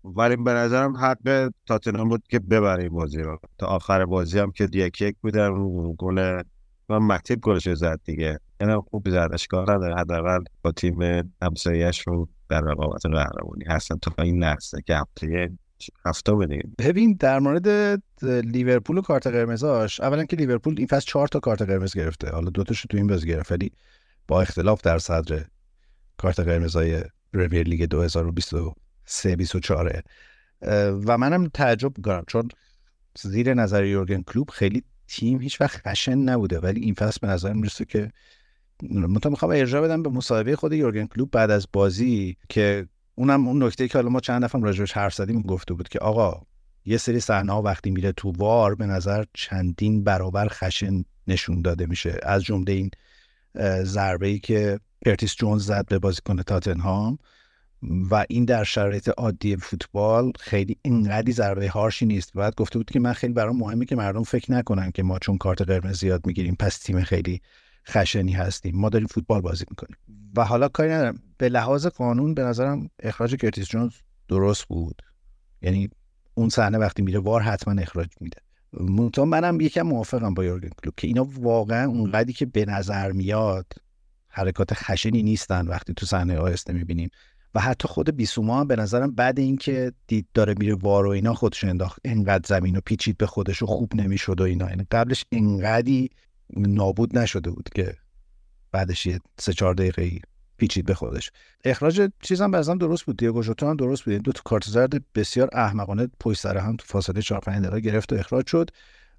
ولی 0.04 0.36
به 0.36 0.52
نظرم 0.52 0.96
حق 0.96 1.50
تاتنهام 1.66 2.08
بود 2.08 2.22
که 2.28 2.38
ببره 2.38 2.82
این 2.82 2.92
بازی 2.92 3.22
رو. 3.22 3.38
تا 3.58 3.66
آخر 3.66 4.04
بازی 4.04 4.38
هم 4.38 4.50
که 4.50 4.68
یک 4.72 5.00
یک 5.00 5.16
بودن 5.22 5.50
گل 5.98 6.42
و 6.88 7.00
مکتب 7.00 7.34
گلش 7.34 7.68
زد 7.68 8.00
دیگه. 8.04 8.38
یعنی 8.60 8.74
خوب 8.90 9.10
زد 9.10 9.28
اشکال 9.32 9.62
نداره. 9.62 9.96
حداقل 9.96 10.44
با 10.62 10.72
تیم 10.72 11.32
همسایهش 11.42 12.00
رو 12.00 12.28
در 12.48 12.60
رقابت 12.60 13.06
قهرمانی. 13.06 13.64
هستن 13.68 13.96
تا 13.96 14.22
این 14.22 14.42
لحظه 14.42 14.82
که 14.82 14.96
هفته 14.96 15.50
هفته 16.06 16.34
بدیم 16.34 16.74
ببین 16.78 17.16
در 17.20 17.38
مورد 17.38 17.68
لیورپول 18.22 18.98
و 18.98 19.00
کارت 19.00 19.26
قرمزاش 19.26 20.00
اولا 20.00 20.24
که 20.24 20.36
لیورپول 20.36 20.74
این 20.78 20.86
فصل 20.86 21.06
چهار 21.06 21.28
تا 21.28 21.40
کارت 21.40 21.62
قرمز 21.62 21.96
گرفته. 21.96 22.30
حالا 22.30 22.50
دو 22.50 22.64
تاشو 22.64 22.88
تو 22.90 22.96
این 22.96 23.06
بازی 23.06 23.26
گرفت 23.26 23.52
ولی 23.52 23.72
با 24.28 24.42
اختلاف 24.42 24.82
در 24.82 24.98
صدر 24.98 25.44
کارت 26.20 26.40
قرمزای 26.40 27.02
پرمیر 27.34 27.62
لیگ 27.62 27.84
2023 27.84 29.36
24 29.36 30.02
و 31.06 31.18
منم 31.18 31.48
تعجب 31.48 31.98
می‌کنم 31.98 32.24
چون 32.26 32.48
زیر 33.18 33.54
نظر 33.54 33.84
یورگن 33.84 34.22
کلوب 34.22 34.50
خیلی 34.50 34.82
تیم 35.08 35.40
هیچ 35.40 35.60
وقت 35.60 35.88
خشن 35.88 36.18
نبوده 36.18 36.60
ولی 36.60 36.80
این 36.80 36.94
فصل 36.94 37.18
به 37.22 37.28
نظر 37.28 37.52
می‌رسه 37.52 37.84
که 37.84 38.12
من 38.82 39.20
می‌خوام 39.24 39.50
ارجاع 39.50 39.82
بدم 39.82 40.02
به 40.02 40.10
مصاحبه 40.10 40.56
خود 40.56 40.72
یورگن 40.72 41.06
کلوب 41.06 41.30
بعد 41.30 41.50
از 41.50 41.66
بازی 41.72 42.36
که 42.48 42.86
اونم 43.14 43.48
اون 43.48 43.62
نکته 43.62 43.88
که 43.88 43.98
حالا 43.98 44.08
ما 44.08 44.20
چند 44.20 44.44
دفعه 44.44 44.62
راجعش 44.62 44.92
حرف 44.92 45.14
زدیم 45.14 45.42
گفته 45.42 45.74
بود 45.74 45.88
که 45.88 45.98
آقا 45.98 46.42
یه 46.84 46.96
سری 46.96 47.20
صحنه 47.20 47.52
وقتی 47.52 47.90
میره 47.90 48.12
تو 48.12 48.32
وار 48.32 48.74
به 48.74 48.86
نظر 48.86 49.24
چندین 49.34 50.04
برابر 50.04 50.48
خشن 50.48 51.04
نشون 51.26 51.62
داده 51.62 51.86
میشه. 51.86 52.20
از 52.22 52.42
جمله 52.42 52.72
این 52.72 52.90
ضربه 53.82 54.26
ای 54.26 54.38
که 54.38 54.80
پرتیس 55.06 55.34
جونز 55.36 55.66
زد 55.66 55.86
به 55.86 55.98
بازیکن 55.98 56.42
تاتنهام 56.42 57.18
و 58.10 58.26
این 58.28 58.44
در 58.44 58.64
شرایط 58.64 59.08
عادی 59.08 59.56
فوتبال 59.56 60.32
خیلی 60.38 60.76
اینقدی 60.82 61.32
ضربه 61.32 61.68
هارشی 61.68 62.06
نیست. 62.06 62.32
بعد 62.32 62.54
گفته 62.54 62.78
بود 62.78 62.90
که 62.90 63.00
من 63.00 63.12
خیلی 63.12 63.32
برام 63.32 63.56
مهمه 63.56 63.84
که 63.84 63.96
مردم 63.96 64.22
فکر 64.22 64.52
نکنن 64.52 64.90
که 64.90 65.02
ما 65.02 65.18
چون 65.18 65.38
کارت 65.38 65.62
قرمز 65.62 65.98
زیاد 65.98 66.26
می‌گیریم 66.26 66.56
پس 66.58 66.78
تیم 66.78 67.02
خیلی 67.02 67.40
خشنی 67.88 68.32
هستیم. 68.32 68.76
ما 68.76 68.88
داریم 68.88 69.06
فوتبال 69.06 69.40
بازی 69.40 69.64
می‌کنیم. 69.70 69.96
و 70.36 70.44
حالا 70.44 70.68
کاری 70.68 70.90
ندارم. 70.90 71.22
به 71.38 71.48
لحاظ 71.48 71.86
قانون 71.86 72.34
به 72.34 72.42
نظرم 72.42 72.90
اخراج 73.02 73.34
کرتیس 73.36 73.68
جونز 73.68 73.92
درست 74.28 74.64
بود. 74.64 75.02
یعنی 75.62 75.90
اون 76.34 76.48
صحنه 76.48 76.78
وقتی 76.78 77.02
میره 77.02 77.18
وار 77.18 77.42
حتما 77.42 77.82
اخراج 77.82 78.08
میده. 78.20 78.38
منتها 78.72 79.24
منم 79.24 79.60
یکم 79.60 79.82
موافقم 79.82 80.34
با 80.34 80.44
یورگن 80.44 80.70
کلوب 80.82 80.94
که 80.96 81.06
اینا 81.06 81.28
واقعا 81.40 81.88
اونقدی 81.88 82.32
که 82.32 82.46
به 82.46 82.64
نظر 82.64 83.12
میاد 83.12 83.66
حرکات 84.30 84.74
خشنی 84.74 85.22
نیستن 85.22 85.66
وقتی 85.66 85.94
تو 85.94 86.06
صحنه 86.06 86.38
آهسته 86.38 86.72
می‌بینیم. 86.72 87.10
و 87.54 87.60
حتی 87.60 87.88
خود 87.88 88.16
بیسوما 88.16 88.60
هم 88.60 88.66
به 88.66 88.76
نظرم 88.76 89.14
بعد 89.14 89.38
اینکه 89.38 89.92
دید 90.06 90.26
داره 90.34 90.54
میره 90.58 90.74
وار 90.74 91.06
و 91.06 91.10
اینا 91.10 91.34
خودش 91.34 91.64
انداخت 91.64 92.00
انقدر 92.04 92.44
زمین 92.46 92.76
و 92.76 92.80
پیچید 92.80 93.18
به 93.18 93.26
خودش 93.26 93.62
و 93.62 93.66
خوب 93.66 93.96
نمی‌شد 93.96 94.40
و 94.40 94.44
اینا. 94.44 94.70
یعنی 94.70 94.86
قبلش 94.90 95.24
انقدی 95.32 96.10
نابود 96.56 97.18
نشده 97.18 97.50
بود 97.50 97.68
که 97.74 97.96
بعدش 98.72 99.06
یه 99.06 99.20
سه 99.38 99.52
چهار 99.52 99.74
دقیقه 99.74 100.10
پیچید 100.56 100.84
به 100.86 100.94
خودش. 100.94 101.30
اخراج 101.64 102.10
چیزم 102.22 102.50
به 102.50 102.62
درست 102.62 103.04
بود. 103.04 103.16
دیگو 103.16 103.42
جوتا 103.42 103.70
هم 103.70 103.76
درست 103.76 104.04
بود. 104.04 104.14
دو 104.14 104.32
تا 104.32 104.42
کارت 104.44 104.64
زرد 104.64 105.12
بسیار 105.14 105.48
احمقانه 105.52 106.08
پشت 106.20 106.40
سر 106.40 106.58
هم 106.58 106.76
تو 106.76 106.84
فاصله 106.86 107.22
4 107.22 107.40
5 107.40 107.62
دقیقه 107.64 107.80
گرفت 107.80 108.12
و 108.12 108.16
اخراج 108.16 108.46
شد. 108.46 108.70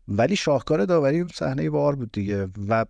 ولی 0.07 0.35
شاهکار 0.35 0.85
داوری 0.85 1.25
صحنه 1.33 1.69
وار 1.69 1.95
بود 1.95 2.11
دیگه. 2.11 2.47
و 2.67 2.85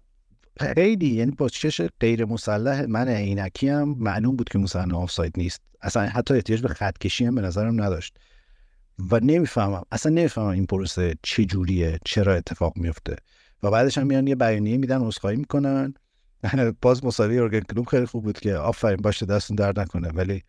خیلی 0.59 1.07
یعنی 1.07 1.35
چش 1.51 1.81
غیر 1.99 2.25
مسلح 2.25 2.85
من 2.85 3.07
عینکی 3.07 3.69
هم 3.69 3.95
معلوم 3.99 4.35
بود 4.35 4.49
که 4.49 4.59
مصحنه 4.59 4.95
آفساید 4.95 5.33
نیست. 5.37 5.61
اصلا 5.81 6.03
حتی 6.03 6.33
احتیاج 6.33 6.61
به 6.61 6.67
خط 6.67 6.97
کشی 6.97 7.25
هم 7.25 7.35
به 7.35 7.41
نظرم 7.41 7.81
نداشت. 7.81 8.17
و 9.11 9.19
نمی‌فهمم 9.19 9.83
اصلا 9.91 10.11
نمی‌فهمم 10.11 10.47
این 10.47 10.65
پروسه 10.65 11.15
چه 11.23 11.45
جوریه 11.45 11.99
چرا 12.05 12.35
اتفاق 12.35 12.77
میفته 12.77 13.15
و 13.63 13.71
بعدش 13.71 13.97
هم 13.97 14.07
میان 14.07 14.27
یه 14.27 14.35
بیانیه 14.35 14.77
میدن 14.77 15.01
عذرخواهی 15.01 15.37
می‌کنن. 15.37 15.93
باز 16.81 17.05
مساوی 17.05 17.37
اورگن 17.37 17.59
کلوب 17.59 17.87
خیلی 17.87 18.05
خوب 18.05 18.23
بود 18.23 18.39
که 18.39 18.55
آفرین 18.55 18.97
باشه 18.97 19.25
دستون 19.25 19.55
درد 19.55 19.79
نکنه. 19.79 20.07
ولی 20.07 20.43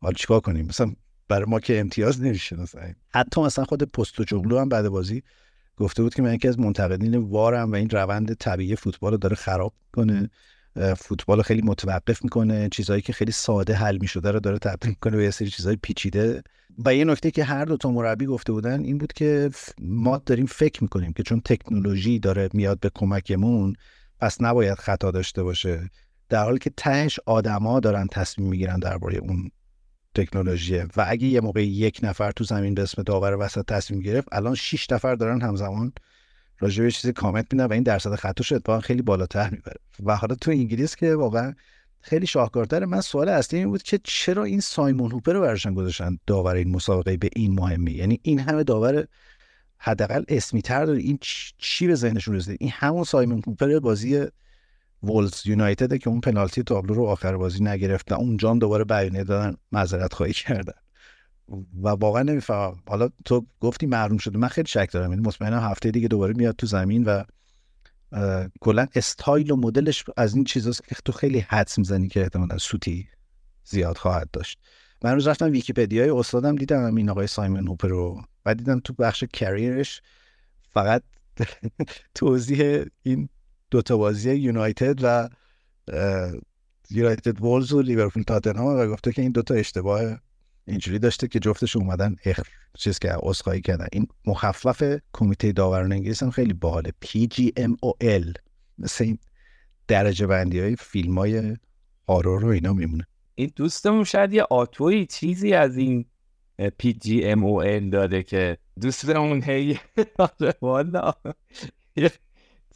حالا 0.00 0.14
چیکار 0.14 0.40
کنیم؟ 0.40 0.66
مثلا 0.66 0.92
برای 1.28 1.44
ما 1.48 1.60
که 1.60 1.80
امتیاز 1.80 2.22
نمیشه 2.22 2.56
مثلا. 2.56 2.92
حتی 3.08 3.40
مثلا 3.40 3.64
خود 3.64 3.82
پست 3.82 4.22
جغلو 4.22 4.58
هم 4.58 4.68
بعد 4.68 4.88
بازی 4.88 5.22
گفته 5.78 6.02
بود 6.02 6.14
که 6.14 6.22
من 6.22 6.34
یکی 6.34 6.48
از 6.48 6.58
منتقدین 6.58 7.16
وارم 7.16 7.72
و 7.72 7.74
این 7.74 7.90
روند 7.90 8.34
طبیعی 8.34 8.76
فوتبال 8.76 9.12
رو 9.12 9.18
داره 9.18 9.36
خراب 9.36 9.72
کنه. 9.92 10.30
فوتبال 10.96 11.42
خیلی 11.42 11.62
متوقف 11.62 12.24
می‌کنه. 12.24 12.68
چیزهایی 12.72 13.02
که 13.02 13.12
خیلی 13.12 13.32
ساده 13.32 13.74
حل 13.74 13.98
می‌شده 14.00 14.30
رو 14.30 14.40
داره 14.40 14.58
تبدیل 14.58 14.90
می‌کنه 14.90 15.16
به 15.16 15.24
یه 15.24 15.30
سری 15.30 15.50
چیزهای 15.50 15.76
پیچیده. 15.76 16.42
و 16.84 16.94
یه 16.94 17.04
نکته 17.04 17.30
که 17.30 17.44
هر 17.44 17.64
دو 17.64 17.76
تا 17.76 17.90
مربی 17.90 18.26
گفته 18.26 18.52
بودن 18.52 18.84
این 18.84 18.98
بود 18.98 19.12
که 19.12 19.50
ما 19.80 20.22
داریم 20.26 20.46
فکر 20.46 20.82
می‌کنیم 20.82 21.12
که 21.12 21.22
چون 21.22 21.40
تکنولوژی 21.44 22.18
داره 22.18 22.48
میاد 22.52 22.80
به 22.80 22.90
کمکمون 22.94 23.74
پس 24.20 24.40
نباید 24.40 24.78
خطا 24.78 25.10
داشته 25.10 25.42
باشه. 25.42 25.90
در 26.28 26.44
حالی 26.44 26.58
که 26.58 26.70
تهش 26.76 27.20
آدما 27.26 27.80
دارن 27.80 28.06
تصمیم 28.06 28.48
می‌گیرن 28.48 28.78
درباره 28.78 29.18
اون 29.18 29.50
تکنولوژی. 30.24 30.78
و 30.78 31.04
اگه 31.08 31.26
یه 31.26 31.40
موقع 31.40 31.66
یک 31.66 32.00
نفر 32.02 32.30
تو 32.30 32.44
زمین 32.44 32.74
به 32.74 32.82
اسم 32.82 33.02
داور 33.02 33.36
وسط 33.36 33.64
تصمیم 33.66 34.00
گرفت 34.00 34.28
الان 34.32 34.54
6 34.54 34.92
نفر 34.92 35.14
دارن 35.14 35.40
همزمان 35.40 35.92
راجع 36.58 36.84
به 36.84 36.90
چیزی 36.90 37.12
کامنت 37.12 37.46
میدن 37.52 37.66
و 37.66 37.72
این 37.72 37.82
درصد 37.82 38.14
خطاش 38.14 38.52
اتفاقا 38.52 38.80
خیلی 38.80 39.02
بالاتر 39.02 39.50
می‌بره. 39.50 39.76
و 40.04 40.16
حالا 40.16 40.34
تو 40.34 40.50
انگلیس 40.50 40.96
که 40.96 41.14
واقعا 41.14 41.54
خیلی 42.00 42.26
شاهکارتره 42.26 42.86
من 42.86 43.00
سوال 43.00 43.28
اصلی 43.28 43.58
این 43.58 43.68
بود 43.68 43.82
که 43.82 44.00
چرا 44.04 44.44
این 44.44 44.60
سایمون 44.60 45.10
هوپر 45.10 45.32
رو 45.32 45.40
برشن 45.40 45.74
گذاشتن 45.74 46.18
داور 46.26 46.54
این 46.54 46.70
مسابقه 46.70 47.16
به 47.16 47.30
این 47.36 47.54
مهمی 47.54 47.92
یعنی 47.92 48.20
این 48.22 48.38
همه 48.38 48.64
داور 48.64 49.06
حداقل 49.78 50.24
اسمی 50.28 50.62
تر 50.62 50.84
داره. 50.84 50.98
این 50.98 51.18
چی 51.58 51.86
به 51.86 51.94
ذهنشون 51.94 52.34
رسیده؟ 52.34 52.56
این 52.60 52.70
همون 52.74 53.04
سایمون 53.04 53.42
هوپر 53.46 53.78
بازی 53.78 54.26
وولز 55.02 55.46
یونایتد 55.46 55.96
که 55.96 56.10
اون 56.10 56.20
پنالتی 56.20 56.62
تابلو 56.62 56.94
رو 56.94 57.04
آخر 57.04 57.36
بازی 57.36 57.64
نگرفت 57.64 58.12
اون 58.12 58.36
جان 58.36 58.58
دوباره 58.58 58.84
بیانیه 58.84 59.24
دادن 59.24 59.56
معذرت 59.72 60.12
خواهی 60.12 60.32
کردن 60.32 60.72
و 61.82 61.88
واقعا 61.88 62.22
نمی‌فهمم. 62.22 62.82
حالا 62.88 63.08
تو 63.24 63.46
گفتی 63.60 63.86
محروم 63.86 64.18
شده. 64.18 64.38
من 64.38 64.48
خیلی 64.48 64.68
شک 64.68 64.88
دارم. 64.92 65.10
یعنی 65.10 65.22
مطمئنا 65.22 65.60
هفته 65.60 65.90
دیگه 65.90 66.08
دوباره 66.08 66.34
میاد 66.34 66.56
تو 66.56 66.66
زمین 66.66 67.04
و 67.04 67.24
کلا 68.60 68.86
استایل 68.94 69.50
و 69.50 69.56
مدلش 69.56 70.04
از 70.16 70.34
این 70.34 70.44
چیزاست 70.44 70.88
که 70.88 70.96
تو 71.04 71.12
خیلی 71.12 71.38
حدس 71.38 71.78
می‌زنی 71.78 72.08
که 72.08 72.22
احتمالا 72.22 72.58
سوتی 72.58 73.08
زیاد 73.64 73.96
خواهد 73.96 74.30
داشت. 74.30 74.58
من 75.04 75.14
روز 75.14 75.26
رفتم 75.26 75.50
ویکیپدیای 75.50 76.10
استادم 76.10 76.56
دیدم 76.56 76.94
این 76.94 77.10
آقای 77.10 77.26
سایمن 77.26 77.66
هوپر 77.66 77.88
رو 77.88 78.22
و 78.46 78.54
دیدم 78.54 78.80
تو 78.80 78.92
بخش 78.92 79.24
career 79.32 79.85
ش 79.85 80.02
فقط 80.70 81.02
توضیح 82.14 82.84
این 83.02 83.28
دوتا 83.70 83.96
بازی 83.96 84.34
یونایتد 84.34 84.98
و 85.02 85.28
یونایتد 86.90 87.40
وولز 87.40 87.72
و 87.72 87.82
لیورپول 87.82 88.22
تاتنهام 88.22 88.78
و 88.78 88.86
گفته 88.86 89.12
که 89.12 89.22
این 89.22 89.32
دوتا 89.32 89.54
اشتباه 89.54 90.20
اینجوری 90.66 90.98
داشته 90.98 91.28
که 91.28 91.38
جفتش 91.38 91.76
اومدن 91.76 92.16
اخ 92.24 92.40
چیز 92.78 92.98
که 92.98 93.26
عذرخواهی 93.26 93.60
کردن. 93.60 93.86
این 93.92 94.06
مخفف 94.26 95.00
کمیته 95.12 95.52
داوران 95.52 95.92
انگلیس 95.92 96.22
هم 96.22 96.30
خیلی 96.30 96.52
باحاله. 96.52 96.92
PGMOL 97.04 98.32
مثل 98.78 99.04
این 99.04 99.18
درجه 99.88 100.26
بندی 100.26 100.60
های 100.60 100.76
فیلم 100.76 101.18
های 101.18 101.56
هارور 102.08 102.40
رو 102.40 102.48
اینا 102.48 102.72
میمونه. 102.72 103.06
این 103.34 103.52
دوستمون 103.56 104.04
شاید 104.04 104.32
یه 104.32 104.42
آتوی 104.42 105.06
چیزی 105.06 105.52
از 105.52 105.76
این 105.76 106.04
PGMOL 106.60 107.90
داده 107.92 108.22
که 108.22 108.58
دوستمون 108.80 109.42
هی 109.42 109.78
والا. 110.62 111.12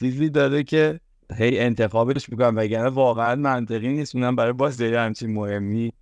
چیزی 0.03 0.31
داره 0.31 0.63
که 0.63 1.01
هی 1.37 1.59
انتخابش 1.59 2.29
می‌کنم 2.29 2.57
وگرنه 2.57 2.89
واقعا 2.89 3.35
منطقی 3.35 3.89
نیست. 3.89 4.17
اونم 4.17 4.37
برای 4.37 4.53
بازی 4.53 4.95
همچین 4.95 5.35
مهمی 5.35 5.93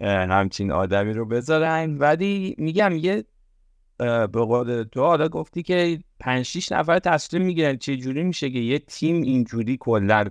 همچین 0.00 0.72
آدمی 0.72 1.12
رو 1.12 1.26
بذارن. 1.26 1.98
ولی 1.98 2.54
میگم 2.58 2.92
یه 2.96 3.24
به 3.98 4.26
قول 4.26 4.82
تو 4.82 5.00
حالا 5.00 5.28
گفتی 5.28 5.62
که 5.62 5.98
پنج 6.20 6.44
شیش 6.44 6.72
نفر 6.72 6.98
تصمیم 6.98 7.42
می‌گیرن 7.42 7.76
چه 7.76 7.96
جوری 7.96 8.22
میشه 8.22 8.50
که 8.50 8.58
یه 8.58 8.78
تیم 8.78 9.22
اینجوری 9.22 9.76
کلا 9.80 10.24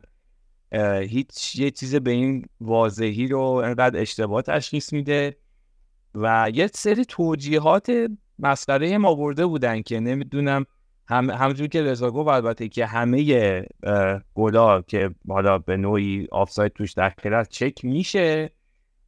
هیچ 1.02 1.56
یه 1.56 1.72
چیز 1.72 1.96
به 1.96 2.12
این 2.12 2.46
واضحی 2.62 3.28
رو 3.28 3.42
انقدر 3.42 4.02
اشتباه 4.02 4.42
تشخیص 4.42 4.94
میده. 4.94 5.38
و 6.16 6.52
یه 6.54 6.70
سری 6.74 7.06
توجیهات 7.06 7.92
مسخره 8.40 8.98
ما 8.98 9.16
برده 9.16 9.46
بودن 9.46 9.82
که 9.82 10.00
نمی‌دونم 10.00 10.66
هم 11.08 11.30
همونجور 11.30 11.68
که 11.68 11.84
رضا 11.84 12.12
گفت 12.12 12.30
البته 12.30 12.68
که 12.68 12.86
همه 12.86 13.66
گلا 14.34 14.82
که 14.82 15.10
حالا 15.30 15.58
به 15.58 15.78
نوعی 15.78 16.28
آفساید 16.32 16.74
توش 16.74 16.94
داخل 16.94 17.34
است 17.34 17.50
چک 17.50 17.86
میشه. 17.86 18.50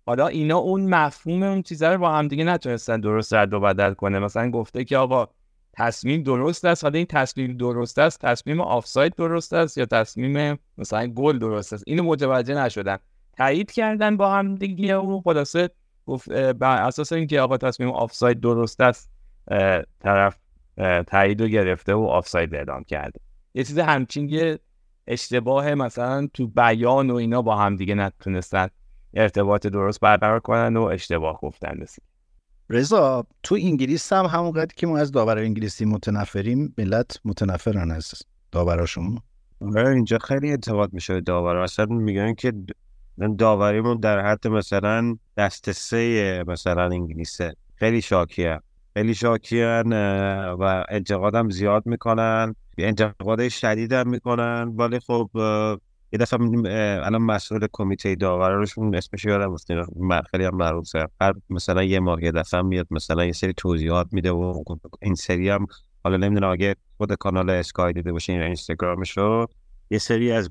حالا 0.06 0.28
اینا 0.28 0.58
اون 0.58 0.90
مفهوم 0.90 1.44
اون 1.44 1.62
چیزا 1.62 1.94
رو 1.94 2.00
با 2.00 2.12
هم 2.12 2.28
دیگه 2.28 2.44
نتونستن 2.44 3.00
درست 3.00 3.34
رد 3.34 3.54
و 3.54 3.60
بدل 3.60 3.94
کنه. 3.94 4.20
مثلا 4.20 4.52
گفته 4.52 4.84
که 4.84 4.98
آقا 4.98 5.28
تصمیم 5.74 6.24
درست 6.24 6.66
است. 6.66 6.84
حالا 6.84 6.98
این 6.98 7.08
تصمیم 7.08 7.58
درست 7.58 8.00
است 8.00 8.22
تصمیم 8.22 8.62
آفساید 8.62 9.16
درست 9.16 9.54
است 9.54 9.78
یا 9.78 9.86
تصمیم 9.86 10.60
مثلا 10.78 11.08
گل 11.08 11.40
درست 11.40 11.74
است؟ 11.74 11.84
اینو 11.88 12.04
متوجه 12.04 12.56
نشدن 12.56 12.98
تایید 13.38 13.72
کردن 13.72 14.18
با 14.18 14.34
هم 14.34 14.56
دیگه 14.56 14.96
و 14.96 15.22
خلاصه 15.22 15.70
بر 16.60 16.82
اساس 16.82 17.12
اینکه 17.12 17.42
آقا 17.42 17.58
تصمیم 17.58 17.90
آفساید 17.90 18.40
درست 18.40 18.82
است 18.82 19.12
طرف 20.00 20.38
تایید 21.08 21.42
رو 21.42 21.48
گرفته 21.48 21.94
و 21.94 22.04
آفساید 22.04 22.56
اعلام 22.56 22.84
کرده. 22.84 23.20
یه 23.54 23.64
چیز 23.64 23.80
همچین 23.80 24.30
یه 24.30 24.60
اشتباه 25.08 25.76
مثلا 25.76 26.28
تو 26.34 26.48
بیان 26.48 27.12
و 27.12 27.16
اینا 27.16 27.42
با 27.42 27.56
هم 27.56 27.76
دیگه 27.76 27.96
نتونستن 27.96 28.68
ارتباط 29.14 29.68
درست 29.68 30.00
برقرار 30.00 30.40
کنن 30.40 30.78
و 30.78 30.84
اشتباه 30.84 31.40
گفتن. 31.42 31.78
رسید 31.82 32.04
رضا 32.70 33.26
تو 33.44 33.56
انگلیس 33.56 34.14
هم 34.14 34.26
همونقدر 34.26 34.74
که 34.76 34.88
ما 34.88 34.98
از 34.98 35.12
داور 35.12 35.38
انگلیسی 35.38 35.86
متنفریم 35.86 36.74
ملت 36.78 37.20
متنفرن 37.26 37.92
از 37.92 38.14
داوراشون. 38.52 39.20
آره 39.62 39.90
اینجا 39.90 40.18
خیلی 40.18 40.50
اعتقاد 40.50 40.94
میشه 40.94 41.22
داور. 41.22 41.56
اصلا 41.56 41.86
میگن 41.86 42.34
که 42.34 42.54
داوریمون 43.38 44.00
در 44.00 44.26
حد 44.26 44.48
مثلا 44.48 45.18
دست 45.38 45.72
سه 45.72 46.44
مثلا 46.48 46.84
انگلیسه. 46.84 47.56
خیلی 47.76 48.02
شاکیه. 48.02 48.60
خیلی 48.98 49.14
شاکیان 49.14 49.94
و 50.54 50.84
انتقادم 50.90 51.50
زیاد 51.50 51.86
می‌کنن. 51.86 52.56
انتقاد 52.78 53.48
شدید 53.48 53.94
هم 53.94 54.10
می‌کنن. 54.10 54.74
ولی 54.78 55.00
خب 55.00 55.30
یه 56.12 56.20
دفعه 56.20 56.40
الان 57.06 57.22
مسئول 57.22 57.68
کمیته 57.74 58.16
داوراشون 58.16 58.96
اسمش 58.96 59.26
یادم 59.26 59.52
نیست. 59.52 59.72
خیلی 60.32 60.46
هم 60.46 60.56
معروفه 60.56 61.08
هر 61.22 61.34
مثلا 61.50 61.84
یه 61.84 62.00
ماه 62.00 62.24
یه 62.24 62.32
دفعه 62.32 62.62
میاد 62.62 62.88
مثلا 62.92 63.26
یه 63.26 63.32
سری 63.32 63.54
توضیحات 63.54 64.08
میده 64.12 64.32
و 64.32 64.64
این 65.02 65.16
سری 65.16 65.50
هم 65.50 65.66
حالا 66.04 66.18
نمی‌دونم 66.18 66.52
اگه 66.52 66.76
خود 66.98 67.14
کانال 67.14 67.50
اسکای 67.50 67.94
دیده 67.94 68.12
یا 68.30 68.46
اینستاگرامش 68.46 69.18
رو 69.18 69.48
یه 69.92 69.98
سری 69.98 70.32
از 70.32 70.50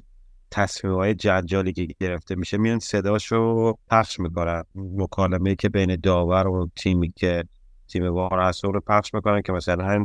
تصمیم 0.51 0.95
های 0.95 1.15
جنجالی 1.15 1.73
که 1.73 1.89
گرفته 2.01 2.35
میشه 2.35 2.59
میان 2.59 2.79
صداش 2.79 3.33
رو 3.33 3.79
پخش 3.91 4.21
می‌کنن. 4.21 4.65
مکالمه 4.75 5.55
که 5.55 5.69
بین 5.69 5.97
داور 5.97 6.47
و 6.47 6.69
تیمی 6.77 7.13
که 7.17 7.45
تیم 7.89 8.13
وار 8.13 8.41
هست 8.41 8.65
رو 8.65 8.81
پخش 8.81 9.15
می‌کنن 9.15 9.43
که 9.43 9.53
مثلا 9.53 10.05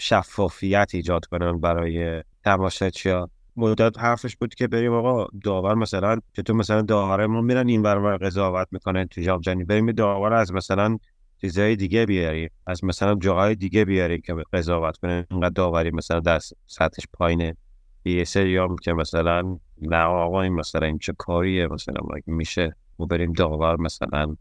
شفافیت 0.00 0.90
ایجاد 0.94 1.24
کنن 1.24 1.60
برای 1.60 2.22
تماشاچی‌ها 2.44 3.30
مدت 3.56 3.98
حرفش 3.98 4.36
بود 4.36 4.54
که 4.54 4.68
بریم 4.68 4.92
آقا 4.92 5.26
داور 5.44 5.74
مثلا 5.74 6.18
چطور 6.32 6.56
مثلا 6.56 6.82
داورمون 6.82 7.44
میرن 7.44 7.68
این 7.68 7.82
برابر 7.82 8.16
قضاوت 8.16 8.68
می‌کنن 8.70 9.06
تو 9.06 9.20
جام 9.20 9.40
جهانی 9.40 9.64
بریم 9.64 9.92
داور 9.92 10.32
از 10.32 10.52
مثلا 10.52 10.98
چیزای 11.40 11.76
دیگه 11.76 12.06
بیاری 12.06 12.50
از 12.66 12.84
مثلا 12.84 13.14
جاهای 13.14 13.54
دیگه 13.54 13.84
بیاری 13.84 14.20
که 14.20 14.34
قضاوت 14.52 14.96
کنه 14.96 15.26
اینقدر 15.30 15.52
داوری 15.54 15.90
مثلا 15.90 16.20
در 16.20 16.38
سطحش 16.66 17.06
پایینه. 17.12 17.56
یه 18.04 18.24
سری 18.24 18.58
که 18.82 18.92
مثلا 18.92 19.58
نه 19.82 20.02
آقا 20.02 20.42
این 20.42 20.52
مثلا 20.52 20.86
این 20.86 20.98
چه 20.98 21.12
کاریه؟ 21.18 21.66
مثلا 21.66 22.00
میشه؟ 22.26 22.76
ما 23.00 23.06
بریم 23.06 23.32
داور 23.32 23.76
مثلا 23.80 24.36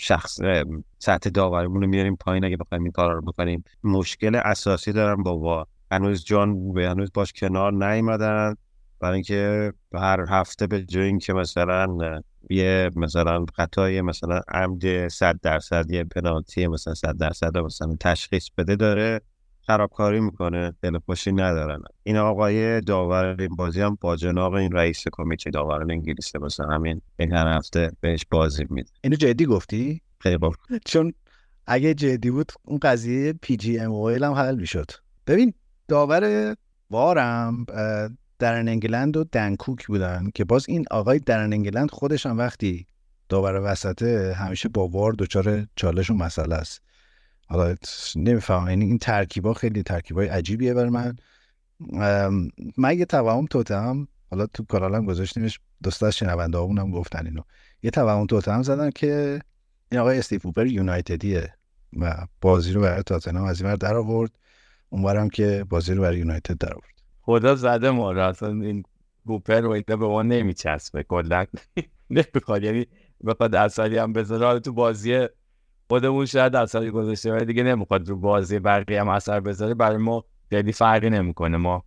شخص 0.00 0.40
سطح 0.98 1.30
داوریمون 1.30 1.82
رو 1.82 1.88
میاریم 1.88 2.16
پایین 2.16 2.44
اگه 2.44 2.56
بخوایم 2.56 2.82
این 2.82 2.92
کار 2.92 3.14
رو 3.14 3.20
بکنیم. 3.20 3.64
مشکل 3.84 4.36
اساسی 4.36 4.92
دارم 4.92 5.22
با 5.22 5.38
وا 5.38 5.66
هنوز 5.90 6.24
جان 6.24 6.72
به 6.72 6.88
هنوز 6.88 7.10
باش 7.14 7.32
کنار 7.32 7.72
نیومدن. 7.72 8.54
برای 9.00 9.14
اینکه 9.14 9.72
هر 9.94 10.24
هفته 10.28 10.66
به 10.66 10.82
جای 10.82 11.04
اینکه 11.04 11.32
مثلا 11.32 12.20
یه 12.50 12.90
مثلا 12.96 13.46
خطای 13.54 14.00
مثلا 14.00 14.40
عمد 14.48 15.08
100 15.08 15.40
درصد 15.42 15.90
یه 15.90 16.04
پنالتی 16.04 16.66
مثلا 16.66 16.94
100 16.94 17.16
درصد 17.16 17.58
مثلا 17.58 17.96
تشخیص 18.00 18.48
بده 18.58 18.76
داره. 18.76 19.20
خرابکاری 19.66 20.20
می‌کنه 20.20 20.72
دل 20.82 20.98
خوشی 20.98 21.32
ندارن. 21.32 21.82
این 22.02 22.16
آقای 22.16 22.80
داور 22.80 23.36
این 23.38 23.56
بازی 23.56 23.80
هم 23.80 23.98
با 24.00 24.16
جناب 24.16 24.54
این 24.54 24.72
رئیس 24.72 25.04
کمیته 25.12 25.50
داوران 25.50 25.90
انگلیس 25.90 26.36
مثلا 26.36 26.66
همین 26.66 27.00
این 27.18 27.32
هر 27.32 27.56
هفته 27.56 27.92
بهش 28.00 28.26
بازی 28.30 28.66
میده. 28.70 28.90
اینو 29.00 29.16
جدی 29.16 29.46
گفتی؟ 29.46 30.00
خیلی 30.18 30.38
چون 30.84 31.12
اگه 31.66 31.94
جدی 31.94 32.30
بود 32.30 32.52
اون 32.64 32.78
قضیه 32.82 33.32
پی 33.32 33.56
جی 33.56 33.78
ام 33.78 33.92
هم 33.92 34.32
حل 34.32 34.56
می‌شد. 34.56 34.90
ببین 35.26 35.54
داور 35.88 36.54
وارم 36.90 37.66
درن 38.38 38.68
انگلند 38.68 39.16
و 39.16 39.24
دنکوک 39.24 39.86
بودن 39.86 40.30
که 40.34 40.44
باز 40.44 40.64
این 40.68 40.84
آقای 40.90 41.18
درن 41.18 41.52
انگلند 41.52 41.90
خودش 41.90 42.26
هم 42.26 42.38
وقتی 42.38 42.86
داور 43.28 43.72
وسطه 43.72 44.32
همیشه 44.38 44.68
با 44.68 44.88
وار 44.88 45.12
دچار 45.12 45.66
چالش 45.76 46.10
و 46.10 46.14
مسئله 46.14 46.54
است. 46.54 46.82
حالا 47.52 47.74
نمیفهم 48.16 48.68
یعنی 48.68 48.84
این 48.84 48.98
ترکیبا 48.98 49.54
خیلی 49.54 49.82
ترکیبای 49.82 50.28
عجیبیه 50.28 50.74
بر 50.74 50.88
من. 50.88 51.16
من 52.76 52.98
یه 52.98 53.04
توهم 53.04 53.46
توتم 53.46 54.08
حالا 54.30 54.46
تو 54.46 54.64
کانالم 54.64 55.04
گذاشتیمش 55.04 55.60
دوست 55.82 56.02
از 56.02 56.16
شنونده 56.16 56.58
هم 56.58 56.90
گفتن 56.90 57.26
اینو. 57.26 57.42
یه 57.82 57.90
توهم 57.90 58.26
توتم 58.26 58.62
زدن 58.62 58.90
که 58.90 59.40
این 59.92 60.00
آقای 60.00 60.18
استیف 60.18 60.46
اوپر 60.46 60.66
یونایتدیه 60.66 61.54
و 61.92 62.26
بازی 62.40 62.72
رو 62.72 62.80
برای 62.80 63.02
تاتنهام 63.02 63.46
از 63.46 63.62
این 63.62 63.74
در 63.74 63.96
آورد. 63.96 64.30
اونورم 64.88 65.28
که 65.28 65.66
بازی 65.68 65.94
رو 65.94 66.02
برای 66.02 66.18
یونایتد 66.18 66.58
در 66.58 66.72
آورد. 66.72 66.92
خدا 67.20 67.54
زده 67.54 67.90
ما 67.90 68.12
را 68.12 68.28
اصلا 68.28 68.48
این 68.48 68.82
بوپر 69.24 69.64
و 69.64 69.82
به 69.86 69.96
ما 69.96 70.22
نمیچسبه 70.22 71.02
کلا 71.02 71.44
نمی‌خواد. 72.10 72.62
یعنی 72.62 72.86
بخواد 73.26 73.54
اثری 73.54 73.98
هم 73.98 74.12
بذاره 74.12 74.60
تو 74.60 74.72
بازی 74.72 75.26
خودمون 75.92 76.26
شاید 76.26 76.56
اثری 76.56 76.90
گذاشته 76.90 77.32
ولی 77.32 77.44
دیگه 77.44 77.62
نمی‌خواد 77.62 78.08
رو 78.08 78.16
بازی 78.16 78.58
بقیه 78.58 79.00
هم 79.00 79.08
اثر 79.08 79.40
بذاره. 79.40 79.74
برای 79.74 79.96
ما 79.96 80.24
خیلی 80.50 80.72
فرقی 80.72 81.10
نمی‌کنه. 81.10 81.56
ما 81.56 81.84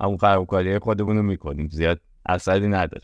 همون 0.00 0.16
خرابکاری 0.16 0.78
خودمون 0.78 1.16
رو 1.16 1.22
می‌کنیم. 1.22 1.68
زیاد 1.68 2.00
اثری 2.26 2.68
نداره. 2.68 3.02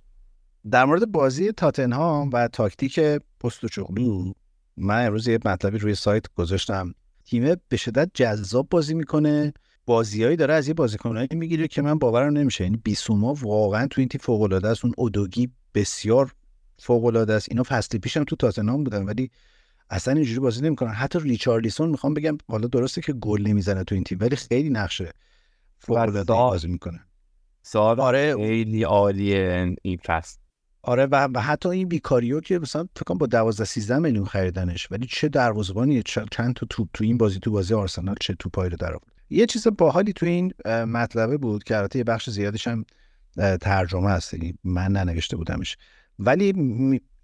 در 0.71 0.85
مورد 0.85 1.13
بازی 1.13 1.53
تاتنهام 1.53 2.31
و 2.33 2.49
تاکتیک 2.49 3.01
پستوچوغلو 3.41 4.33
من 4.77 5.07
امروز 5.07 5.29
یه 5.29 5.39
مطلبی 5.45 5.79
روی 5.79 5.95
سایت 5.95 6.27
گذاشتم. 6.35 6.95
تیم 7.25 7.55
به 7.69 7.77
شدت 7.77 8.11
جذاب 8.15 8.69
بازی 8.71 8.95
می‌کنه. 8.95 9.53
بازیایی 9.87 10.37
داره 10.37 10.55
از 10.55 10.69
یه 10.69 10.75
بازیکنایی 10.75 11.29
می‌گیره 11.31 11.69
که 11.69 11.83
من 11.83 11.99
باورم 11.99 12.33
نمیشه. 12.33 12.65
یعنی 12.65 12.77
بیسوما 12.77 13.35
واقعا 13.35 13.87
تو 13.87 14.01
این 14.01 14.09
تیم 14.09 14.21
فوق 14.25 14.43
العاده 14.43 14.69
است. 14.69 14.85
اون 14.85 14.95
اودوگی 14.97 15.51
بسیار 15.75 16.33
فوق 16.79 17.05
العاده 17.05 17.33
است. 17.33 17.49
اینا 17.51 17.63
فصل 17.63 17.99
پیشم 17.99 18.25
تو 18.25 18.37
تاتنهام 18.37 18.85
بودن 18.85 19.05
ولی 19.05 19.31
اصلا 19.91 20.15
اینجوری 20.15 20.41
بازی 20.41 20.63
نمی‌کنن. 20.63 20.91
حتی 20.91 21.19
ریچارلیسون 21.21 21.91
می‌خوام 21.91 22.15
بگم 22.15 22.39
حالا 22.49 22.69
درسته 22.69 23.01
که 23.01 23.13
گل 23.13 23.43
نمی‌زنه 23.43 23.85
تو 23.85 23.95
این 23.95 24.05
تیم 24.05 24.19
ولی 24.21 24.37
خیلی 24.37 24.71
نقشه 24.71 25.13
فوق 25.79 25.97
العاده 25.97 26.25
بازی 26.25 26.69
می‌کنه. 26.69 27.01
سال 27.63 28.01
آره. 28.01 28.35
خیلی 28.37 28.83
عالیه 28.83 29.77
این 29.83 29.99
فصل. 30.05 30.39
آره 30.83 31.07
و, 31.07 31.29
و 31.35 31.41
حتی 31.41 31.69
این 31.69 31.89
بیکاریو 31.89 32.41
که 32.41 32.59
مثلا 32.59 32.89
فکر 32.97 33.15
با 33.15 33.27
12 33.27 33.65
13 33.65 33.99
میلیون 33.99 34.25
خریدنش 34.25 34.93
ولی 34.93 35.07
چه 35.11 35.29
دروازه‌بانیه 35.29 36.03
چند 36.31 36.55
تا 36.55 36.67
توپ 36.71 36.89
تو 36.95 37.05
این 37.05 37.19
بازی 37.19 37.39
تو 37.39 37.51
بازی 37.51 37.75
آرسنال 37.75 38.15
چه 38.21 38.35
توپایی 38.35 38.71
رو 38.71 38.77
در 38.77 38.91
آورد. 38.91 39.13
یه 39.31 39.47
چیز 39.47 39.67
باحالی 39.79 40.13
تو 40.13 40.27
این 40.27 40.53
مطلبه 40.67 41.37
بود 41.37 41.65
که 41.65 41.77
البته 41.77 41.99
یه 41.99 42.05
بخش 42.05 42.31
زیادش 42.31 42.69
هم 42.69 42.85
ترجمه 43.61 44.11
هست 44.11 44.35
یعنی 44.35 44.59
من 44.65 44.93
ننوشته 44.93 45.37
بودمش. 45.37 45.77
ولی 46.19 46.53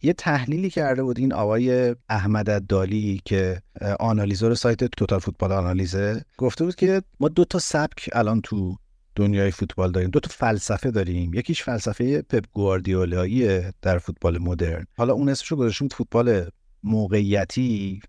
یه 0.02 0.12
تحلیلی 0.12 0.70
کرده 0.70 1.02
بود 1.02 1.18
این 1.18 1.32
آقای 1.32 1.96
احمد 2.08 2.66
دالی 2.66 3.20
که 3.24 3.62
آنالیزور 4.00 4.54
سایت 4.54 4.84
توتال 4.84 5.18
فوتبال 5.18 5.52
آنالیزه 5.52 6.24
گفته 6.38 6.64
بود 6.64 6.74
که 6.74 7.02
ما 7.20 7.28
دو 7.28 7.44
تا 7.44 7.58
سبک 7.58 8.10
الان 8.12 8.40
تو 8.40 8.76
دنیای 9.16 9.50
فوتبال 9.50 9.92
داریم. 9.92 10.10
دو 10.10 10.20
تا 10.20 10.30
فلسفه 10.30 10.90
داریم. 10.90 11.34
یکیش 11.34 11.62
فلسفه 11.62 12.22
پپ 12.22 12.44
گواردیولایی 12.52 13.60
در 13.82 13.98
فوتبال 13.98 14.38
مدرن. 14.38 14.86
حالا 14.96 15.12
اون 15.12 15.28
اسمش 15.28 15.48
رو 15.48 15.56
گذاشتیم 15.56 15.88
فوتبال 15.88 16.50
موقعیتی 16.82 18.00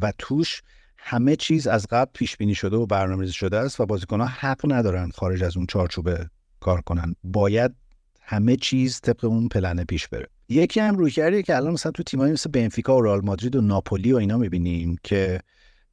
و 0.00 0.12
توش 0.18 0.62
همه 0.98 1.36
چیز 1.36 1.66
از 1.66 1.86
قبل 1.90 2.10
پیش 2.14 2.36
بینی 2.36 2.54
شده 2.54 2.76
و 2.76 2.86
برنامه‌ریزی 2.86 3.32
شده 3.32 3.58
است 3.58 3.80
و 3.80 3.86
بازیکن‌ها 3.86 4.26
حق 4.26 4.72
ندارن 4.72 5.10
خارج 5.10 5.42
از 5.42 5.56
اون 5.56 5.66
چارچوبه 5.66 6.30
کار 6.60 6.80
کنن. 6.80 7.14
باید 7.24 7.74
همه 8.20 8.56
چیز 8.56 9.00
طبق 9.00 9.24
اون 9.24 9.48
پلنه 9.48 9.84
پیش 9.84 10.08
بره. 10.08 10.26
یکی 10.50 10.80
هم 10.80 10.96
روی 10.96 11.42
که 11.42 11.56
الان 11.56 11.72
مثلا 11.72 11.92
تو 11.92 12.02
تیمایی 12.02 12.32
مثل 12.32 12.50
بنفیکا 12.50 12.96
و 12.96 13.02
رئال 13.02 13.24
مادرید 13.24 13.56
و 13.56 13.60
ناپولی 13.60 14.12
و 14.12 14.16
اینا 14.16 14.36
می‌بینیم 14.36 14.96
که 15.04 15.40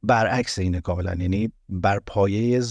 برعکس 0.02 0.58
اینه 0.58 0.80
کاملا. 0.80 1.14
یعنی 1.14 1.52
بر 1.68 2.00
پایه 2.06 2.62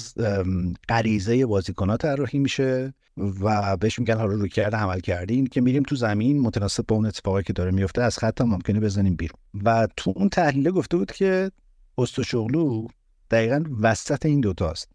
غریزه 0.89 1.45
بازیکنات 1.45 2.01
طراحی 2.01 2.39
میشه 2.39 2.93
و 3.17 3.77
بهش 3.77 3.99
میگن 3.99 4.17
حالا 4.17 4.33
روی 4.33 4.49
کرده 4.49 4.77
عمل 4.77 4.99
کردین 4.99 5.47
که 5.47 5.61
میریم 5.61 5.83
تو 5.83 5.95
زمین 5.95 6.39
متناسب 6.39 6.85
با 6.87 6.95
اون 6.95 7.05
اتفاقی 7.05 7.43
که 7.43 7.53
داره 7.53 7.71
میفته 7.71 8.01
از 8.01 8.17
خط 8.17 8.41
ممکنه 8.41 8.79
بزنیم 8.79 9.15
بیرون. 9.15 9.39
و 9.63 9.87
تو 9.97 10.13
اون 10.15 10.29
تحلیل 10.29 10.71
گفته 10.71 10.97
بود 10.97 11.11
که 11.11 11.51
استوشغلو 11.97 12.87
دقیقا 13.31 13.63
وسط 13.81 14.25
این 14.25 14.41
دوتاست 14.41 14.89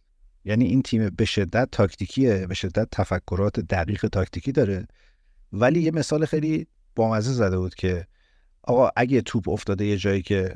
یعنی 0.45 0.65
این 0.65 0.83
تیم 0.83 1.11
به 1.11 1.25
شدت 1.25 1.69
تاکتیکیه 1.73 2.47
به 2.47 2.55
شدت 2.55 2.89
تفکرات 2.91 3.61
دقیق 3.61 4.07
تاکتیکی 4.07 4.53
داره. 4.53 4.87
ولی 5.53 5.83
یه 5.83 5.91
مثال 5.91 6.25
خیلی 6.25 6.67
بامزه 6.97 7.33
زده 7.33 7.59
بود 7.59 7.75
که 7.75 8.07
آقا 8.63 8.91
اگه 8.97 9.21
توپ 9.21 9.49
افتاده 9.49 9.87
یه 9.87 9.97
جایی 9.97 10.23
که 10.23 10.55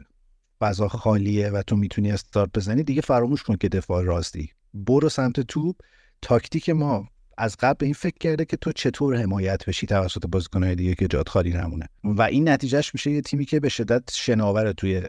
فضا 0.61 0.89
خالیه 0.89 1.51
و 1.51 1.62
تو 1.62 1.76
می‌تونی 1.76 2.11
استارت 2.11 2.51
بزنی 2.55 2.82
دیگه 2.82 3.01
فراموش 3.01 3.43
کن 3.43 3.57
که 3.57 3.68
دفاع 3.68 4.03
راستی. 4.03 4.51
برو 4.74 5.09
سمت 5.09 5.41
توپ. 5.41 5.76
تاکتیک 6.22 6.70
ما 6.70 7.09
از 7.39 7.57
قبل 7.61 7.84
این 7.84 7.95
فکر 7.95 8.18
کرده 8.20 8.45
که 8.45 8.57
تو 8.57 8.72
چطور 8.72 9.16
حمایت 9.16 9.66
بشی 9.66 9.87
توسط 9.87 10.26
بازیکنهای 10.26 10.74
دیگه 10.74 10.95
که 10.95 11.09
جات 11.09 11.28
خالی 11.28 11.53
نمونه. 11.53 11.89
و 12.05 12.22
این 12.22 12.49
نتیجهش 12.49 12.95
میشه 12.95 13.11
یه 13.11 13.20
تیمی 13.20 13.45
که 13.45 13.61
به 13.61 13.68
شدت 13.68 14.03
شناور 14.12 14.72
توی 14.72 15.03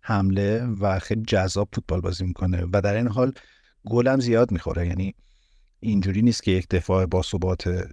حمله 0.00 0.64
و 0.64 0.98
خیلی 0.98 1.22
جذاب 1.22 1.68
فوتبال 1.72 2.00
بازی 2.00 2.24
می‌کنه 2.24 2.66
و 2.72 2.80
در 2.80 2.94
این 2.94 3.08
حال 3.08 3.32
گلم 3.86 4.20
زیاد 4.20 4.52
می‌خوره. 4.52 4.86
یعنی 4.86 5.14
اینجوری 5.80 6.22
نیست 6.22 6.42
که 6.42 6.50
یک 6.50 6.68
دفاع 6.68 7.06
با 7.06 7.22
ثبات 7.22 7.88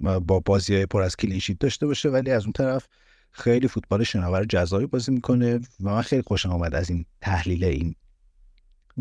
با 0.00 0.40
بازی 0.40 0.74
های 0.74 0.86
پر 0.86 1.02
از 1.02 1.16
کلینشیت 1.16 1.58
داشته 1.58 1.86
باشه 1.86 2.08
ولی 2.08 2.30
از 2.30 2.42
اون 2.42 2.52
طرف 2.52 2.88
خیلی 3.30 3.68
فوتبال 3.68 4.04
شناور 4.04 4.44
جذابی 4.44 4.86
بازی 4.86 5.12
می‌کنه 5.12 5.56
و 5.56 5.90
من 5.90 6.02
خیلی 6.02 6.22
خوشم 6.22 6.50
آمد 6.50 6.74
از 6.74 6.90
این 6.90 7.04
تحلیل 7.20 7.64
این 7.64 7.94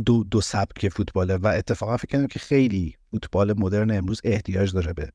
دو 0.06 0.24
دو 0.24 0.42
سبک 0.42 0.90
فوتباله 0.90 1.38
و 1.38 1.48
اتفاقا 1.48 1.98
فکر 1.98 2.18
کنم 2.18 2.28
که 2.28 2.40
خیلی 2.40 2.96
فوتبال 3.12 3.60
مدرن 3.60 3.92
امروز 3.92 4.22
احتیاج 4.24 4.74
داره 4.74 4.94
به 4.94 5.10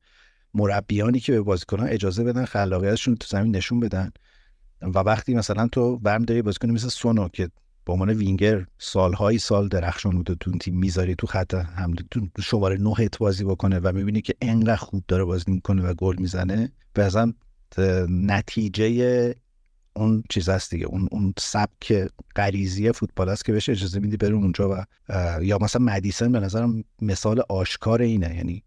مربیانی 0.53 1.19
که 1.19 1.31
به 1.31 1.41
بازیکنان 1.41 1.87
اجازه 1.87 2.23
بدن 2.23 2.45
خلاقیتشون 2.45 3.15
تو 3.15 3.27
زمین 3.27 3.55
نشون 3.55 3.79
بدن. 3.79 4.11
و 4.81 4.99
وقتی 4.99 5.33
مثلا 5.33 5.67
تو 5.67 5.97
برم 5.97 6.23
داری 6.23 6.41
بازیکن 6.41 6.71
مثل 6.71 6.89
سونو 6.89 7.29
که 7.29 7.49
به 7.85 7.93
عنوان 7.93 8.09
وینگر 8.09 8.65
سالهای 8.77 9.37
سال 9.37 9.67
درخشان 9.67 10.11
بوده. 10.11 10.35
تو 10.35 10.51
تیم 10.51 10.77
می‌ذاری 10.77 11.15
تو 11.15 11.27
خط 11.27 11.53
حمله 11.53 12.03
تو 12.11 12.41
شماره 12.41 12.77
نهت 12.77 13.17
بازی 13.17 13.43
بکنه 13.43 13.79
و 13.79 13.91
می‌بینی 13.91 14.21
که 14.21 14.35
انقدر 14.41 14.75
خوب 14.75 15.03
داره 15.07 15.23
بازی 15.23 15.51
می‌کنه 15.51 15.83
و 15.83 15.93
گل 15.93 16.15
می‌زنه 16.19 16.71
به 16.93 17.33
نتیجه 18.09 19.35
اون 19.93 20.23
چیز 20.29 20.49
هست 20.49 20.71
دیگه. 20.71 20.85
اون 20.85 21.07
اون 21.11 21.33
سبک 21.37 22.07
غریزی 22.35 22.91
فوتبال 22.91 23.29
است 23.29 23.45
که 23.45 23.51
بهش 23.51 23.69
اجازه 23.69 23.99
میدی 23.99 24.17
بره 24.17 24.33
اونجا 24.35 24.69
و 24.69 24.85
یا 25.43 25.57
مثلا 25.61 25.85
مدیسن 25.85 26.31
به 26.31 26.39
نظرم 26.39 26.83
مثال 27.01 27.43
آشکار 27.49 28.01
اینه. 28.01 28.35
یعنی 28.35 28.63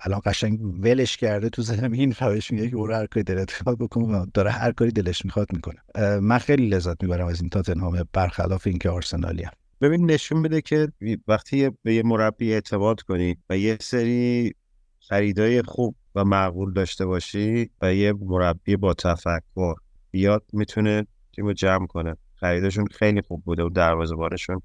الان 0.00 0.20
قشنگ 0.26 0.60
ولش 0.84 1.16
کرده 1.16 1.48
تو 1.48 1.62
زمین 1.62 2.14
روش 2.20 2.50
میگه 2.50 2.70
که 2.70 2.76
برو 2.76 2.94
هر 2.94 3.06
کاری 3.06 3.24
دلت 3.24 3.52
می‌خواد 3.52 3.78
بکن. 3.78 4.30
داره 4.34 4.50
هر 4.50 4.72
کاری 4.72 4.90
دلش 4.90 5.24
می‌خواد 5.24 5.48
می‌کنه. 5.52 5.76
من 6.20 6.38
خیلی 6.38 6.68
لذت 6.68 7.02
می‌برم 7.02 7.26
از 7.26 7.40
این 7.40 7.50
تاتنهام 7.50 8.04
برخلاف 8.12 8.66
اینکه 8.66 8.90
آرسنالی 8.90 9.42
هم. 9.42 9.52
ببین 9.80 10.10
نشون 10.10 10.42
بده 10.42 10.60
که 10.60 10.92
وقتی 11.28 11.70
به 11.82 11.94
یه 11.94 12.02
مربی 12.02 12.52
اعتماد 12.52 13.00
کنی 13.00 13.36
و 13.50 13.58
یه 13.58 13.76
سری 13.80 14.54
خریدای 15.00 15.62
خوب 15.62 15.96
و 16.14 16.24
معقول 16.24 16.72
داشته 16.72 17.06
باشی 17.06 17.70
و 17.82 17.94
یه 17.94 18.12
مربی 18.20 18.76
با 18.76 18.94
تفکر 18.94 19.74
بیاد 20.10 20.44
می‌تونه 20.52 21.06
تیمو 21.36 21.52
جمع 21.52 21.86
کنه. 21.86 22.16
خریدشون 22.34 22.86
خیلی 22.86 23.20
خوب 23.20 23.42
بوده 23.44 23.62
و 23.62 23.68
دروازه‌بانشون 23.68 24.60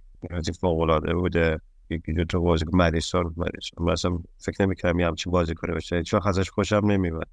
فوق 0.62 0.80
العاده 0.80 1.14
بوده. 1.14 1.60
یکی 1.92 2.14
دو 2.14 2.26
تا 2.26 2.40
بازیکن 2.40 2.78
مدیسون 2.78 3.34
مدیسون 3.38 3.86
مثلا 3.92 4.20
فکر 4.38 4.66
نمی‌کردم 4.66 5.00
یه 5.00 5.08
همچین 5.08 5.32
بازیکنی 5.32 5.74
باشه 5.74 6.04
چون 6.04 6.20
ازش 6.26 6.50
خوشم 6.50 6.82
نمیاد 6.84 7.28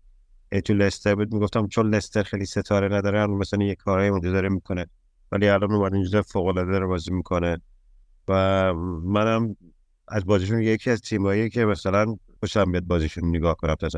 تو 0.65 0.75
لستر 0.75 1.15
بود 1.15 1.35
می‌گفتم 1.35 1.67
چون 1.67 1.95
لستر 1.95 2.23
خیلی 2.23 2.45
ستاره 2.45 2.97
نداره 2.97 3.27
مثلا 3.27 3.65
یه 3.65 3.75
کارهای 3.75 4.09
اونجا 4.09 4.33
داره 4.33 4.49
می‌کنه. 4.49 4.87
ولی 5.33 5.49
الان 5.49 5.73
اومد 5.73 5.95
اینجا 5.95 6.23
فوق 6.23 6.47
العاده 6.47 6.79
رو 6.79 6.89
بازی 6.89 7.13
می‌کنه. 7.13 7.61
و 8.29 8.75
منم 9.05 9.57
از 10.09 10.25
بازیشون 10.27 10.63
یکی 10.63 10.91
از 10.91 11.01
تیمایی 11.01 11.51
که 11.51 11.65
مثلا 11.65 12.17
خوشم 12.41 12.73
بیاد 12.73 12.85
بازیشون 12.85 13.29
نگاه 13.29 13.57
کنم 13.57 13.75
تا 13.75 13.89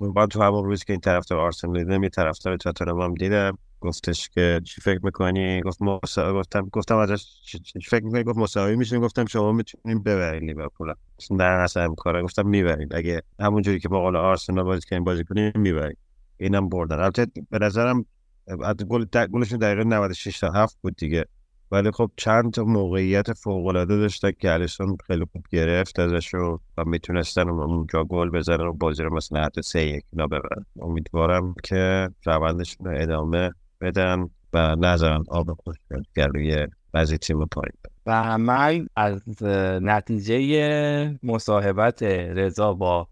من 0.00 0.26
تو 0.26 0.42
همون 0.42 0.64
روز 0.64 0.84
که 0.84 0.92
این 0.92 1.00
طرفدار 1.00 1.38
آرسنال 1.38 1.84
دیدم 1.84 2.02
یه 2.02 2.08
طرفدار 2.08 2.56
تاتنهام 2.56 3.00
هم 3.00 3.14
دیدم. 3.14 3.58
گفتش 3.84 4.28
که 4.28 4.60
چی 4.64 4.80
فکر 4.80 5.00
می‌کنی؟ 5.02 5.60
گفت 5.62 5.82
مسا... 5.82 6.34
گفتم 6.34 6.68
گفتم 6.72 6.96
ازش 6.96 7.24
چی 7.44 7.80
فکر 7.88 8.04
می‌کنی؟ 8.04 8.22
گفت 8.22 8.38
مساوی 8.38 8.76
میشین 8.76 9.00
گفتم 9.00 9.24
شما 9.24 9.52
می‌تونین 9.52 10.02
ببرین 10.02 10.44
لیورپول. 10.44 10.94
نه 11.30 11.44
اصلا 11.44 11.94
کارا. 11.94 12.22
گفتم 12.22 12.48
می‌برین. 12.48 12.88
اگه 12.90 13.22
همونجوری 13.40 13.80
که 13.80 13.88
با 13.88 14.00
قول 14.00 14.16
آرسنال 14.16 14.64
بازی 14.64 14.82
کنین 14.90 15.04
بازی 15.04 15.24
کنین 15.24 15.52
می‌برین. 15.54 15.96
اینم 16.36 16.68
بردن. 16.68 17.00
البته 17.00 17.26
به 17.50 17.58
نظرم 17.58 18.04
گل 18.88 19.04
گلشون 19.32 19.58
دقیقه 19.58 19.84
96 19.84 20.38
تا 20.40 20.52
7 20.52 20.78
بود 20.82 20.96
دیگه. 20.96 21.24
ولی 21.70 21.90
خب 21.90 22.10
چند 22.16 22.52
تا 22.52 22.64
موقعیت 22.64 23.32
فوق 23.32 23.66
العاده 23.66 23.96
داشتن 23.96 24.30
که 24.30 24.52
الیسون 24.52 24.96
خیلی 25.06 25.24
خوب 25.32 25.44
گرفت 25.50 25.98
ازش 25.98 26.34
و 26.34 26.58
می‌تونستن 26.86 27.48
اونجا 27.48 28.04
گل 28.04 28.30
بزنن 28.30 28.66
و 28.66 28.72
بازی 28.72 29.02
رو 29.02 29.14
مثلا 29.14 29.44
حتی 29.44 29.62
سه 29.62 29.86
یک 29.86 30.04
ببرن. 30.18 30.66
امیدوارم 30.80 31.54
که 31.64 32.08
روندشون 32.24 32.86
رو 32.86 33.02
ادامه 33.02 33.50
بدن 33.80 34.30
و 34.52 34.76
نظرن 34.76 35.24
آب 35.28 35.52
خوش 35.52 35.76
روی 36.16 36.66
بعضی 36.92 37.18
تیم 37.18 37.46
پایین 37.46 37.72
و 38.06 38.38
من 38.38 38.86
از 38.96 39.42
نتیجه 39.82 41.18
مصاحبت 41.22 42.02
رضا 42.02 42.72
با 42.72 43.08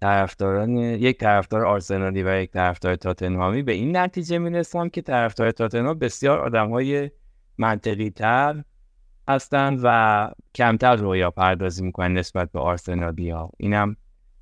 طرفداران 0.00 0.76
یک 0.76 1.18
طرفدار 1.18 1.66
آرسنالی 1.66 2.22
و 2.22 2.42
یک 2.42 2.50
طرفدار 2.50 2.96
تاتنهامی 2.96 3.62
به 3.62 3.72
این 3.72 3.96
نتیجه 3.96 4.38
می‌رسم 4.38 4.88
که 4.88 5.02
طرفدار 5.02 5.50
تاتنهام 5.50 5.98
بسیار 5.98 6.38
آدم 6.38 6.70
های 6.70 7.10
منطقی 7.58 8.10
تر 8.10 8.64
هستند 9.28 9.80
و 9.82 10.30
کمتر 10.54 10.96
رویا 10.96 11.30
پردازی 11.30 11.84
می‌کنن 11.84 12.12
نسبت 12.18 12.52
به 12.52 12.60
آرسنالی 12.60 13.30
ها 13.30 13.50
اینم 13.56 13.96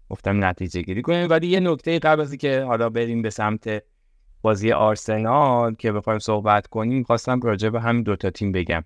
گفتم 0.08 0.44
نتیجه 0.44 0.82
گیری 0.82 1.02
کنیم. 1.02 1.30
ولی 1.30 1.46
یه 1.46 1.60
نکته 1.60 1.98
قبل 1.98 2.20
از 2.20 2.34
که 2.34 2.62
حالا 2.62 2.90
بریم 2.90 3.22
به 3.22 3.30
سمت 3.30 3.82
بازی 4.42 4.72
آرسنال 4.72 5.74
که 5.74 5.92
بخوایم 5.92 6.18
صحبت 6.18 6.66
کنیم 6.66 7.02
خواستم 7.02 7.40
راجع 7.40 7.68
به 7.68 7.80
همین 7.80 8.02
دوتا 8.02 8.30
تیم 8.30 8.52
بگم. 8.52 8.84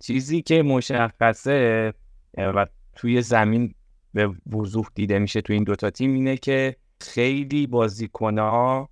چیزی 0.00 0.42
که 0.42 0.62
مشخصه 0.62 1.92
و 2.38 2.66
توی 2.96 3.22
زمین 3.22 3.74
به 4.14 4.30
وضوح 4.52 4.86
دیده 4.94 5.18
میشه 5.18 5.40
توی 5.40 5.54
این 5.54 5.64
دوتا 5.64 5.90
تیم 5.90 6.14
اینه 6.14 6.36
که 6.36 6.76
خیلی 7.00 7.66
بازیکنها 7.66 8.88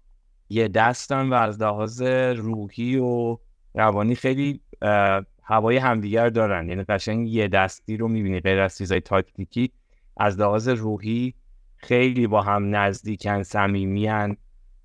یه 0.48 0.68
دستن 0.68 1.28
و 1.28 1.34
از 1.34 1.62
لحاظ 1.62 2.02
روحی 2.36 2.96
و 2.96 3.38
روانی 3.74 4.14
خیلی 4.14 4.60
هوای 5.42 5.76
همدیگر 5.76 6.28
دارن. 6.28 6.68
یعنی 6.68 6.82
قشنگ 6.82 7.28
یه 7.28 7.48
دستی 7.48 7.96
رو 7.96 8.08
می‌بینی 8.08 8.40
غیر 8.40 8.60
از 8.60 8.78
چیزای 8.78 9.00
تاکتیکی. 9.00 9.72
از 10.16 10.40
لحاظ 10.40 10.68
روحی 10.68 11.34
خیلی 11.76 12.26
با 12.26 12.42
هم 12.42 12.76
نزدیکن 12.76 13.42
صمیمیان 13.42 14.36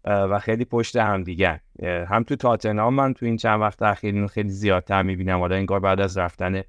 و 0.05 0.39
خیلی 0.39 0.65
پشت 0.65 0.95
هم 0.95 1.23
دیگر. 1.23 1.59
هم 1.83 2.23
تو 2.23 2.35
تاتنهام 2.35 2.93
من 2.93 3.13
تو 3.13 3.25
این 3.25 3.37
چند 3.37 3.61
وقت 3.61 3.81
اخیر 3.81 4.27
خیلی 4.27 4.49
زیادتر 4.49 5.03
می‌بینم. 5.03 5.39
حالا 5.39 5.55
انگار 5.55 5.79
بعد 5.79 6.01
از 6.01 6.17
رفتن 6.17 6.61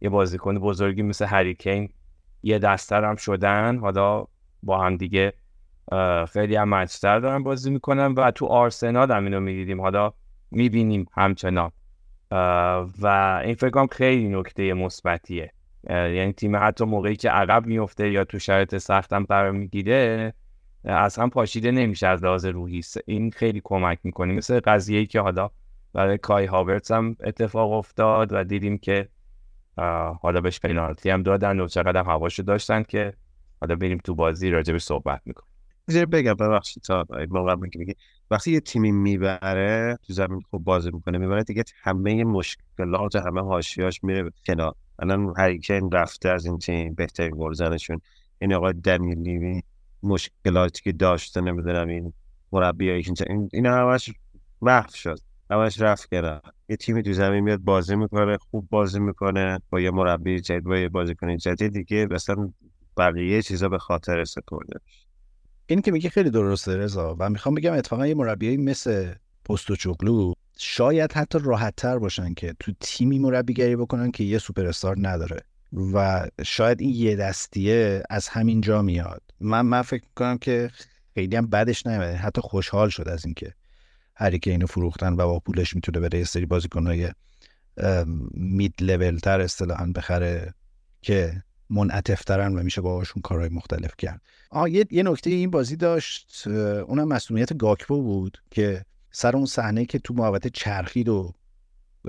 یه 0.00 0.08
بازیکن 0.08 0.58
بزرگی 0.58 1.02
مثل 1.02 1.26
هریکین 1.26 1.88
یه 2.42 2.58
دستر 2.58 3.04
هم 3.04 3.16
شدن. 3.16 3.78
حالا 3.78 4.24
با 4.62 4.78
هم 4.78 4.96
دیگه 4.96 5.32
خیلی 6.32 6.56
هم 6.56 6.68
مچتر 6.68 7.20
دارن 7.20 7.42
بازی 7.42 7.70
می‌کنن 7.70 8.12
و 8.12 8.30
تو 8.30 8.46
آرسنال 8.46 9.12
هم 9.12 9.24
اینو 9.24 9.40
می‌دیدیم. 9.40 9.80
حالا 9.80 10.12
می‌بینیم 10.50 11.06
همچنان. 11.12 11.72
و 13.00 13.40
این 13.44 13.54
فکر 13.54 13.86
خیلی 13.92 14.28
نکته 14.28 14.74
مثبتیه. 14.74 15.52
یعنی 15.90 16.32
تیم 16.32 16.56
حتی 16.56 16.84
موقعی 16.84 17.16
که 17.16 17.30
عقب 17.30 17.66
میفته 17.66 18.10
یا 18.10 18.24
تو 18.24 18.38
شرایط 18.38 18.76
سخت 18.76 19.12
هم 19.12 19.24
قرار 19.24 19.50
می‌گیره 19.50 20.32
هم 20.86 21.30
پاشیده 21.30 21.70
نمیشه 21.70 22.06
از 22.06 22.24
لحاظ 22.24 22.46
روحی. 22.46 22.80
این 23.06 23.30
خیلی 23.30 23.60
کمک 23.64 23.98
می‌کنه. 24.04 24.32
مثل 24.32 24.60
قضیه 24.60 25.06
که 25.06 25.20
حالا 25.20 25.50
برای 25.92 26.18
کای 26.18 26.44
هاورتس 26.44 26.90
هم 26.90 27.16
اتفاق 27.20 27.72
افتاد 27.72 28.32
و 28.32 28.44
دیدیم 28.44 28.78
که 28.78 29.08
حالا 30.20 30.40
بهش 30.40 30.60
پنالتی 30.60 31.10
هم 31.10 31.22
دادن 31.22 31.60
و 31.60 31.68
چقدر 31.68 32.04
هواشو 32.04 32.42
داشتن 32.42 32.82
که 32.82 33.12
حالا 33.60 33.76
بریم 33.76 33.98
تو 33.98 34.14
بازی 34.14 34.50
راجبش 34.50 34.82
صحبت 34.82 35.20
می‌کنیم. 35.24 35.50
بگم 36.12 36.34
ببخشید 36.34 36.82
تا 36.82 37.06
میگه 37.74 37.94
وقتی 38.30 38.52
یه 38.52 38.60
تیمی 38.60 38.92
می‌بره 38.92 39.98
تو 40.06 40.12
زمین 40.12 40.40
خوب 40.50 40.64
بازی 40.64 40.90
می‌کنه 40.90 41.18
می‌بره 41.18 41.44
دیگه 41.44 41.64
همه 41.82 42.24
مشکلات 42.24 43.16
همه 43.16 43.40
حاشیاش 43.40 44.04
میره 44.04 44.30
کنار. 44.46 44.74
الان 44.98 45.34
هریکن 45.36 45.90
رفته 45.92 46.28
از 46.28 46.46
این 46.46 46.58
تیم 46.58 46.94
بهترین 46.94 47.34
گلزنشون 47.38 48.00
این 48.38 48.54
آقای 48.54 48.72
دنیل 48.72 49.18
مشکلاتی 50.02 50.82
که 50.82 50.92
داشته 50.92 51.40
نمی‌دونم 51.40 51.88
این 51.88 52.12
مربی 52.52 52.90
این 52.90 53.14
این 53.52 53.66
همش 53.66 54.10
محو 54.62 54.90
شد. 54.90 55.18
همش 55.50 55.80
رفت 55.80 56.08
کنار 56.10 56.42
یه 56.68 56.76
تیمی 56.76 57.02
تو 57.02 57.12
زمین 57.12 57.40
میاد 57.40 57.58
بازی 57.60 57.96
می‌کنه 57.96 58.38
خوب 58.50 58.68
بازی 58.70 59.00
می‌کنه. 59.00 59.60
با 59.70 59.80
یه 59.80 59.90
مربی 59.90 60.40
جدید 60.40 60.64
با 60.64 60.78
یه 60.78 60.88
بازیکن 60.88 61.36
جدید 61.36 61.72
دیگه 61.72 62.06
مثلا 62.10 62.52
بقیه 62.96 63.42
چیزا 63.42 63.68
به 63.68 63.78
خاطر 63.78 64.24
سپرده 64.24 64.80
این 65.66 65.82
که 65.82 65.92
میگه 65.92 66.10
خیلی 66.10 66.30
درسته 66.30 66.76
رضا. 66.76 67.16
و 67.18 67.30
می‌خوام 67.30 67.54
بگم 67.54 67.72
اتفاقا 67.72 68.06
یه 68.06 68.14
مربی 68.14 68.56
مثل 68.56 69.12
پستوچوگلو 69.44 70.32
شاید 70.58 71.12
حتی 71.12 71.38
راحت 71.42 71.76
تر 71.76 71.98
باشن 71.98 72.34
که 72.34 72.54
تو 72.60 72.72
تیمی 72.80 73.18
مربیگری 73.18 73.76
بکنن 73.76 74.10
که 74.10 74.24
یه 74.24 74.38
سوپر 74.38 74.66
استار 74.66 74.96
نداره. 75.00 75.40
و 75.72 76.26
شاید 76.44 76.80
این 76.80 76.90
یه 76.90 77.16
دستیه 77.16 78.02
از 78.10 78.28
همین 78.28 78.60
جا 78.60 78.82
میاد. 78.82 79.22
من 79.40 79.60
من 79.60 79.82
فکر 79.82 80.04
کنم 80.16 80.38
که 80.38 80.70
خیلی 81.14 81.36
هم 81.36 81.46
بدش 81.46 81.86
نیومده. 81.86 82.16
حتی 82.16 82.40
خوشحال 82.40 82.88
شد 82.88 83.08
از 83.08 83.24
اینکه 83.24 83.54
هری 84.14 84.38
که 84.38 84.50
اینو 84.50 84.66
فروختن 84.66 85.12
و 85.12 85.16
با 85.16 85.38
پولش 85.38 85.74
می‌تونه 85.74 86.00
بره 86.00 86.18
یه 86.18 86.24
سری 86.24 86.46
بازیکنهای 86.46 87.10
مید 88.34 88.74
لول 88.80 89.18
تر 89.18 89.40
اصطلاحا 89.40 89.86
بخره 89.96 90.54
که 91.02 91.42
منعطفترن 91.70 92.58
و 92.58 92.62
میشه 92.62 92.80
باهاشون 92.80 93.22
کارهای 93.22 93.48
مختلف 93.48 93.90
کرد. 93.98 94.20
آه 94.50 94.70
یه, 94.70 94.86
یه 94.90 95.02
نکته 95.02 95.30
این 95.30 95.50
بازی 95.50 95.76
داشت 95.76 96.46
اونم 96.86 97.08
مسئولیت 97.08 97.56
گاکپو 97.56 98.02
بود 98.02 98.38
که 98.50 98.84
سر 99.10 99.36
اون 99.36 99.46
صحنه 99.46 99.84
که 99.84 99.98
تو 99.98 100.14
محوطه 100.14 100.50
چرخید 100.50 101.08
و 101.08 101.32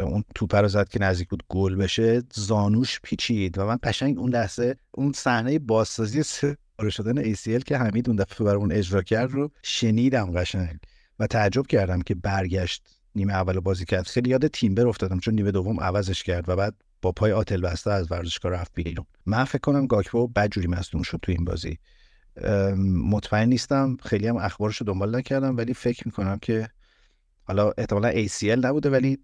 اون 0.04 0.24
توپ 0.36 0.56
رو 0.56 0.68
زد 0.68 0.90
که 0.90 1.02
نزدیک 1.02 1.30
بود 1.30 1.44
گل 1.50 1.76
بشه 1.76 2.24
زانوش 2.34 3.00
پیچید 3.04 3.58
و 3.58 3.66
من 3.66 3.78
قشنگ 3.84 4.20
اون 4.20 4.32
لحظه 4.32 4.76
اون 4.92 5.12
صحنه 5.12 5.60
بازسازی 5.60 6.24
سپاره 6.24 6.90
شدن 6.90 7.34
ACL 7.34 7.64
که 7.64 7.78
حمید 7.78 8.10
اون 8.10 8.16
دفعه 8.16 8.46
برای 8.46 8.58
اون 8.58 8.72
اجرا 8.72 9.02
کرد 9.02 9.32
رو 9.32 9.52
شنیدم 9.64 10.32
قشنگ 10.32 10.78
و 11.20 11.28
تعجب 11.28 11.68
کردم 11.68 12.02
که 12.02 12.16
برگشت 12.16 12.84
نیمه 13.16 13.34
اول 13.34 13.60
بازی 13.60 13.86
کرد. 13.86 14.08
خیلی 14.08 14.30
یاد 14.30 14.48
تیمبر 14.48 14.88
افتادم 14.88 15.20
چون 15.20 15.34
نیمه 15.34 15.52
دوم 15.52 15.80
عوضش 15.80 16.24
کرد 16.24 16.50
و 16.50 16.56
بعد 16.56 16.76
با 17.02 17.12
پای 17.12 17.32
آتل 17.32 17.62
بسته 17.62 17.92
از 17.92 18.12
ورزشگاه 18.12 18.52
رفت 18.52 18.72
بیرون. 18.76 19.06
من 19.26 19.44
فکر 19.44 19.60
کنم 19.60 19.88
گاکپو 19.88 20.28
بدجوری 20.28 20.68
مصدوم 20.68 21.02
شد 21.02 21.20
تو 21.22 21.32
این 21.32 21.46
بازی. 21.46 21.80
مطمئن 23.04 23.50
نیستم. 23.50 23.98
خیلی 24.04 24.28
هم 24.28 24.38
اخبارش 24.38 24.78
رو 24.78 24.86
دنبال 24.86 25.16
نکردم 25.16 25.58
ولی 25.58 25.74
فکر 25.74 26.04
می‌کنم 26.06 26.40
که 26.40 26.70
حالا 27.44 27.72
احتمالا 27.78 28.12
ACL 28.12 28.44
نبوده 28.44 28.90
ولی 28.90 29.20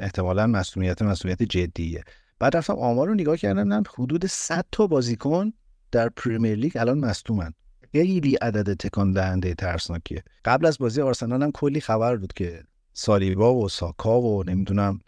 احتمالا 0.00 0.46
مسئولیت 0.46 1.02
مسئولیت 1.02 1.42
جدیه. 1.42 2.04
بعد 2.38 2.56
رفتم 2.56 2.74
آمار 2.74 3.08
رو 3.08 3.14
نگاه 3.14 3.36
کردم 3.36 3.72
نه 3.72 3.82
حدود 3.98 4.26
100 4.26 4.64
تا 4.72 4.86
بازیکن 4.86 5.52
در 5.92 6.08
پریمیر 6.08 6.54
لیگ 6.54 6.76
الان 6.76 6.98
مصدومن. 6.98 7.52
خیلی 7.92 8.34
عدد 8.34 8.74
تکان 8.74 9.12
دهنده 9.12 9.54
ترسناکیه. 9.54 10.24
قبل 10.44 10.66
از 10.66 10.78
بازی 10.78 11.00
آرسنال 11.00 11.42
هم 11.42 11.52
کلی 11.52 11.80
خبر 11.80 12.16
بود 12.16 12.32
که 12.32 12.62
سالیبا 12.92 13.54
و 13.54 13.68
ساکا 13.68 14.20
و 14.20 14.44
نمی‌دونم 14.44 15.00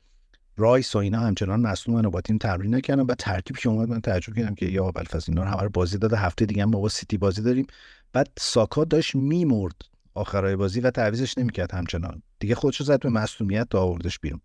رایس 0.56 0.94
و 0.96 0.98
اینا 0.98 1.20
همچنان 1.20 1.60
مصدومن 1.60 2.04
و 2.04 2.10
با 2.10 2.20
تیم 2.20 2.38
تمرین 2.38 2.74
نکردن. 2.74 3.02
و 3.02 3.14
ترکیب 3.14 3.56
که 3.56 3.68
اومد 3.68 3.88
من 3.88 4.00
تعجب 4.00 4.34
کردم 4.34 4.54
که 4.54 4.66
یا 4.66 4.90
بلفظ 4.90 5.28
اینا 5.28 5.42
رو 5.42 5.48
همه 5.48 5.68
بازی 5.68 5.98
داده 5.98 6.16
هفته 6.16 6.46
دیگه 6.46 6.64
ما 6.64 6.80
با 6.80 6.88
سیتی 6.88 7.18
بازی 7.18 7.42
داریم. 7.42 7.66
بعد 8.12 8.28
ساکا 8.38 8.84
داشت 8.84 9.14
میمرد 9.14 9.82
آخرای 10.14 10.56
بازی 10.56 10.80
و 10.80 10.90
تعویزش 10.90 11.38
نمی‌کرد 11.38 11.72
همچنان. 11.72 12.22
دیگه 12.38 12.54
خودشو 12.54 12.84
زد 12.84 13.00
به 13.00 13.08
مصونیت 13.08 13.68
تا 13.70 13.82
آوردش 13.82 14.18
بیرون. 14.18 14.40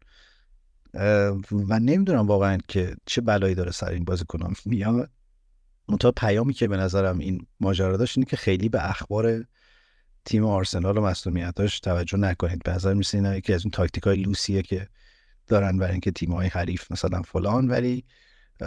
و 1.51 1.79
نمی‌دونم 1.79 2.27
واقعا 2.27 2.57
که 2.67 2.95
چه 3.05 3.21
بلایی 3.21 3.55
داره 3.55 3.71
سر 3.71 3.89
این 3.89 4.03
بازیکنان 4.03 4.53
میاد. 4.65 5.09
منتها 5.89 6.11
پیامی 6.11 6.53
که 6.53 6.67
به 6.67 6.77
نظرم 6.77 7.19
این 7.19 7.47
ماجرا 7.59 7.97
داشت 7.97 8.17
اینه 8.17 8.29
که 8.29 8.37
خیلی 8.37 8.69
به 8.69 8.89
اخبار 8.89 9.45
تیم 10.25 10.45
آرسنال 10.45 10.97
و 10.97 11.01
مصونیتاش 11.01 11.79
توجه 11.79 12.17
نکنید. 12.17 12.63
به 12.63 12.71
نظر 12.71 12.93
میسه 12.93 13.17
اینا 13.17 13.35
یکی 13.35 13.53
از 13.53 13.65
اون 13.65 13.71
تاکتیک 13.71 14.03
های 14.03 14.15
لوسیه 14.15 14.61
که 14.61 14.87
دارن 15.47 15.77
برای 15.77 15.91
اینکه 15.91 16.11
تیم 16.11 16.31
های 16.31 16.47
حریف 16.47 16.91
مثلا 16.91 17.21
فلان 17.21 17.67
ولی 17.67 18.05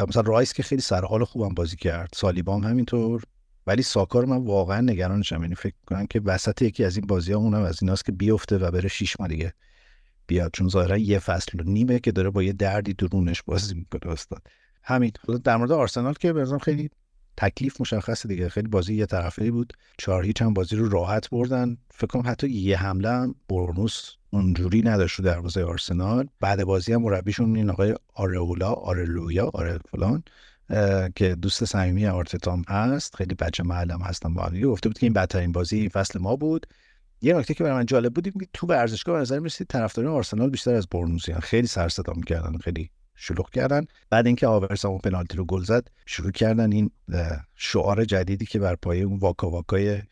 مثلا 0.09 0.23
رایس 0.23 0.53
که 0.53 0.62
خیلی 0.62 0.83
سرحال 0.83 1.25
خوبم 1.25 1.55
بازی 1.55 1.77
کرد. 1.77 2.09
سالیبام 2.14 2.64
همینطور. 2.64 3.23
ولی 3.66 3.83
ساکا 3.83 4.21
رو 4.21 4.27
من 4.27 4.45
واقعا 4.45 4.81
نگرانشم. 4.81 5.43
یعنی 5.43 5.55
فکر 5.55 5.75
کنم 5.87 6.07
که 6.07 6.21
وسط 6.25 6.62
یکی 6.62 6.85
از 6.85 6.97
این 6.97 7.07
بازی 7.07 7.33
ها 7.33 7.39
اونم 7.39 7.62
از 7.62 7.79
ایناست 7.83 8.05
که 8.05 8.12
بیفته 8.12 8.59
و 8.59 8.71
بره 8.71 8.89
شیش 8.89 9.21
ماه 9.21 9.29
دیگه 9.29 9.55
بیاد 10.31 10.51
چون 10.53 10.68
ظاهرا 10.68 10.99
یه 10.99 11.18
فصل 11.18 11.61
و 11.61 11.62
نیمه 11.62 11.99
که 11.99 12.12
داره 12.12 12.31
با 12.31 12.43
یه 12.43 12.53
دردی 12.53 12.93
درونش 12.93 13.43
بازی 13.43 13.74
می‌کنه 13.74 14.12
استاد. 14.12 14.43
همین. 14.83 15.12
حالا 15.26 15.39
در 15.39 15.57
مورد 15.57 15.72
آرسنال 15.72 16.14
که 16.14 16.33
بازم 16.33 16.59
خیلی 16.59 16.91
تکلیف 17.37 17.81
مشخصه 17.81 18.28
دیگه. 18.28 18.49
خیلی 18.49 18.68
بازی 18.68 18.95
یه 18.95 19.07
طرفه 19.07 19.51
بود. 19.51 19.72
چهار 19.99 20.24
هیچ 20.24 20.43
هم 20.43 20.55
بازی 20.55 20.76
رو 20.76 20.89
راحت 20.89 21.31
بردن. 21.31 21.76
فکر 21.91 22.07
کنم 22.07 22.22
حتی 22.26 22.49
یه 22.49 22.76
حمله 22.76 23.09
هم 23.09 23.35
برنوس 23.49 24.11
اونجوری 24.31 24.83
نداشت 24.83 25.20
در 25.20 25.33
دروازه 25.33 25.64
آرسنال. 25.64 26.28
بعد 26.41 26.64
بازی 26.64 26.93
هم 26.93 27.03
مربیشون 27.03 27.57
این 27.57 27.70
آقای 27.70 27.95
آرئولا 28.14 28.72
آرلویا 28.72 29.51
آره 29.55 29.78
فلان 29.91 30.22
که 31.14 31.35
دوست 31.35 31.64
صمیمی 31.64 32.07
آرتتام 32.07 32.62
هست. 32.68 33.16
خیلی 33.16 33.35
بچه 33.35 33.62
معلم 33.62 34.03
هستم 34.03 34.35
با 34.35 34.51
گفته 34.64 34.89
بود 34.89 34.99
که 34.99 35.07
این 35.07 35.12
بدترین 35.12 35.53
بازی 35.53 35.89
فصل 35.89 36.18
ما 36.18 36.37
بود. 36.37 36.66
یه 37.23 37.35
نکته 37.35 37.55
که 37.55 37.64
برای 37.64 37.77
من 37.77 37.87
جالب 37.87 38.14
بود 38.14 38.25
که 38.25 38.47
تو 38.53 38.66
ورزشگاه 38.66 39.14
به 39.14 39.21
نظر 39.21 39.39
می‌رسید 39.39 39.66
طرفداران 39.66 40.12
آرسنال 40.12 40.51
بیشتر 40.51 40.75
از 40.75 40.89
برنوسیان 40.89 41.41
خیلی 41.41 41.66
سر 41.66 41.89
صدا 41.89 42.12
می‌کردن 42.12 42.59
خیلی 42.59 42.91
شلوغ 43.14 43.51
کردن 43.51 43.87
بعد 44.11 44.27
اینکه 44.27 44.47
آورس 44.47 44.85
اون 44.85 44.99
پنالتی 44.99 45.37
رو 45.37 45.45
گل 45.45 45.62
زد 45.62 45.89
شروع 46.07 46.31
کردن 46.31 46.73
این 46.73 46.91
شعار 47.55 48.05
جدیدی 48.05 48.47
که 48.47 48.59
بر 48.59 48.75
پایه 48.75 49.05
اون 49.05 49.18
واکا 49.18 49.51
واکای 49.51 50.03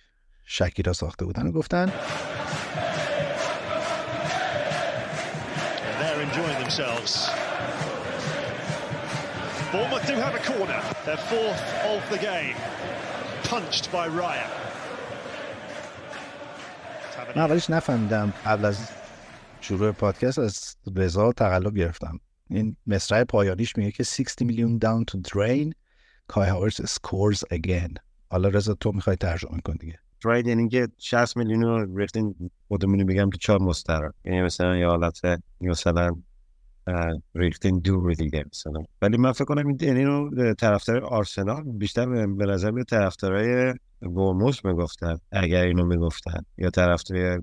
شکیرا 0.44 0.92
ساخته 0.92 1.24
بودن 1.24 1.46
و 1.46 1.52
گفتن 1.52 1.92
Bournemouth 9.72 10.06
do 10.06 10.14
have 10.14 10.34
a 10.34 10.44
corner. 10.50 10.82
Their 11.04 11.22
fourth 11.32 11.66
of 11.92 12.00
the 12.12 12.20
game. 12.30 12.56
Punched 13.52 13.92
by 13.92 14.08
Raya. 14.08 14.67
من 17.18 17.42
اولش 17.42 17.70
نفهمیدم 17.70 18.32
قبل 18.46 18.64
از 18.64 18.90
شروع 19.60 19.92
پادکست 19.92 20.38
از 20.38 20.76
رضا 20.96 21.32
تقلب 21.32 21.76
گرفتم. 21.76 22.20
این 22.50 22.76
مصرع 22.86 23.24
پایانیش 23.24 23.76
میگه 23.76 23.90
که 23.90 24.02
60 24.02 24.42
میلیون 24.42 24.78
داون 24.78 25.04
تو 25.04 25.18
درین 25.18 25.74
کای 26.28 26.48
هاورز 26.48 26.90
سکورز 26.90 27.44
اگین 27.50 27.94
حالا 28.30 28.48
رضا 28.48 28.74
تو 28.74 28.92
می‌خوای 28.92 29.16
ترجمه 29.16 29.60
کن 29.64 29.74
دیگه. 29.74 29.98
درین 30.24 30.46
یعنی 30.46 30.68
که 30.68 30.88
60 30.98 31.36
میلیون 31.36 31.62
رو 31.62 31.98
ریختین 31.98 32.50
خودمونی 32.68 33.04
بگم 33.04 33.30
که 33.30 33.38
چهار 33.38 33.60
مستر 33.60 34.10
یعنی 34.24 34.42
مثلا 34.42 34.76
یه 34.76 34.86
حالت 34.86 35.20
مثلا 35.60 36.16
ریختین 37.34 37.78
دور 37.78 38.12
دیگه 38.12 38.44
مثلا. 38.52 38.84
ولی 39.02 39.16
من 39.16 39.32
فکر 39.32 39.44
کنم 39.44 39.66
این 39.66 39.78
یعنی 39.80 40.04
رو 40.04 40.54
طرفدار 40.54 41.04
آرسنال 41.04 41.62
بیشتر 41.62 42.26
به 42.26 42.46
نظر 42.46 42.70
به 42.70 42.84
طرفدارای 42.84 43.74
ورموس 44.02 44.64
می‌گفتن 44.64 45.18
اگر 45.32 45.62
اینو 45.62 45.84
می‌گفتن. 45.84 46.44
یا 46.58 46.70
طرفدار 46.70 47.40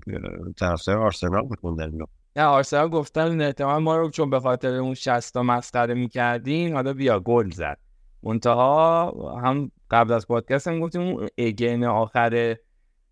طرفدار 0.56 0.98
آرسنال 0.98 1.46
میخوندن 1.50 1.90
اینو 1.90 2.04
نه 2.36 2.42
آرسنال 2.44 2.88
گفتن 2.88 3.40
احتمال 3.40 3.82
ما 3.82 3.96
رو 3.96 4.10
چون 4.10 4.30
به 4.30 4.40
خاطر 4.40 4.74
اون 4.74 4.94
60 4.94 5.34
تا 5.34 5.42
مسخره 5.42 5.94
می‌کردین 5.94 6.72
حالا 6.72 6.92
بیا 6.92 7.20
گل 7.20 7.50
زد. 7.50 7.78
منتها 8.22 9.40
هم 9.42 9.70
قبل 9.90 10.12
از 10.12 10.26
پادکست 10.26 10.68
هم 10.68 10.80
گفتیم 10.80 11.00
اون 11.00 11.28
اگین 11.38 11.84
آخر 11.84 12.56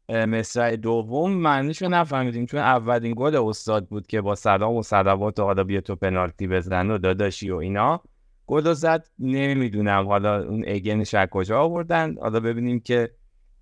مصرع 0.09 0.77
دوم 0.77 1.33
معنیش 1.33 1.83
رو 1.83 1.89
نفهمیدیم. 1.89 2.47
چون 2.47 2.61
اولین 2.61 3.15
گل 3.17 3.37
استاد 3.37 3.87
بود 3.89 4.07
که 4.07 4.21
با 4.21 4.35
سلام 4.35 4.77
و 4.77 4.83
صلوات 4.83 5.39
و 5.39 5.43
حالا 5.43 5.65
بیا 5.65 5.81
تو 5.81 5.97
پنالتی 5.97 6.47
بزن 6.47 6.91
و 6.91 6.99
داداشی 6.99 7.51
و 7.51 7.57
اینا. 7.57 8.03
گل 8.47 8.73
زد 8.73 9.07
نمی‌دونم 9.19 10.07
حالا 10.07 10.45
اون 10.45 10.65
اگنش 10.69 11.15
کجا 11.31 11.61
آوردن. 11.61 12.15
حالا 12.21 12.41
ببینیم 12.41 12.81
که 12.81 13.11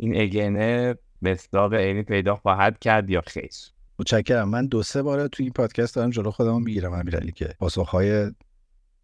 این 0.03 0.21
اگنه 0.21 0.95
مصداق 1.23 1.75
عینی 1.75 2.03
پیدا 2.03 2.37
خواهد 2.37 2.79
کرد 2.79 3.11
یا 3.11 3.23
خیر؟ 3.27 3.51
متشکرم. 3.99 4.49
من 4.49 4.67
دو 4.67 4.83
سه 4.83 5.03
بار 5.03 5.29
تو 5.29 5.43
این 5.43 5.53
پادکست 5.53 5.97
دارم 5.97 6.11
جلو 6.11 6.31
خودم 6.31 6.63
می‌گیرم 6.63 6.93
امیرعلی 6.93 7.33
که 7.33 7.55
پاسخهای 7.59 8.31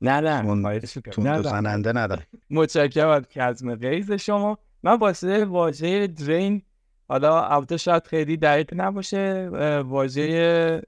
نه 0.01 0.21
نه. 0.21 0.43
نه 1.19 1.43
زننده 1.43 1.93
ندارم. 1.93 2.23
متشکرم 2.51 3.09
از 3.09 3.23
کزم 3.31 3.75
قیز 3.75 4.13
شما. 4.13 4.59
من 4.83 4.99
واسه 4.99 5.45
واژه 5.45 6.07
درین 6.07 6.63
حالا 7.09 7.45
البته 7.45 7.77
شاید 7.77 8.07
خیلی 8.07 8.37
دقیق 8.37 8.75
نباشه 8.77 9.49
واژه 9.85 10.83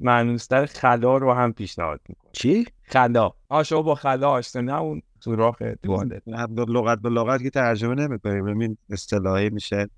معنوستر 0.00 0.66
خلا 0.66 1.16
رو 1.16 1.32
هم 1.32 1.52
پیشنهاد 1.52 2.00
می‌کنم. 2.08 2.30
چی؟ 2.32 2.66
خلا. 2.82 3.30
آ 3.48 3.62
شما 3.62 3.82
با 3.82 3.94
خلا 3.94 4.30
آشنا 4.30 4.62
نه 4.62 4.80
اون 4.80 5.02
سوراخ 5.20 5.62
توالت 5.82 6.22
لغت 6.48 6.98
به 6.98 7.08
لغت 7.08 7.42
که 7.42 7.50
ترجمه 7.50 7.94
نمی‌کنیم. 7.94 8.60
این 8.60 8.78
اصطلاحی 8.90 9.50
میشه. 9.50 9.88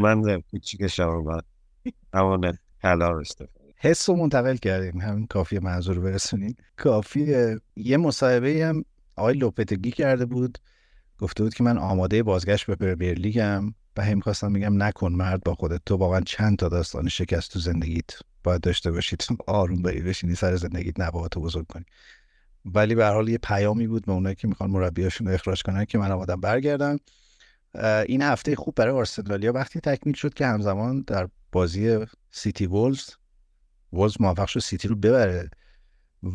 من 0.00 0.42
چی 0.62 0.76
که 0.76 0.88
شما 0.88 1.40
همون 2.14 2.52
خلا 2.82 3.10
رو 3.10 3.24
حس 3.76 4.08
رو 4.08 4.16
منتقل 4.16 4.56
کردیم. 4.56 5.00
همین 5.00 5.26
کافی 5.26 5.58
منظور 5.58 6.00
برسونیم. 6.00 6.56
کافی 6.76 7.34
یه 7.76 7.96
مصاحبه 7.96 8.66
هم 8.66 8.84
آقای 9.16 9.34
لوپتگی 9.34 9.90
کرده 9.90 10.26
بود. 10.26 10.58
گفته 11.18 11.42
بود 11.42 11.54
که 11.54 11.64
من 11.64 11.78
آماده 11.78 12.22
بازگشت 12.22 12.66
به 12.66 12.74
پرمیر 12.74 13.14
لیگم 13.14 13.74
و 13.96 14.04
هم 14.04 14.20
خواستم 14.20 14.52
میگم 14.52 14.82
نکن 14.82 15.12
مرد 15.12 15.44
با 15.44 15.54
خودت. 15.54 15.80
تو 15.86 15.96
واقعا 15.96 16.20
چند 16.20 16.58
تا 16.58 16.68
داستان 16.68 17.08
شکست 17.08 17.52
تو 17.52 17.58
زندگیت. 17.58 18.10
باید 18.44 18.60
داشته 18.60 18.90
باشید. 18.90 19.26
آروم 19.46 19.82
بری 19.82 20.00
بشینی 20.00 20.34
سر 20.34 20.56
زندگیت 20.56 21.00
نباهات 21.00 21.38
بزرگ 21.38 21.66
کنی 21.66 21.84
ولی 22.64 22.94
به 22.94 23.06
حال 23.06 23.28
یه 23.28 23.38
پیامی 23.38 23.86
بود 23.86 24.06
به 24.06 24.12
اونایی 24.12 24.34
که 24.34 24.48
می‌خوان 24.48 24.70
مربیاشون 24.70 25.26
رو 25.26 25.34
اخراج 25.34 25.62
کنن 25.62 25.84
که 25.84 25.98
من 25.98 26.12
آمادم 26.12 26.40
برگردم. 26.40 26.98
این 28.06 28.22
هفته 28.22 28.56
خوب 28.56 28.74
برای 28.74 28.94
آرسنالیا 28.94 29.52
وقتی 29.52 29.80
تکمیل 29.80 30.14
شد 30.14 30.34
که 30.34 30.46
همزمان 30.46 31.04
در 31.06 31.28
بازی 31.52 31.98
سیتی 32.30 32.66
وولز 32.66 33.10
وولز 33.92 34.16
موفق 34.20 34.46
شد 34.46 34.60
سیتی 34.60 34.88
رو 34.88 34.96
ببره 34.96 35.50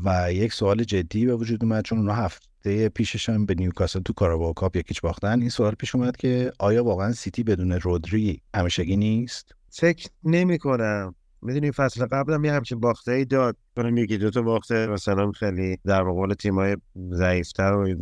و 0.03 0.33
یک 0.33 0.53
سوال 0.53 0.83
جدی 0.83 1.25
به 1.25 1.35
وجود 1.35 1.63
اومد 1.63 1.83
چون 1.83 1.97
اونها 1.97 2.15
هفته 2.15 2.89
پیشش 2.89 3.29
به 3.29 3.55
نیوکاسل 3.55 3.99
تو 3.99 4.13
کاراباو 4.13 4.53
کاپ 4.53 4.75
یک 4.75 4.86
هیچ 4.86 5.01
باختن. 5.01 5.39
این 5.39 5.49
سوال 5.49 5.71
پیش 5.71 5.95
اومد 5.95 6.17
که 6.17 6.51
آیا 6.59 6.83
واقعا 6.83 7.13
سیتی 7.13 7.43
بدون 7.43 7.71
رودری 7.71 8.41
همیشگی 8.55 8.97
نیست؟ 8.97 9.55
فکر 9.69 10.09
نمی 10.23 10.57
کنم 10.57 11.15
می‌دونی 11.41 11.71
فصل 11.71 12.05
قبلم 12.05 12.45
یه 12.45 12.53
همچین 12.53 12.79
باخته 12.79 13.11
ای 13.11 13.25
داد. 13.25 13.57
کنم 13.75 13.97
یکی 13.97 14.17
دو 14.17 14.29
تا 14.29 14.41
باخته 14.41 14.87
مثلا 14.87 15.31
خیلی 15.31 15.77
در 15.85 16.03
مقابل 16.03 16.33
تیمای 16.33 16.77
ضعیفتر 17.11 17.73
و 17.73 17.95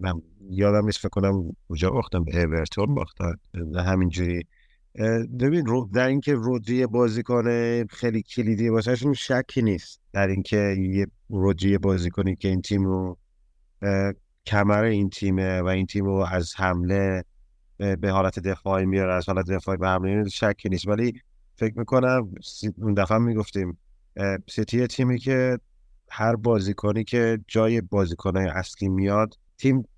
من 0.00 0.22
یادم 0.50 0.84
نیست 0.86 0.98
فکر 0.98 1.08
کنم 1.08 1.56
کجا 1.68 1.90
باختم 1.90 2.24
به 2.24 2.42
اورتون 2.42 2.94
باختن. 2.94 3.34
همینجوری. 3.76 4.42
ببین 5.40 5.66
رو 5.66 5.90
در 5.94 6.06
اینکه 6.06 6.34
رودری 6.34 6.86
بازی 6.86 7.22
کنه 7.22 7.84
خیلی 7.90 8.22
کلیدی 8.22 8.68
واسهشون 8.68 9.12
شکی 9.12 9.62
نیست. 9.62 10.00
در 10.12 10.28
اینکه 10.28 10.76
یه 10.78 11.06
رودری 11.28 11.78
بازی 11.78 12.10
کنی 12.10 12.36
که 12.36 12.48
این 12.48 12.62
تیم 12.62 12.84
رو 12.84 13.18
کمر 14.46 14.82
این 14.82 15.10
تیمه 15.10 15.60
و 15.60 15.66
این 15.66 15.86
تیم 15.86 16.04
رو 16.04 16.26
از 16.32 16.54
حمله 16.56 17.24
به 17.78 18.10
حالت 18.10 18.38
دفاعی 18.38 18.86
میاره 18.86 19.14
از 19.14 19.28
حالت 19.28 19.50
دفاعی 19.50 19.78
به 19.78 19.88
حمله 19.88 20.28
شکی 20.28 20.68
نیست. 20.68 20.88
ولی 20.88 21.12
فکر 21.60 21.78
می‌کنم 21.78 22.32
اون 22.76 22.94
دفعه 22.94 23.18
می‌گفتیم 23.18 23.78
سیتی 24.50 24.86
تیمی 24.86 25.18
که 25.18 25.58
هر 26.10 26.36
بازیکنی 26.36 27.04
که 27.04 27.38
جای 27.48 27.80
بازیکنهای 27.80 28.46
اصلی 28.46 28.88
میاد 28.88 29.34
تیم 29.58 29.88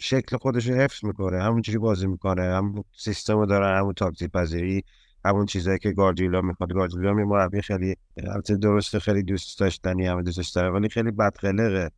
شکل 0.00 0.36
خودش 0.36 0.68
رو 0.68 0.74
حفظ 0.74 1.04
می‌کنه 1.04 1.42
همونجوری 1.42 1.78
بازی 1.78 2.06
می‌کنه 2.06 2.42
همون 2.42 2.84
سیستم 2.98 3.38
رو 3.38 3.46
داره 3.46 3.78
همون 3.78 3.92
تاکتیک 3.92 4.30
پذیری 4.30 4.84
همون 5.24 5.46
چیزایی 5.46 5.78
که 5.78 5.92
گاردیولا 5.92 6.40
می‌خواد. 6.40 6.72
گاردیولا 6.72 7.12
می 7.12 7.24
مربی 7.24 7.62
خیلی 7.62 7.96
البته 8.16 8.56
درسته 8.56 8.98
خیلی 8.98 9.22
دوست 9.22 9.60
داشتنی 9.60 10.06
همه 10.06 10.22
دوستش 10.22 10.48
داره 10.48 10.70
ولی 10.70 10.88
خیلی 10.88 11.10
بدقلقه. 11.10 11.90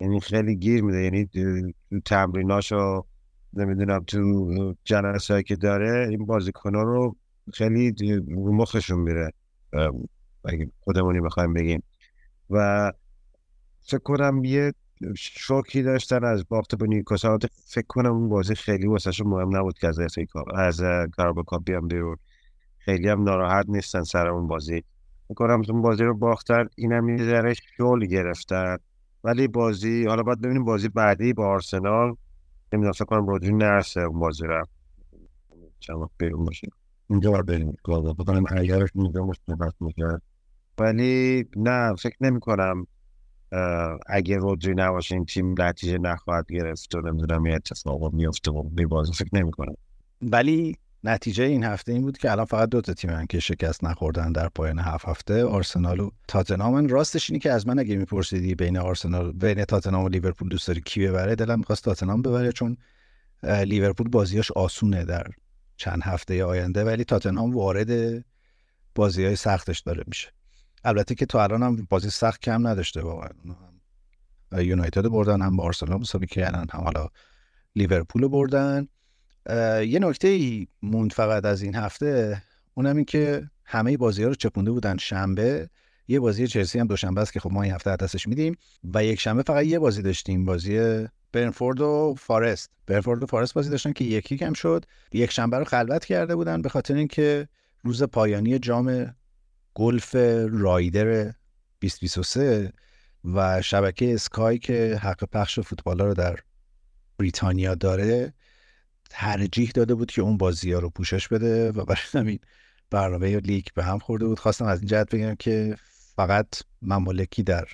یعنی 0.00 0.20
خیلی 0.20 0.56
گیر 0.56 0.84
میده. 0.84 1.02
یعنی 1.02 1.26
تو 1.26 1.72
تمریناشو 2.04 3.06
نمی‌دونم 3.52 4.04
تو 4.04 4.74
جلسه 4.84 5.42
که 5.42 5.56
داره 5.56 6.08
این 6.08 6.26
بازیکنان 6.26 6.86
رو 6.86 7.16
خیلی 7.54 7.94
رو 8.28 8.52
مخشون 8.52 8.98
میره 9.00 9.32
اگه 10.44 10.70
خودمونی 10.80 11.20
بخوایم 11.20 11.54
بگیم. 11.54 11.82
و 12.50 12.92
فکر 13.80 13.98
کنم 13.98 14.44
یه 14.44 14.72
شوکی 15.16 15.82
داشتن 15.82 16.24
از 16.24 16.48
باخت 16.48 16.74
به 16.74 16.86
نیوکاسل 16.86 17.38
فکر 17.66 17.86
کنم 17.88 18.12
اون 18.12 18.28
بازی 18.28 18.54
خیلی 18.54 18.86
واسه 18.86 19.24
مهم 19.24 19.56
نبود 19.56 19.78
که 19.78 19.88
از 19.88 19.98
از 20.54 20.82
کارابا 21.16 21.42
کاپ 21.42 21.64
بیام 21.64 21.88
بیرون. 21.88 22.16
خیلی 22.78 23.08
هم 23.08 23.22
ناراحت 23.22 23.66
نیستن 23.68 24.02
سر 24.02 24.28
اون 24.28 24.46
بازی. 24.46 24.84
فکر 25.28 25.34
کنم 25.34 25.62
اون 25.68 25.82
بازی 25.82 26.04
رو 26.04 26.14
باختن 26.14 26.68
اینم 26.76 27.08
یه 27.08 27.24
ذره 27.24 27.54
شول 27.76 28.06
گرفتن. 28.06 28.76
ولی 29.24 29.48
بازی 29.48 30.04
حالا 30.04 30.22
باید 30.22 30.40
ببینیم 30.40 30.64
بازی 30.64 30.88
بعدی 30.88 31.32
با 31.32 31.46
آرسنال. 31.46 32.14
نمی‌دونم 32.72 32.92
فکر 32.92 33.04
کنم 33.04 33.26
رودری 33.26 33.52
نرسه 33.52 34.00
اون 34.00 34.18
بازی 34.18 34.46
رو. 34.46 34.64
چند 35.80 36.10
بیرون 36.18 36.44
باشه. 36.44 36.68
اینجا 37.10 37.30
باید 37.30 37.46
بریم. 37.46 37.76
بکنم 38.18 38.44
اگرش 38.50 38.88
اینجا 38.94 39.24
مشکل 39.24 39.70
می‌کرد 39.80 40.22
ولی 40.78 41.44
نه 41.56 41.94
فکر 41.94 42.16
نمی 42.20 42.40
کنم 42.40 42.86
اگه 44.06 44.36
رودری 44.36 44.74
نباشه 44.74 45.14
این 45.14 45.24
تیم 45.24 45.54
نتیجه 45.58 45.98
نخواهد 45.98 46.46
گرفت 46.52 46.94
و 46.94 47.00
نمی‌دونم 47.00 47.46
یه 47.46 47.54
اتفاق 47.54 48.12
میفته 48.12 48.50
و 48.50 48.68
میبازه. 48.76 49.12
فکر 49.12 49.30
نمی 49.32 49.50
کنم 49.50 49.74
ولی 50.22 50.76
نتیجه 51.04 51.44
این 51.44 51.64
هفته 51.64 51.92
این 51.92 52.02
بود 52.02 52.18
که 52.18 52.30
الان 52.30 52.44
فقط 52.44 52.68
دو 52.68 52.80
تا 52.80 52.94
تیم 52.94 53.26
که 53.26 53.40
شکست 53.40 53.84
نخوردن 53.84 54.32
در 54.32 54.48
پایان 54.48 54.78
هفت 54.78 55.08
هفته. 55.08 55.44
آرسنال 55.44 56.00
و 56.00 56.10
تاتنهام. 56.28 56.86
راستش 56.86 57.30
اینی 57.30 57.40
که 57.40 57.52
از 57.52 57.66
من 57.66 57.78
اگه 57.78 57.96
میپرسیدی 57.96 58.54
بین 58.54 58.78
آرسنال 58.78 59.32
بین 59.32 59.64
تاتنهام 59.64 60.04
و 60.04 60.08
لیورپول 60.08 60.48
دوست 60.48 60.68
داری 60.68 60.80
کی 60.80 61.06
ببره 61.06 61.34
دلم 61.34 61.58
می‌خواست 61.58 61.84
تاتنهام 61.84 62.22
ببره 62.22 62.52
چون 62.52 62.76
لیورپول 63.42 64.08
بازیاش 64.08 64.50
آسونه 64.50 65.04
در 65.04 65.26
چند 65.78 66.02
هفته 66.02 66.44
آینده 66.44 66.84
ولی 66.84 67.04
تاتنهام 67.04 67.54
وارد 67.54 68.24
بازی 68.94 69.24
های 69.24 69.36
سختش 69.36 69.80
داره 69.80 70.04
میشه. 70.06 70.28
البته 70.84 71.14
که 71.14 71.26
تا 71.26 71.42
الان 71.42 71.62
هم 71.62 71.86
بازی 71.90 72.10
سخت 72.10 72.40
کم 72.40 72.66
نداشته 72.66 73.02
واقعا. 73.02 73.30
یونایتد 74.52 75.08
بردن 75.08 75.42
هم 75.42 75.56
با 75.56 75.64
آرسنال 75.64 76.00
مساوی 76.00 76.26
کردن 76.26 76.66
هم 76.70 76.80
حالا 76.80 77.08
لیورپول 77.76 78.28
بردن. 78.28 78.88
یه 79.86 79.98
نکته 79.98 80.28
ای 80.28 80.66
موند 80.82 81.12
فقط 81.12 81.44
از 81.44 81.62
این 81.62 81.74
هفته 81.74 82.42
اونم 82.74 82.96
این 82.96 83.04
که 83.04 83.50
همه 83.64 83.96
بازی 83.96 84.22
ها 84.22 84.28
رو 84.28 84.34
چپونده 84.34 84.70
بودن. 84.70 84.96
شنبه 84.96 85.70
یه 86.08 86.20
بازی 86.20 86.46
چلسی 86.46 86.78
هم 86.78 86.86
دوشنبه 86.86 87.20
است 87.20 87.32
که 87.32 87.40
خب 87.40 87.52
ما 87.52 87.62
این 87.62 87.72
هفته 87.72 87.96
دستش 87.96 88.28
میدیم 88.28 88.56
و 88.94 89.04
یک 89.04 89.20
شنبه 89.20 89.42
فقط 89.42 89.64
یه 89.64 89.78
بازی 89.78 90.02
داشتیم 90.02 90.44
بازی 90.44 91.06
برنفورد 91.32 91.80
و 91.80 92.14
فارست. 92.18 92.70
برنفورد 92.86 93.22
و 93.22 93.26
فارست 93.26 93.54
بازی 93.54 93.70
داشتن 93.70 93.92
که 93.92 94.04
یکی 94.04 94.36
کم 94.36 94.52
شد. 94.52 94.84
یک 95.12 95.30
شنبه 95.30 95.58
رو 95.58 95.64
خلوت 95.64 96.04
کرده 96.04 96.36
بودن 96.36 96.62
به 96.62 96.68
خاطر 96.68 96.94
اینکه 96.94 97.48
روز 97.84 98.02
پایانی 98.02 98.58
جام 98.58 99.14
گلف 99.74 100.14
رایدر 100.50 101.32
2023 101.80 102.72
و 103.24 103.62
شبکه 103.62 104.14
اسکای 104.14 104.58
که 104.58 104.98
حق 105.02 105.24
پخش 105.24 105.60
فوتبال 105.60 106.00
رو 106.00 106.14
در 106.14 106.38
بریتانیا 107.18 107.74
داره 107.74 108.32
ترجیح 109.10 109.70
داده 109.74 109.94
بود 109.94 110.10
که 110.10 110.22
اون 110.22 110.36
بازی 110.36 110.72
ها 110.72 110.78
رو 110.78 110.90
پوشش 110.90 111.28
بده 111.28 111.72
و 111.72 111.84
برای 111.84 112.02
همین 112.12 112.38
برنامه 112.90 113.36
لیگ 113.36 113.66
به 113.74 113.84
هم 113.84 113.98
خورده 113.98 114.26
بود. 114.26 114.38
خواستم 114.38 114.64
از 114.64 114.78
این 114.78 114.88
جهت 114.88 115.14
بگم 115.14 115.34
که 115.34 115.76
فقط 116.16 116.46
ممالکی 116.82 117.42
در 117.42 117.68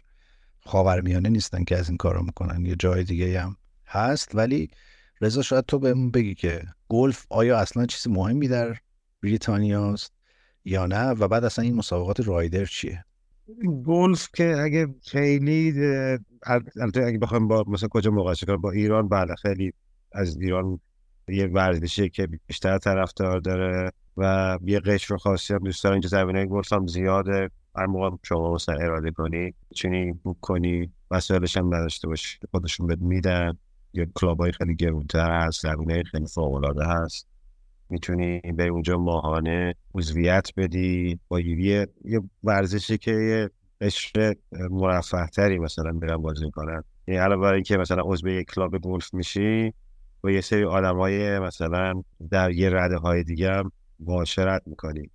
خاورمیانه 0.66 1.28
نیستن 1.28 1.64
که 1.64 1.78
از 1.78 1.88
این 1.88 1.96
کار 1.96 2.14
رو 2.14 2.22
می‌کنن. 2.22 2.66
یه 2.66 2.76
جای 2.78 3.04
دیگه 3.04 3.40
هم 3.40 3.56
هست. 3.86 4.34
ولی 4.34 4.70
رضا 5.20 5.42
شاید 5.42 5.64
تو 5.64 5.78
بهمون 5.78 6.10
بگی 6.10 6.34
که 6.34 6.62
گلف 6.88 7.26
آیا 7.30 7.58
اصلا 7.58 7.86
چیز 7.86 8.08
مهمی 8.08 8.48
در 8.48 8.76
بریتانیاست 9.22 10.12
یا 10.64 10.86
نه؟ 10.86 11.10
و 11.10 11.28
بعد 11.28 11.44
اصلا 11.44 11.64
این 11.64 11.74
مسابقات 11.74 12.20
رایدر 12.20 12.64
چیه؟ 12.64 13.04
گلف 13.86 14.28
که 14.34 14.56
اگه 14.60 14.94
خیلی 15.02 15.74
البته 16.76 17.04
اگه 17.04 17.18
بخوایم 17.18 17.48
با 17.48 17.64
مثلا 17.66 17.88
کجا 17.88 18.10
مقایسه 18.10 18.46
کنیم 18.46 18.60
با 18.60 18.70
ایران 18.70 19.08
بله 19.08 19.34
خیلی 19.34 19.72
از 20.12 20.36
ایران 20.36 20.80
یه 21.28 21.46
ورزشی 21.46 22.08
که 22.08 22.28
بیشتر 22.46 22.78
طرفدار 22.78 23.40
داره 23.40 23.92
و 24.16 24.58
یه 24.64 24.80
قشر 24.80 25.16
خاصی 25.16 25.54
هم 25.54 25.58
دوست 25.58 25.84
داره. 25.84 25.94
اینجا 25.94 26.08
زمینه 26.08 26.46
گلف 26.46 26.72
هم 26.72 26.86
زیاده. 26.86 27.50
هر 27.76 27.86
موقع 27.86 28.16
شما 28.22 28.54
مثلا 28.54 28.74
اراده 28.74 29.10
کنی 29.10 29.54
می‌تونی 29.74 30.12
book 30.12 30.40
کنی 30.40 30.92
وسایلش 31.10 31.56
هم 31.56 31.74
نداشته 31.74 32.08
باشی 32.08 32.38
خودشون 32.50 32.86
بهت 32.86 32.98
میدن. 32.98 33.58
یا 33.94 34.06
club 34.14 34.40
های 34.40 34.52
خیلی 34.52 34.74
گرونتر 34.74 35.30
هست 35.30 35.62
زمینه 35.62 36.02
خیلی 36.02 36.26
فوق 36.26 36.80
هست. 36.82 37.26
می‌تونی 37.90 38.40
به 38.40 38.66
اونجا 38.68 38.98
ماهانه 38.98 39.74
عضویت 39.94 40.50
بدی. 40.56 41.20
با 41.28 41.40
یه 41.40 41.88
یه 42.04 42.20
ورزشی 42.44 42.98
که 42.98 43.10
یه 43.10 43.50
قشر 43.80 44.34
مرفه 44.70 45.26
تری 45.26 45.58
مثلا 45.58 45.92
برن 45.92 46.16
بازی 46.16 46.50
کنن 46.50 46.84
یعنی 47.08 47.20
علاوه 47.20 47.42
بر 47.42 47.54
اینکه 47.54 47.76
مثلا 47.76 48.02
عضو 48.04 48.28
یک 48.28 48.46
club 48.46 48.78
گلف 48.78 49.14
میشی 49.14 49.74
با 50.20 50.30
یه 50.30 50.40
سری 50.40 50.64
آدم 50.64 50.96
های 50.96 51.38
مثلا 51.38 52.02
در 52.30 52.50
یه 52.50 52.70
رده 52.70 52.96
های 52.96 53.24
دیگه 53.24 53.50
هم 53.52 53.72
معاشرت 54.00 54.62
می‌کنی. 54.66 55.10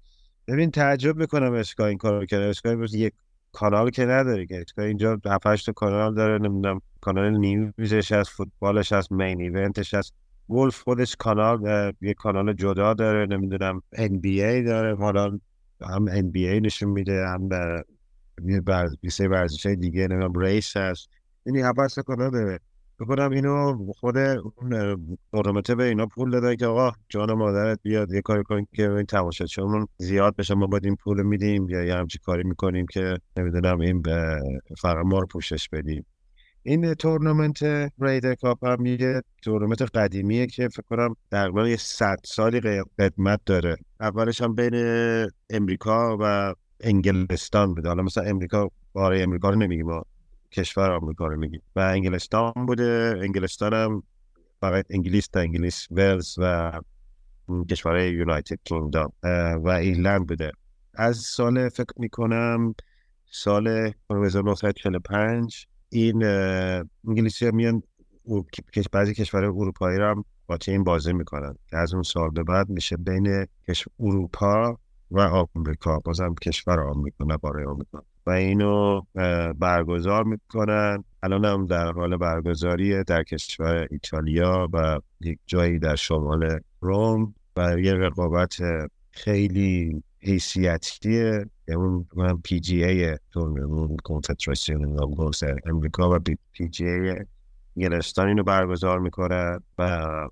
ببین 0.50 0.72
تعجب 0.72 1.18
می‌کنم 1.18 1.54
اسکای 1.54 1.90
این 1.90 1.98
کارو 1.98 2.26
کرده 2.26 2.46
اسکای 2.46 2.88
یک 2.94 3.14
کانال 3.52 3.90
که 3.90 4.06
نداره 4.06 4.46
که. 4.46 4.62
اسکای 4.62 4.88
اینجا 4.88 5.20
7 5.26 5.66
تا 5.66 5.72
کانال 5.72 6.16
داره 6.16 6.38
نمی‌دونم 6.38 6.82
کانال 7.02 7.38
نیوزش 7.38 8.12
هست 8.12 8.30
فوتبالش 8.30 8.94
هست 8.94 9.12
مین 9.12 9.42
ایونتش 9.42 9.94
هست. 9.94 10.14
گلف 10.50 10.82
خودش 10.82 11.16
کانال 11.16 11.94
یه 12.02 12.14
کانال 12.14 12.54
جدا 12.54 12.94
داره 12.94 13.26
نمی‌دونم 13.26 13.82
NBA 13.96 14.66
داره. 14.66 14.96
حالا 14.96 15.40
هم 15.82 16.32
NBA 16.32 16.62
نشون 16.62 16.90
میده 16.90 17.28
هم 17.28 17.50
یه 18.46 18.62
ورزش 19.28 19.66
دیگه 19.66 20.08
نمی‌دونم 20.08 20.40
ریس 20.40 20.78
هست. 20.78 21.10
یعنی 21.46 21.62
هفت 21.62 22.00
کانال 22.00 22.32
داره. 22.32 22.60
بکنم 23.00 23.32
اینو 23.32 23.78
خود 23.94 24.18
اون 24.18 25.16
به 25.78 25.84
اینا 25.84 26.06
پول 26.06 26.32
دادن 26.32 26.56
که 26.56 26.66
آقا 26.66 26.92
جان 27.10 27.34
مادرت 27.34 27.80
بیاد 27.84 28.14
یه 28.14 28.22
کاری 28.22 28.44
کن 28.44 28.66
که 28.74 28.92
این 28.92 29.06
چون 29.50 29.88
زیاد 29.98 30.36
بشه 30.36 30.56
ما 30.56 30.68
باید 30.68 30.86
این 30.86 30.96
پول 30.96 31.24
میدیم 31.24 31.70
یا 31.70 31.84
یه 31.84 31.96
همچی 31.96 32.20
کاری 32.20 32.44
می‌کنیم 32.44 32.86
که 32.92 33.18
نمی‌دونم 33.38 33.80
این 33.80 34.02
به 34.02 34.40
فقط 34.82 35.06
رو 35.06 35.28
پوشش 35.28 35.70
بدیم. 35.70 36.06
این 36.64 36.94
تورنمنت 36.94 37.64
ریدر 38.00 38.36
کاپ 38.36 38.66
هم 38.66 38.86
یه 38.86 39.22
تورنمنت 39.44 39.82
قدیمیه 39.82 40.48
که 40.48 40.68
فکر 40.68 40.82
کنم 40.82 41.16
تقریبا 41.32 41.68
یه 41.68 41.78
صد 41.78 42.18
سالی 42.26 42.62
قدمت 43.00 43.40
داره. 43.46 43.76
اولش 44.00 44.42
هم 44.42 44.56
بین 44.56 44.74
امریکا 45.50 46.18
و 46.20 46.54
انگلستان 46.80 47.74
بوده 47.74 47.88
حالا 47.88 48.04
مثلا 48.04 48.24
امریکا 48.24 48.70
باره 48.94 49.22
امریکا 49.22 49.50
رو 49.50 49.56
نمیگیم 49.56 49.88
کشور 50.52 50.92
آمریکا 50.92 51.28
رو 51.28 51.38
میگیم. 51.38 51.62
و 51.76 51.80
انگلستان 51.80 52.54
بوده. 52.68 53.20
انگلستان 53.22 53.74
هم 53.74 54.04
فقط 54.62 54.86
انگلیس 54.90 55.28
تا 55.28 55.40
انگلیس 55.40 55.88
ولز 55.92 56.36
و 56.38 56.72
کشور 57.70 58.00
یونایتد 58.00 58.60
کینگدام 58.64 59.12
و 59.64 59.68
ایرلند 59.70 60.28
بوده. 60.28 60.52
از 60.94 61.18
سال 61.18 61.70
فکر 61.70 61.94
می‌کنم 61.98 62.76
سال 63.32 63.94
1945 64.10 65.68
این 65.90 66.24
انگلیسی 67.08 67.46
ها 67.46 67.52
میان 67.52 67.84
بعضی 68.92 69.14
کشور 69.14 69.46
اروپایی 69.46 69.98
رو 69.98 70.26
با 70.48 70.58
تیم 70.58 70.84
بازی 70.84 71.14
می‌کنن. 71.14 71.56
که 71.70 71.78
از 71.78 71.94
اون 71.94 72.04
سال 72.04 72.30
به 72.30 72.44
بعد 72.44 72.70
میشه 72.70 72.98
بین 72.98 73.46
اروپا 74.00 74.78
و 75.12 75.20
آمریکا. 75.56 76.00
بازم 76.00 76.36
کشور 76.36 76.80
آمریکا 76.80 77.26
نه 77.26 77.38
برای 77.38 77.66
آمریکا. 77.66 78.04
اینو 78.30 79.02
برگزار 79.60 80.24
می‌کنن. 80.24 81.04
الان 81.24 81.46
هم 81.46 81.66
در 81.66 81.92
حال 81.92 82.18
برگزاری 82.18 83.04
در 83.04 83.24
کشور 83.24 83.88
ایتالیا 83.92 84.70
و 84.74 85.00
یک 85.22 85.40
جایی 85.46 85.80
در 85.80 85.96
شمال 85.96 86.60
روم 86.82 87.34
و 87.58 87.80
یه 87.80 87.94
رقابت 87.94 88.58
خیلی 89.12 90.04
حیثیتیه. 90.20 91.46
اون 91.68 92.08
PGA 92.44 93.18
اون 93.36 93.98
کنفدراسیون 94.04 94.98
امریکا 95.66 96.16
و 96.16 96.20
PGA 96.52 97.16
انگلستان 97.78 98.28
اینو 98.28 98.44
برگزار 98.44 99.00
می‌کنه 99.00 99.60
و 99.78 99.84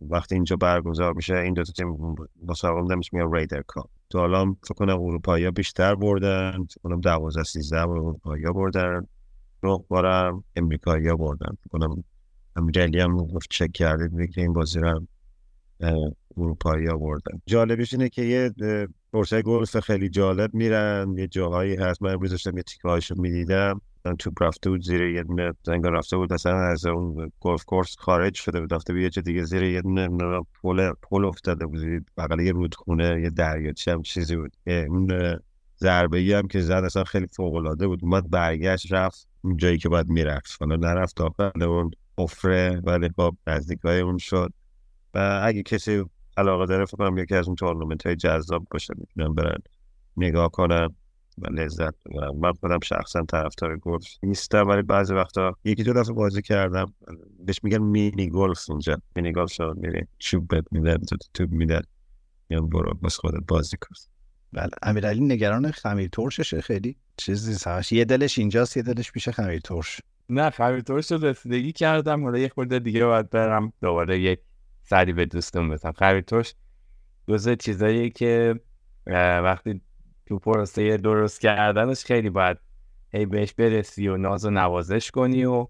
وقتی 0.02 0.36
اینجا 0.36 0.56
برگزار 0.56 1.14
میشه 1.14 1.36
این 1.36 1.54
دو 1.54 1.64
تا 1.64 1.72
تیم 1.72 2.16
مسابقه 2.48 2.96
میگن 2.96 3.36
Ryder 3.36 3.62
Cup 3.62 3.90
تو 4.10 4.18
الان 4.18 4.58
فکر 4.64 4.74
کنم 4.74 5.02
اروپایی 5.02 5.52
بیشتر 5.52 5.96
بردن 5.96 6.52
فکر 6.52 6.80
کنم 6.84 7.02
12 7.02 7.44
13 7.44 7.86
بار 7.86 7.98
اروپایی 7.98 8.44
بردن. 8.44 9.08
نه 9.64 9.78
بارم 9.88 10.44
امریکایی 10.56 11.14
بردن. 11.14 11.58
فکر 11.62 11.70
کنم 11.70 12.04
امیرعلی 12.56 13.00
هم 13.00 13.28
چک 13.50 13.72
کرده 13.72 14.28
که 14.28 14.42
این 14.42 14.54
بازی 14.54 14.80
رو 14.80 15.08
اروپایی 16.38 16.88
بردن. 16.88 17.42
جالبش 17.46 17.94
اینه 17.94 18.10
که 18.10 18.22
یه 18.22 18.52
پرسه 19.14 19.42
گلف 19.42 19.80
خیلی 19.80 20.10
جالب 20.10 20.54
میرن. 20.54 21.16
یه 21.18 21.28
جاهایی 21.28 21.76
هست. 21.76 22.02
من 22.02 22.14
امروز 22.14 22.32
داشتم 22.32 22.58
یه 22.58 22.64
تیکه 22.64 22.88
هایشو 22.88 23.16
می‌دیدم. 23.18 23.82
توپ 24.16 24.44
رفته 24.44 24.70
بود 24.70 24.82
زیر 24.82 25.02
یه 25.02 25.24
دونه 25.24 25.54
زنگ 25.64 25.86
رفته 25.86 26.18
بود 26.18 26.34
مثلا 26.34 26.58
از 26.58 26.86
اون 26.86 27.32
گلف 27.40 27.64
کورس 27.64 27.96
خارج 28.00 28.36
شده 28.36 28.62
بود 28.62 28.74
رفته 28.74 28.94
بود 28.94 29.02
یه 29.02 29.10
دیگه 29.10 29.44
زیر 29.44 29.64
یه 29.64 29.82
دونه 29.82 30.10
پل 30.62 30.92
پل 31.02 31.26
افتاده 31.26 31.66
بود 31.66 32.12
بغل 32.18 32.40
یه 32.40 32.52
رودخونه 32.52 33.22
یه 33.22 33.30
دریاچه 33.30 33.92
هم 33.92 34.02
چیزی 34.02 34.36
بود. 34.36 34.58
اون 34.68 35.38
ضربه 35.80 36.18
ای 36.18 36.34
هم 36.34 36.48
که 36.48 36.62
زد 36.62 36.84
اصلا 36.86 37.04
خیلی 37.04 37.28
فوق 37.28 37.56
العاده 37.56 37.88
بود. 37.88 38.00
اومد 38.04 38.30
برگشت 38.30 38.94
رفت 38.94 39.28
اون 39.42 39.58
جایی 39.58 39.78
که 39.78 39.90
باید 39.90 40.10
می‌رفت. 40.10 40.58
حالا 40.60 40.76
نرفت 40.76 41.16
داخل 41.16 41.64
اون 41.64 41.92
حفره 42.18 42.82
ولی 42.84 43.10
خب 43.16 43.36
نزدیکای 43.48 44.00
اون 44.00 44.18
شد. 44.18 44.54
و 45.14 45.42
اگه 45.44 45.64
کسی 45.64 46.04
علاقه 46.38 46.66
داره 46.66 46.86
فکر 46.86 46.98
کنم 46.98 47.18
یکی 47.18 47.36
از 47.36 47.48
اون 47.48 47.56
تورنمنت 47.56 48.06
های 48.06 48.16
جذاب 48.16 48.68
باشه 48.72 48.94
می‌تونن 48.98 49.34
برن 49.34 49.58
نگاه 50.18 50.52
کنن. 50.52 50.96
و 51.38 51.48
لذت 51.48 51.94
ببرم 52.06 52.38
من 52.38 52.54
خودم 52.54 52.80
شخصا 52.84 53.24
طرفدار 53.24 53.78
گلف 53.78 54.08
نیستم 54.24 54.68
ولی 54.68 54.82
بعضی 54.82 55.14
وقتا 55.14 55.56
یکی 55.64 55.84
دو 55.84 55.94
دفعه 55.94 56.14
بازی 56.14 56.42
کردم. 56.42 56.94
بهش 57.46 57.60
میگن 57.64 57.78
مینی 57.78 58.30
گلف 58.30 58.70
اینجا. 58.70 58.98
مینی 59.16 59.32
گلف 59.32 59.52
شد 59.52 59.78
میری 59.78 60.08
چوب 60.20 60.56
بهت 60.56 60.64
میدن 60.72 60.98
تو 60.98 61.18
توپ 61.34 61.52
میدن. 61.52 61.82
میان 62.50 62.70
برو 62.70 62.94
واسه 62.94 63.16
خودت 63.16 63.44
بازی 63.48 63.78
کن. 63.78 63.96
بله 64.54 64.70
امیرعلی 64.82 65.20
نگران 65.20 65.72
خمیر 65.72 66.10
ترششه 66.12 66.62
خیلی. 66.62 66.98
چیزی 67.18 67.54
سواش 67.54 67.92
یه 67.92 68.06
دلش 68.06 68.40
اینجاست 68.40 68.78
یه 68.78 68.84
دلش 68.84 69.12
میشه 69.16 69.32
خمیر 69.32 69.60
ترش. 69.60 70.02
نه 70.30 70.50
خمیر 70.50 70.82
ترش 70.82 71.12
رو 71.12 71.26
رسیدگی 71.26 71.72
کردم. 71.72 72.24
حالا 72.24 72.38
یه 72.38 72.50
خورده 72.50 72.80
دیگه 72.80 73.06
باید 73.06 73.30
برم 73.30 73.74
دوباره 73.82 74.20
یک 74.20 74.40
سری 74.84 75.14
به 75.14 75.26
دوستم 75.26 75.70
بزنم. 75.70 75.92
خمیر 75.92 76.22
ترش 76.22 76.56
جزء 77.28 77.56
چیزایی 77.56 78.10
که 78.10 78.60
وقتی 79.44 79.82
تو 80.28 80.40
پروسه 80.40 80.98
درست 80.98 81.42
کردنش 81.42 82.06
خیلی 82.06 82.30
باید 82.30 82.58
هی 83.14 83.26
بهش 83.26 83.54
برسی 83.54 84.08
و 84.08 84.18
ناز 84.18 84.46
و 84.46 84.50
نوازش 84.50 85.12
کنی 85.12 85.46
و 85.46 85.68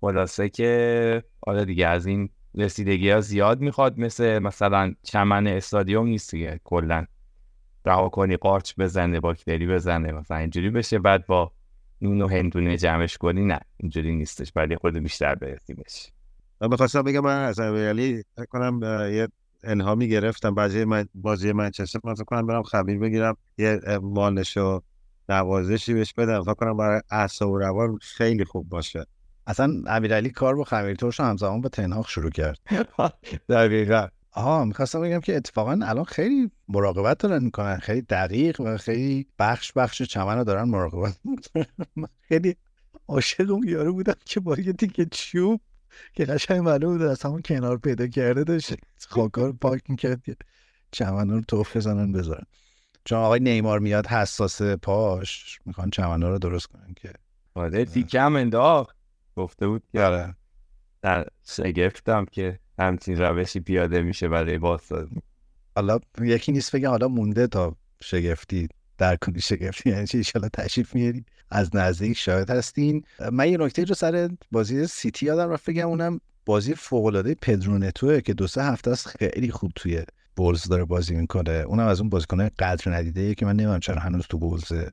خلاصه 0.00 0.48
که 0.48 1.22
آره 1.40 1.64
دیگه 1.64 1.86
از 1.86 2.06
این 2.06 2.28
رسیدگی 2.54 3.10
ها 3.10 3.20
زیاد 3.20 3.60
می‌خواد 3.60 3.98
مثل 3.98 4.38
مثلا 4.38 4.94
چمن 5.02 5.46
استادیوم 5.46 6.06
نیست 6.06 6.30
دیگه. 6.30 6.60
کلا 6.64 7.06
رها 7.86 8.08
کنی 8.08 8.36
قارچ 8.36 8.72
بزنه 8.78 9.20
باکتری 9.20 9.66
بزنه 9.66 10.12
مثلا 10.12 10.36
اینجوری 10.36 10.70
بشه 10.70 10.98
بعد 10.98 11.26
با 11.26 11.52
نون 12.00 12.22
و 12.22 12.28
هندونه 12.28 12.76
جمعش 12.76 13.18
کنی. 13.18 13.44
نه 13.44 13.60
اینجوری 13.76 14.16
نیستش 14.16 14.52
ولی 14.56 14.76
خود 14.76 14.98
بیشتر 14.98 15.34
برسیمش. 15.34 16.12
من 16.60 16.68
بخواستم 16.68 17.02
بگم 17.02 17.20
من 17.20 17.44
از 17.44 17.58
امیرعلی 17.58 18.24
کنم 18.50 18.80
یه 19.12 19.28
الهامی 19.64 20.08
گرفتم 20.08 20.54
بازی 20.54 20.84
من 20.84 21.08
بازی 21.14 21.52
منچستر 21.52 22.00
من 22.04 22.14
فکر 22.14 22.24
کنم 22.24 22.46
برم 22.46 22.62
خبیر 22.62 22.98
بگیرم. 22.98 23.36
یه 23.58 23.80
مالش 24.02 24.56
و 24.56 24.82
نوازشی 25.28 25.94
بهش 25.94 26.12
بدم. 26.12 26.42
فکر 26.42 26.54
کنم 26.54 26.76
برای 26.76 27.00
اعصاب 27.10 27.50
و 27.50 27.58
روان 27.58 27.98
خیلی 28.02 28.44
خوب 28.44 28.68
باشه. 28.68 29.06
اصلا 29.46 29.82
امیرعلی 29.86 30.30
کار 30.30 30.54
با 30.56 30.64
خمیرتورش 30.64 31.20
همزمان 31.20 31.60
با 31.60 31.68
تنهاق 31.68 32.08
شروع 32.08 32.30
کرد. 32.30 32.58
دقیقا. 33.48 34.08
آها 34.32 34.64
می‌خواستم 34.64 35.00
بگم 35.00 35.20
که 35.20 35.36
اتفاقا 35.36 35.72
الان 35.82 36.04
خیلی 36.04 36.50
مراقبت 36.68 37.18
دارن 37.18 37.44
می‌کنن. 37.44 37.78
خیلی 37.78 38.02
دقیق 38.02 38.60
و 38.60 38.76
خیلی 38.76 39.26
بخش 39.38 39.72
بخش 39.72 40.02
چمن 40.02 40.38
رو 40.38 40.44
دارن 40.44 40.68
مراقبت 40.68 41.18
خیلی 42.20 42.56
عاشق 43.08 43.50
اون 43.50 43.68
یارو 43.68 43.92
بودم 43.92 44.14
که 44.24 44.40
با 44.40 44.56
یه 44.58 44.72
دیگه 44.72 45.04
چوب 45.10 45.60
که 46.12 46.24
قشنگ 46.24 46.58
معلوم 46.58 46.98
بود 46.98 47.06
از 47.06 47.22
همون 47.22 47.42
کنار 47.42 47.78
پیدا 47.78 48.06
کرده 48.06 48.44
داشت 48.44 48.74
خاکار 49.08 49.52
پاک 49.52 49.82
می‌کرد 49.88 50.22
چمن 50.90 51.30
رو 51.30 51.40
توف 51.40 51.76
بزنن 51.76 52.12
بذارن. 52.12 52.44
چون 53.04 53.18
آقای 53.18 53.40
نیمار 53.40 53.78
میاد 53.78 54.06
حساس 54.06 54.62
پاش 54.62 55.58
می‌خوان 55.64 55.90
چمن 55.90 56.22
رو 56.22 56.38
درست 56.38 56.66
کنن 56.66 56.94
که 56.96 57.12
آره 57.54 57.84
تیکم 57.84 58.36
انداخت. 58.36 58.96
گفته 59.36 59.66
بود 59.66 59.82
که 59.92 60.00
آره. 60.00 60.34
در 61.02 61.26
شگفتم 61.46 62.24
که 62.24 62.58
همچین 62.78 63.18
روشی 63.18 63.60
پیاده 63.60 64.02
میشه 64.02 64.28
برای 64.28 64.58
بازسازی. 64.58 65.22
حالا 65.76 65.98
یکی 66.20 66.52
نیست 66.52 66.76
بگه 66.76 66.88
حالا 66.88 67.08
مونده 67.08 67.46
تا 67.46 67.76
شگفتی 68.02 68.68
در 68.98 69.16
کنی 69.16 69.40
شگفتی. 69.40 69.90
یعنی 69.90 70.06
چی؟ 70.06 70.22
تشریف 70.52 70.94
میاری 70.94 71.24
از 71.50 71.76
نزدیک 71.76 72.16
شاهد 72.16 72.50
هستین. 72.50 73.04
من 73.32 73.48
یه 73.48 73.58
نکته 73.58 73.84
رو 73.84 73.94
سر 73.94 74.30
بازی 74.50 74.86
سیتی 74.86 75.26
یادم 75.26 75.50
رفت 75.50 75.70
بگم 75.70 75.88
اونم 75.88 76.20
بازی 76.46 76.74
فوق 76.74 77.04
العاده 77.04 77.34
پدرونتوه 77.34 78.20
که 78.20 78.34
دو 78.34 78.46
سه 78.46 78.62
هفته 78.62 78.90
است 78.90 79.08
خیلی 79.08 79.50
خوب 79.50 79.72
توی 79.74 80.02
بولز 80.36 80.64
داره 80.64 80.84
بازی 80.84 81.14
می‌کنه. 81.14 81.50
اونم 81.50 81.86
از 81.86 82.00
اون 82.00 82.08
بازیکنه 82.08 82.50
قدر 82.58 82.92
ندیده 82.92 83.34
که 83.34 83.46
من 83.46 83.52
نمی‌دونم 83.52 83.80
چرا 83.80 84.00
هنوز 84.00 84.24
تو 84.28 84.38
بولزه. 84.38 84.92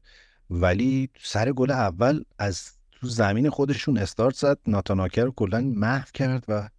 ولی 0.50 1.10
سر 1.22 1.52
گل 1.52 1.72
اول 1.72 2.24
از 2.40 2.72
تو 2.92 3.08
زمین 3.08 3.50
خودشون 3.50 3.98
استارت 3.98 4.36
زد. 4.36 4.58
ناتاناکر 4.68 5.24
رو 5.24 5.34
کلا 5.36 5.62
محو 5.62 6.06
کرد 6.14 6.46
و 6.48 6.70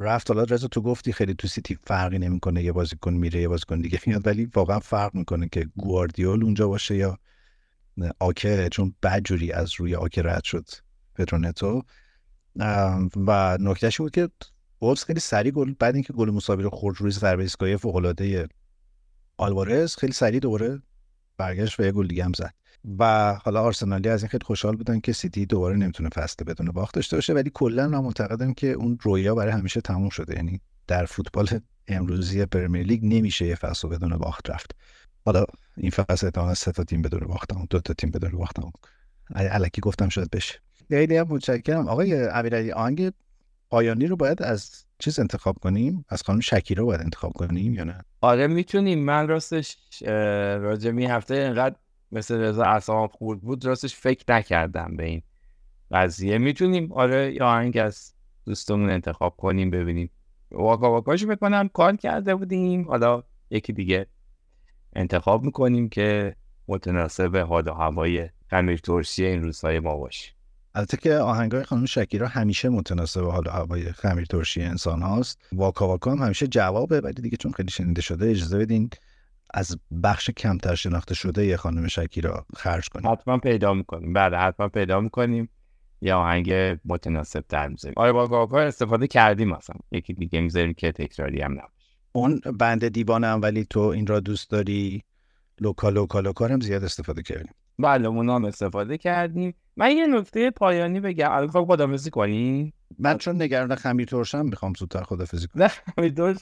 رفت. 0.00 0.30
حالا 0.30 0.42
رضا 0.42 0.68
تو 0.68 0.82
گفتی 0.82 1.12
خیلی 1.12 1.34
تو 1.34 1.48
سیتی 1.48 1.78
فرقی 1.84 2.18
نمی‌کنه 2.18 2.62
یه 2.62 2.72
بازیکن 2.72 3.12
میره 3.14 3.40
یه 3.40 3.48
بازیکن 3.48 3.80
دیگه 3.80 4.00
میاد. 4.06 4.26
ولی 4.26 4.50
واقعا 4.54 4.78
فرق 4.78 5.14
می‌کنه 5.14 5.48
که 5.48 5.68
گواردیول 5.76 6.44
اونجا 6.44 6.68
باشه 6.68 6.96
یا 6.96 7.18
آکه 8.20 8.68
چون 8.72 8.94
بدجوری 9.02 9.52
از 9.52 9.72
روی 9.76 9.94
آکه 9.94 10.22
رد 10.22 10.44
شد 10.44 10.68
پترونتو 11.14 11.82
و 13.16 13.58
نکتهش 13.60 14.00
بود 14.00 14.10
که 14.10 14.28
بولز 14.78 15.04
خیلی 15.04 15.20
سریع 15.20 15.52
گل 15.52 15.74
بعد 15.78 15.94
اینکه 15.94 16.12
گل 16.12 16.30
مساوی 16.30 16.62
رو 16.62 16.70
خورد 16.70 16.96
روی 16.98 17.10
ضربه 17.10 17.42
ایستگاهی 17.42 17.76
فوق 17.76 17.96
العاده 17.96 18.48
آلوارز 19.36 19.96
خیلی 19.96 20.12
سریع 20.12 20.40
دوباره 20.40 20.82
برگشت 21.36 21.80
و 21.80 21.82
یه 21.82 21.92
گل 21.92 22.06
دیگه 22.06 22.24
هم 22.24 22.32
زد. 22.32 22.54
و 22.98 23.34
حالا 23.34 23.62
آرسنالی 23.62 24.08
از 24.08 24.22
این 24.22 24.28
خیلی 24.28 24.44
خوشحال 24.44 24.76
بودن 24.76 25.00
که 25.00 25.12
سیتی 25.12 25.46
دوباره 25.46 25.76
نمی‌تونه 25.76 26.08
فصل 26.08 26.44
بدون 26.44 26.66
باخت 26.66 26.94
داشته 26.94 27.16
باشه 27.16 27.32
ولی 27.32 27.50
کلا 27.54 27.88
من 27.88 27.98
معتقدم 27.98 28.54
که 28.54 28.66
اون 28.66 28.98
رویا 29.02 29.34
برای 29.34 29.52
همیشه 29.52 29.80
تموم 29.80 30.08
شده. 30.08 30.34
یعنی 30.34 30.60
در 30.86 31.06
فوتبال 31.06 31.48
امروزی 31.88 32.46
پرمیر 32.46 32.86
لیگ 32.86 33.04
نمیشه 33.04 33.46
یه 33.46 33.54
فصل 33.54 33.88
بدون 33.88 34.16
باخت 34.16 34.50
رفت. 34.50 34.74
حالا 35.24 35.44
این 35.78 35.90
فصل 35.90 36.26
احتمالاً 36.26 36.54
سه 36.54 36.72
تا 36.72 36.84
تیم 36.84 37.02
بدون 37.02 37.20
باخت 37.20 37.52
هم 37.52 37.66
دو 37.70 37.80
تا 37.80 37.94
تیم 37.94 38.10
بدون 38.10 38.30
باخت 38.30 38.58
هم 38.58 38.72
الکی 39.34 39.80
گفتم 39.80 40.08
شاید 40.08 40.30
بشه. 40.30 40.60
خیلی 40.88 41.16
هم 41.16 41.26
متشکرم. 41.30 41.88
آقای 41.88 42.28
امیرعلی 42.28 42.72
آهنگ 42.72 43.12
پایانی 43.70 44.06
رو 44.06 44.16
باید 44.16 44.42
از 44.42 44.84
چیز 44.98 45.18
انتخاب 45.18 45.58
کنیم؟ 45.58 46.04
از 46.08 46.22
خانم 46.22 46.40
شکیرا 46.40 46.84
باید 46.84 47.00
انتخاب 47.00 47.32
کنیم 47.32 47.74
یا 47.74 47.84
نه؟ 47.84 48.00
آره 48.20 48.46
می‌تونیم. 48.46 48.98
من 48.98 49.28
راستش 49.28 49.76
راجع 50.62 50.90
می 50.90 51.06
هفته 51.06 51.34
اینقدر 51.34 51.76
مثل 52.12 52.36
رضا 52.36 52.62
اعصابم 52.62 53.06
خورد 53.06 53.40
بود 53.40 53.64
راستش 53.64 53.94
فکر 53.94 54.24
نکردم 54.28 54.96
به 54.96 55.04
این 55.04 55.22
قضیه. 55.90 56.38
می‌تونیم 56.38 56.92
آره 56.92 57.34
یا 57.34 57.46
آهنگ 57.46 57.76
از 57.76 58.12
دوستمون 58.44 58.90
انتخاب 58.90 59.36
کنیم 59.36 59.70
ببینیم. 59.70 60.10
واقعا 60.50 60.90
واقعاش 60.90 61.26
بکنم 61.26 61.68
کار 61.68 61.96
کرده 61.96 62.34
بودیم. 62.34 62.88
حالا 62.88 63.22
یکی 63.50 63.72
دیگه 63.72 64.06
انتخاب 64.92 65.42
می‌کنیم 65.42 65.88
که 65.88 66.36
متناسب 66.68 67.36
حال 67.36 67.68
و 67.68 67.72
هوای 67.72 68.28
خمیر 68.50 68.78
ترشی 68.78 69.24
این 69.24 69.42
روزهای 69.42 69.80
ما 69.80 69.96
باشه. 69.96 70.32
البته 70.74 70.96
که 70.96 71.14
آهنگای 71.14 71.62
خانم 71.62 71.86
شکیرا 71.86 72.28
همیشه 72.28 72.68
متناسب 72.68 73.24
حال 73.24 73.46
و 73.46 73.50
هوای 73.50 73.92
خمیر 73.92 74.24
ترشی 74.24 74.62
انسان 74.62 75.02
هاست. 75.02 75.38
واکا 75.52 75.88
واکا 75.88 76.12
هم 76.12 76.18
همیشه 76.18 76.46
جوابه 76.46 77.00
ولی 77.00 77.22
دیگه 77.22 77.36
چون 77.36 77.52
خیلی 77.52 77.70
شنیده 77.70 78.02
شده 78.02 78.30
اجازه 78.30 78.58
بدین 78.58 78.90
از 79.54 79.78
بخش 80.02 80.30
کمتر 80.30 80.74
شناخته 80.74 81.14
شده 81.14 81.46
یه 81.46 81.56
خانم 81.56 81.88
شکیرا 81.88 82.46
خرج 82.56 82.88
کنیم. 82.88 83.10
حتما 83.10 83.38
پیدا 83.38 83.74
می‌کنیم. 83.74 84.12
بله 84.12 84.38
حتما 84.38 84.68
پیدا 84.68 85.00
می‌کنیم. 85.00 85.48
یه 86.00 86.14
آهنگ 86.14 86.52
متناسب 86.84 87.40
تر 87.40 87.68
می‌ذاریم. 87.68 87.94
آره 87.96 88.12
با 88.12 88.62
استفاده 88.62 89.06
کردیم 89.06 89.48
مثلا 89.48 89.76
یکی 89.92 90.12
دیگه 90.12 90.40
می‌ذاریم 90.40 90.74
که 90.74 90.92
تکراری 90.92 91.40
هم 91.40 91.52
نباشه 91.52 91.77
اون 92.12 92.40
بند 92.58 92.88
دیوانم 92.88 93.40
ولی 93.42 93.64
تو 93.64 93.80
این 93.80 94.06
را 94.06 94.20
دوست 94.20 94.50
داری 94.50 95.04
لوکا 95.60 95.88
لوکا 95.88 96.20
لوکا 96.20 96.46
هم 96.46 96.60
زیاد 96.60 96.84
استفاده 96.84 97.22
کردیم 97.22 97.54
بله 97.78 98.08
اونا 98.08 98.34
هم 98.34 98.44
استفاده 98.44 98.98
کردیم. 98.98 99.54
من 99.76 99.96
یه 99.96 100.06
نکته 100.06 100.50
پایانی 100.50 101.00
بگم. 101.00 101.32
الان 101.32 101.48
خب 101.50 101.64
خدافزی 101.64 102.10
کنیم 102.10 102.72
من 102.98 103.18
چون 103.18 103.42
نگران 103.42 103.74
خمیر 103.74 104.08
ترشم 104.08 104.46
می‌خوام 104.46 104.72
زودتر 104.78 105.02
خدافزی 105.02 105.46
کنم. 105.46 105.62
نه 105.62 105.68
خمیر 105.68 106.12
ترش 106.12 106.38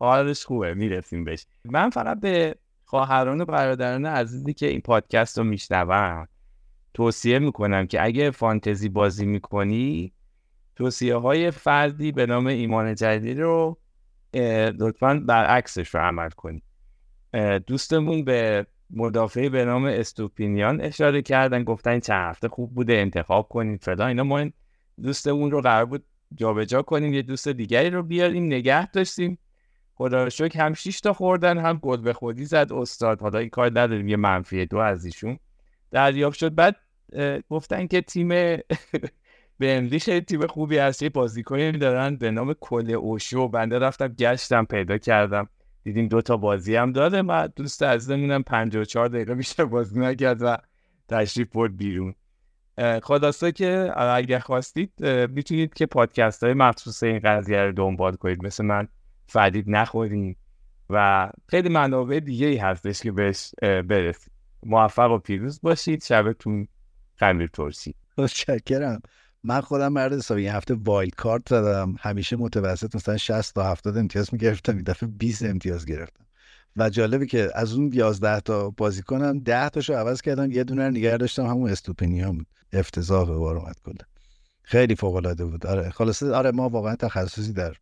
حالش 0.00 0.44
خوبه 0.44 0.74
می‌رسیم 0.74 1.24
بهش. 1.24 1.46
من 1.64 1.90
فقط 1.90 2.20
به 2.20 2.56
خواهران 2.84 3.40
و 3.40 3.44
برادران 3.44 4.06
عزیزی 4.06 4.54
که 4.54 4.66
این 4.66 4.80
پادکست 4.80 5.38
رو 5.38 5.44
میشنون 5.44 6.26
توصیه 6.94 7.38
می‌کنم 7.38 7.86
که 7.86 8.04
اگه 8.04 8.30
فانتزی 8.30 8.88
بازی 8.88 9.26
می‌کنی 9.26 10.12
توصیه 10.76 11.16
های 11.16 11.50
فردی 11.50 12.12
به 12.12 12.26
نام 12.26 12.46
ایمان 12.46 12.94
جدید 12.94 13.40
رو 13.40 13.78
لطفا 14.78 15.22
برعکسش 15.26 15.94
رو 15.94 16.00
عمل 16.00 16.30
کنی. 16.30 16.62
دوستمون 17.66 18.24
به 18.24 18.66
مدافعی 18.90 19.48
به 19.48 19.64
نام 19.64 19.84
استوپینیان 19.84 20.80
اشاره 20.80 21.22
کردن 21.22 21.64
گفتن 21.64 21.90
این 21.90 22.00
چند 22.00 22.30
هفته 22.30 22.48
خوب 22.48 22.74
بوده 22.74 22.94
انتخاب 22.94 23.48
کنید 23.48 23.84
فدا 23.84 24.06
اینا. 24.06 24.24
ما 24.24 24.38
این 24.38 24.52
دوستمون 25.02 25.50
رو 25.50 25.60
قرار 25.60 25.84
بود 25.84 26.04
جابجا 26.34 26.82
کنیم 26.82 27.14
یه 27.14 27.22
دوست 27.22 27.48
دیگری 27.48 27.90
رو 27.90 28.02
بیاریم 28.02 28.46
نگه 28.46 28.90
داشتیم. 28.90 29.38
خدا 29.94 30.24
رو 30.24 30.30
شکر 30.30 30.60
هم 30.60 30.74
6 30.74 31.00
تا 31.00 31.12
خوردن 31.12 31.58
هم 31.58 31.78
گل 31.82 31.96
به 31.96 32.12
خودی 32.12 32.44
زد 32.44 32.72
استاد. 32.72 33.20
حالا 33.20 33.38
این 33.38 33.48
کار 33.48 33.70
نداریم 33.70 34.08
یه 34.08 34.16
منفی 34.16 34.66
دو 34.66 34.78
از 34.78 35.04
ایشون 35.04 35.38
دریافت 35.90 36.38
شد. 36.38 36.54
بعد 36.54 36.76
گفتن 37.50 37.86
که 37.86 38.00
تیم 38.00 38.28
بنلی 39.58 39.98
خیلی 39.98 40.20
تیم 40.20 40.46
خوبی 40.46 40.78
هست. 40.78 41.02
یه 41.02 41.08
بازیکنی 41.08 41.72
دارن 41.72 42.16
به 42.16 42.30
نام 42.30 42.54
کل 42.60 42.90
اوشو 42.90 43.48
بنده 43.48 43.78
رفتم 43.78 44.08
گشتم 44.08 44.64
پیدا 44.64 44.98
کردم. 44.98 45.48
دیدیم 45.84 46.08
دو 46.08 46.22
تا 46.22 46.36
بازی 46.36 46.76
هم 46.76 46.92
داره. 46.92 47.22
من 47.22 47.48
دوست 47.56 47.82
عزیزمونم 47.82 48.42
54 48.42 49.08
دقیقه 49.08 49.34
بیشتر 49.34 49.64
بازی 49.64 50.00
نکرد 50.00 50.42
و 50.42 50.56
تشریف 51.08 51.48
برد 51.48 51.76
بیرون. 51.76 52.14
خلاصه 53.02 53.52
که 53.52 53.92
اگر 53.96 54.38
خواستید 54.38 54.92
می‌تونید 55.06 55.74
که 55.74 55.86
پادکست 55.86 56.44
های 56.44 56.54
مخصوص 56.54 57.02
این 57.02 57.18
قضیه 57.18 57.62
رو 57.62 57.72
دنبال 57.72 58.16
کنید. 58.16 58.44
مثل 58.44 58.64
من 58.64 58.88
فدید 59.26 59.64
نخوریم 59.68 60.36
و 60.90 61.28
خیلی 61.46 61.68
منابع 61.68 62.20
دیگه 62.20 62.46
ای 62.46 62.56
هستش 62.56 63.02
که 63.02 63.12
بهش 63.12 63.50
برسید. 63.60 64.32
موفق 64.62 65.10
و 65.10 65.18
پیروز 65.18 65.60
باشید. 65.62 66.04
شبتون 66.04 66.68
خمیر 67.16 67.46
ترسی 67.46 67.94
متشکرم. 68.18 69.00
من 69.44 69.60
خودم 69.60 69.92
مرد 69.92 70.12
حسابی 70.12 70.42
یه 70.42 70.56
هفته 70.56 70.74
وایلد 70.74 71.14
کارت 71.14 71.48
زدم. 71.48 71.94
همیشه 72.00 72.36
متوسط 72.36 72.96
مثلا 72.96 73.16
60 73.16 73.54
تا 73.54 73.62
70 73.62 73.96
امتیاز 73.98 74.28
می‌گرفتم. 74.32 74.74
این 74.74 74.82
دفعه 74.82 75.08
20 75.08 75.42
امتیاز 75.42 75.86
گرفتم. 75.86 76.24
و 76.76 76.90
جالبی 76.90 77.26
که 77.26 77.50
از 77.54 77.72
اون 77.72 77.90
11 77.92 78.40
تا 78.40 78.70
بازیکنم 78.70 79.38
10 79.38 79.68
تاشو 79.68 79.94
عوض 79.94 80.22
کردم 80.22 80.50
یه 80.50 80.64
دونه 80.64 80.84
رو 80.84 80.90
نگه 80.90 81.16
داشتم. 81.16 81.46
همون 81.46 81.70
استوپنیا 81.70 82.32
بود. 82.32 82.46
افتضاح 82.72 83.28
به 83.28 83.36
بار 83.36 83.56
اومد 83.56 83.76
کلا. 83.84 84.04
خیلی 84.62 84.94
فوق 84.94 85.14
العاده 85.14 85.44
بود. 85.44 85.66
آره 85.66 85.90
خلاصه 85.90 86.34
آره 86.34 86.50
ما 86.50 86.68
واقعا 86.68 86.96
تخصصی 86.96 87.52
در 87.52 87.74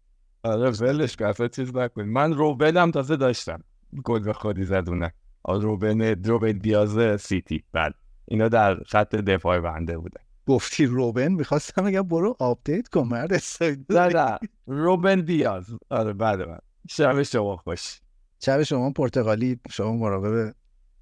آره 0.42 0.70
ولش 0.70 1.16
کن. 1.16 1.48
چیز 1.48 1.76
نکنید 1.76 2.08
من 2.08 2.32
روبنم 2.34 2.90
تازه 2.90 3.16
داشتم. 3.16 3.62
گل 4.04 4.18
به 4.18 4.32
خودی 4.32 4.64
زدونه. 4.64 5.12
روبن 5.48 6.24
روبن 6.24 6.52
دیاز 6.52 7.20
سیتی. 7.20 7.64
بعد 7.72 7.94
اینا 8.24 8.48
در 8.48 8.74
خط 8.74 9.14
دفاع 9.14 9.60
بنده 9.60 9.98
بودن 9.98 10.20
گفتی 10.46 10.86
روبن 10.86 11.32
می‌خواستم 11.32 11.84
بگم 11.84 12.02
برو 12.02 12.36
آپدیت 12.38 12.88
کن 12.88 13.02
مرد 13.02 13.42
نه 13.90 14.06
نه. 14.06 14.38
روبن 14.66 15.20
دیاز. 15.20 15.64
آره 15.90 16.12
بعد 16.12 16.48
من 16.48 16.58
شب 16.88 17.22
شما 17.22 17.56
خوش. 17.56 18.00
شب 18.44 18.62
شما 18.62 18.90
پرتغالی 18.90 19.60
شما 19.70 19.92
مراقب 19.92 20.54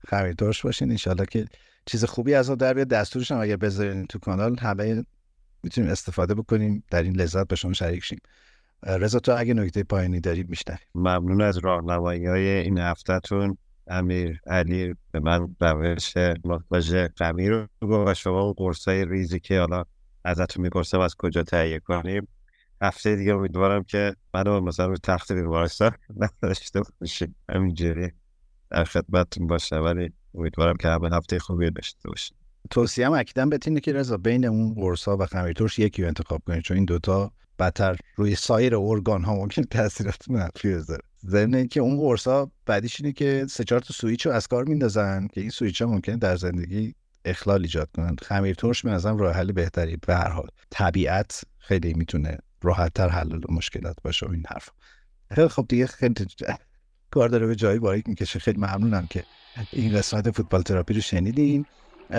خمیرترش 0.09 0.63
باشین. 0.63 0.91
انشالله 0.91 1.27
که 1.27 1.47
چیز 1.87 2.05
خوبی 2.05 2.35
از 2.35 2.51
در 2.51 2.75
بیاد. 2.75 2.89
دستورش 2.89 3.33
هم 3.33 3.41
اگر 3.41 3.57
بذارین 3.57 4.07
تو 4.07 4.19
کانال 4.19 4.59
همه 4.59 5.05
می‌تونیم 5.63 5.91
استفاده 5.91 6.35
بکنیم. 6.35 6.85
در 6.91 7.03
این 7.03 7.17
لذت 7.17 7.49
با 7.49 7.57
شما 7.57 7.73
شریک 7.73 8.05
شیم. 8.05 8.21
رضا 8.83 9.19
تو 9.19 9.35
اگه 9.39 9.55
نکته 9.55 9.83
پایانی 9.83 10.21
دارید 10.21 10.49
میشنویم. 10.51 10.81
ممنون 10.95 11.41
از 11.41 11.59
راهنمایی 11.59 12.27
های 12.27 12.49
این 12.49 12.79
هفتهتون. 12.79 13.59
امیر 13.87 14.41
علی 14.47 14.95
به 15.13 15.21
من 15.21 15.57
روش 15.61 16.15
ماکاژ 16.45 16.95
قمی 16.95 17.49
رو 17.49 17.67
گفت 17.83 18.09
و 18.09 18.15
شما 18.15 18.41
اون 18.41 18.53
قرصای 18.53 19.05
ریزی 19.05 19.41
که 19.41 19.61
حالا 19.61 19.85
ازتون 20.25 20.63
می‌پرسم 20.63 21.01
از 21.01 21.15
کجا 21.15 21.43
تهیه 21.43 21.81
کنیم. 21.81 22.29
هفته 22.83 23.17
دیگه 23.17 23.35
امیدوارم 23.35 23.85
که 23.85 24.17
منو 24.35 24.61
مثلا 24.61 24.87
رو 24.87 24.97
تخت 24.97 25.33
بیمارستان 25.33 25.93
نداشته 26.43 26.83
باشیم. 27.01 27.35
همینجوری 27.49 28.13
در 28.71 28.85
خدمتتون 28.85 29.47
باشه 29.47 29.77
ولی 29.77 30.13
امیدوارم 30.35 30.77
که 30.77 30.89
همه 30.89 31.17
هفته 31.17 31.39
خوبی 31.39 31.71
داشته 31.71 32.09
باشیم. 32.09 32.37
توصیه 32.71 33.07
هم 33.07 33.13
اکیدم 33.13 33.51
بتینه 33.51 33.81
که 33.81 33.93
رضا 33.93 34.17
بین 34.17 34.45
اون 34.45 34.75
قرصا 34.75 35.17
و 35.17 35.27
خمیرترش 35.27 35.79
یکی 35.79 36.03
رو 36.03 36.09
انتخاب 36.09 36.43
کنید 36.47 36.63
چون 36.63 36.77
این 36.77 36.87
دوتا 36.87 37.33
بدتر 37.59 37.97
روی 38.17 38.35
سایر 38.35 38.77
ارگان 38.77 39.25
ها 39.25 39.35
ممکن 39.35 39.63
تاثیرات 39.63 40.31
منفی 40.31 40.75
بذاره. 40.75 41.03
ضمن 41.27 41.55
اینکه 41.55 41.81
اون 41.81 42.01
قرصا 42.01 42.51
بعدیش 42.67 43.01
اینه 43.01 43.13
که 43.13 43.47
سه 43.51 43.65
چهار 43.65 43.81
تا 43.81 43.95
سویچ 43.95 44.27
رو 44.27 44.33
از 44.33 44.47
کار 44.47 44.65
میندازن 44.65 45.27
که 45.33 45.41
این 45.41 45.51
سویچ 45.51 45.83
ها 45.83 45.89
ممکنه 45.89 46.17
در 46.17 46.37
زندگی 46.37 46.95
اخلال 47.25 47.63
ایجاد 47.63 47.89
کنن 47.97 48.17
خمیر 48.23 48.55
ترش 48.55 48.83
به 48.83 48.91
نظرم 48.91 49.19
راه 49.19 49.35
حل 49.35 49.53
بهتری. 49.53 49.97
به 49.97 50.15
هر 50.15 50.29
حال 50.29 50.49
طبیعت 50.71 51.41
خیلی 51.59 51.95
می‌تونه 51.95 52.39
راحت 52.63 52.95
تر 52.95 53.09
حل 53.09 53.41
مشکلات 53.49 53.97
باشه 54.05 54.31
این 54.31 54.45
حرف 54.49 54.69
خیلی 55.35 55.49
خب 55.49 55.67
دیگه 55.69 55.87
خیلی 55.87 56.15
کار 57.11 57.29
داره 57.29 57.47
به 57.47 57.57
جایی 57.57 57.79
باریک 57.79 58.09
می‌کشه. 58.09 58.39
خیلی 58.39 58.59
ممنونم 58.59 59.07
که 59.07 59.25
این 59.73 59.93
قسمت 59.93 60.31
فوتبال 60.31 60.63
تراپی 60.63 60.95
رو 60.95 61.01
شنیدین. 61.01 61.67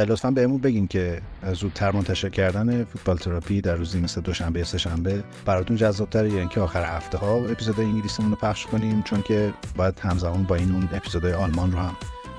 لطفا 0.03 0.31
بهمون 0.31 0.57
بگین 0.57 0.87
که 0.87 1.21
زودتر 1.53 1.91
منتشر 1.91 2.29
کردن 2.29 2.83
فوتبال 2.83 3.17
تراپی 3.17 3.61
در 3.61 3.75
روزی 3.75 3.99
مثل 3.99 4.21
دوشنبه 4.21 4.59
یا 4.59 4.65
سهشنبه 4.65 5.23
براتون 5.45 5.77
جذابتره 5.77 6.31
یا 6.31 6.39
اینکه 6.39 6.61
آخر 6.61 6.95
هفته 6.97 7.17
ها 7.17 7.35
اپیزود 7.35 7.79
انگلیسیمون 7.79 8.31
رو 8.31 8.37
پخش 8.37 8.65
کنیم 8.65 9.01
چون 9.03 9.21
که 9.21 9.53
باید 9.75 9.99
همزمان 9.99 10.43
با 10.43 10.55
این 10.55 10.71
اون 10.71 10.89
اپیزودهای 10.93 11.33
آلمان 11.33 11.71
رو 11.71 11.79
هم 11.79 11.95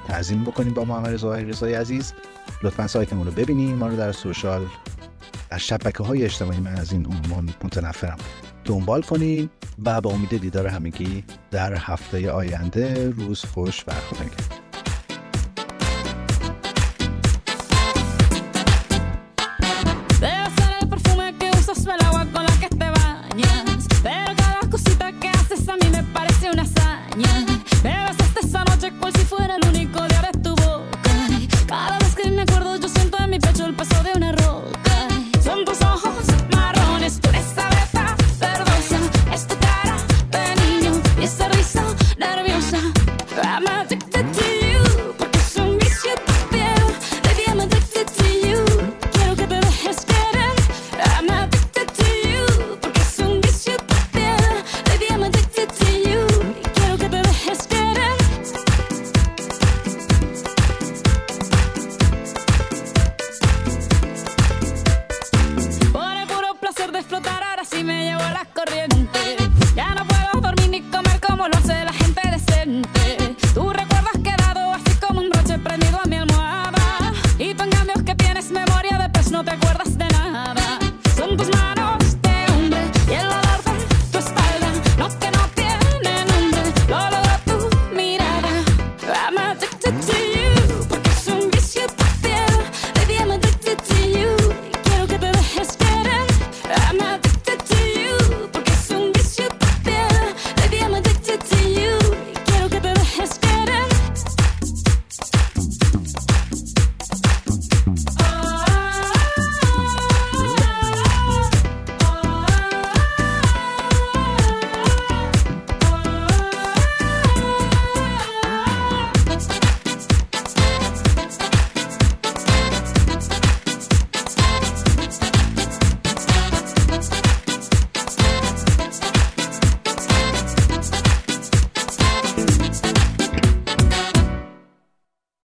تعظیم 0.09 0.45
بکنیم 0.45 0.75
با 0.75 0.85
محمد 0.85 1.17
ظاهری 1.17 1.45
رضای 1.45 1.75
عزیز. 1.75 2.13
لطفا 2.63 2.87
سایتمون 2.87 3.27
رو 3.27 3.33
ببینیم 3.33 3.77
ما 3.77 3.89
رو 3.89 3.97
در 3.97 4.13
سوشال 4.13 4.67
در 5.51 5.59
شبکه 5.59 6.03
های 6.03 6.25
اجتماعی 6.25 6.61
من 6.61 6.77
از 6.77 6.93
این 6.93 7.07
عنوان 7.07 7.49
متنفرم 7.64 8.17
دنبال 8.64 9.03
کنید 9.03 9.51
و 9.85 10.01
با 10.01 10.11
امید 10.11 10.37
دیدار 10.37 10.67
همگی 10.67 11.25
در 11.51 11.75
هفته 11.75 12.30
آینده 12.30 13.11
روز 13.11 13.45
خوش 13.45 13.85
و 13.89 13.93
خدا 13.93 14.55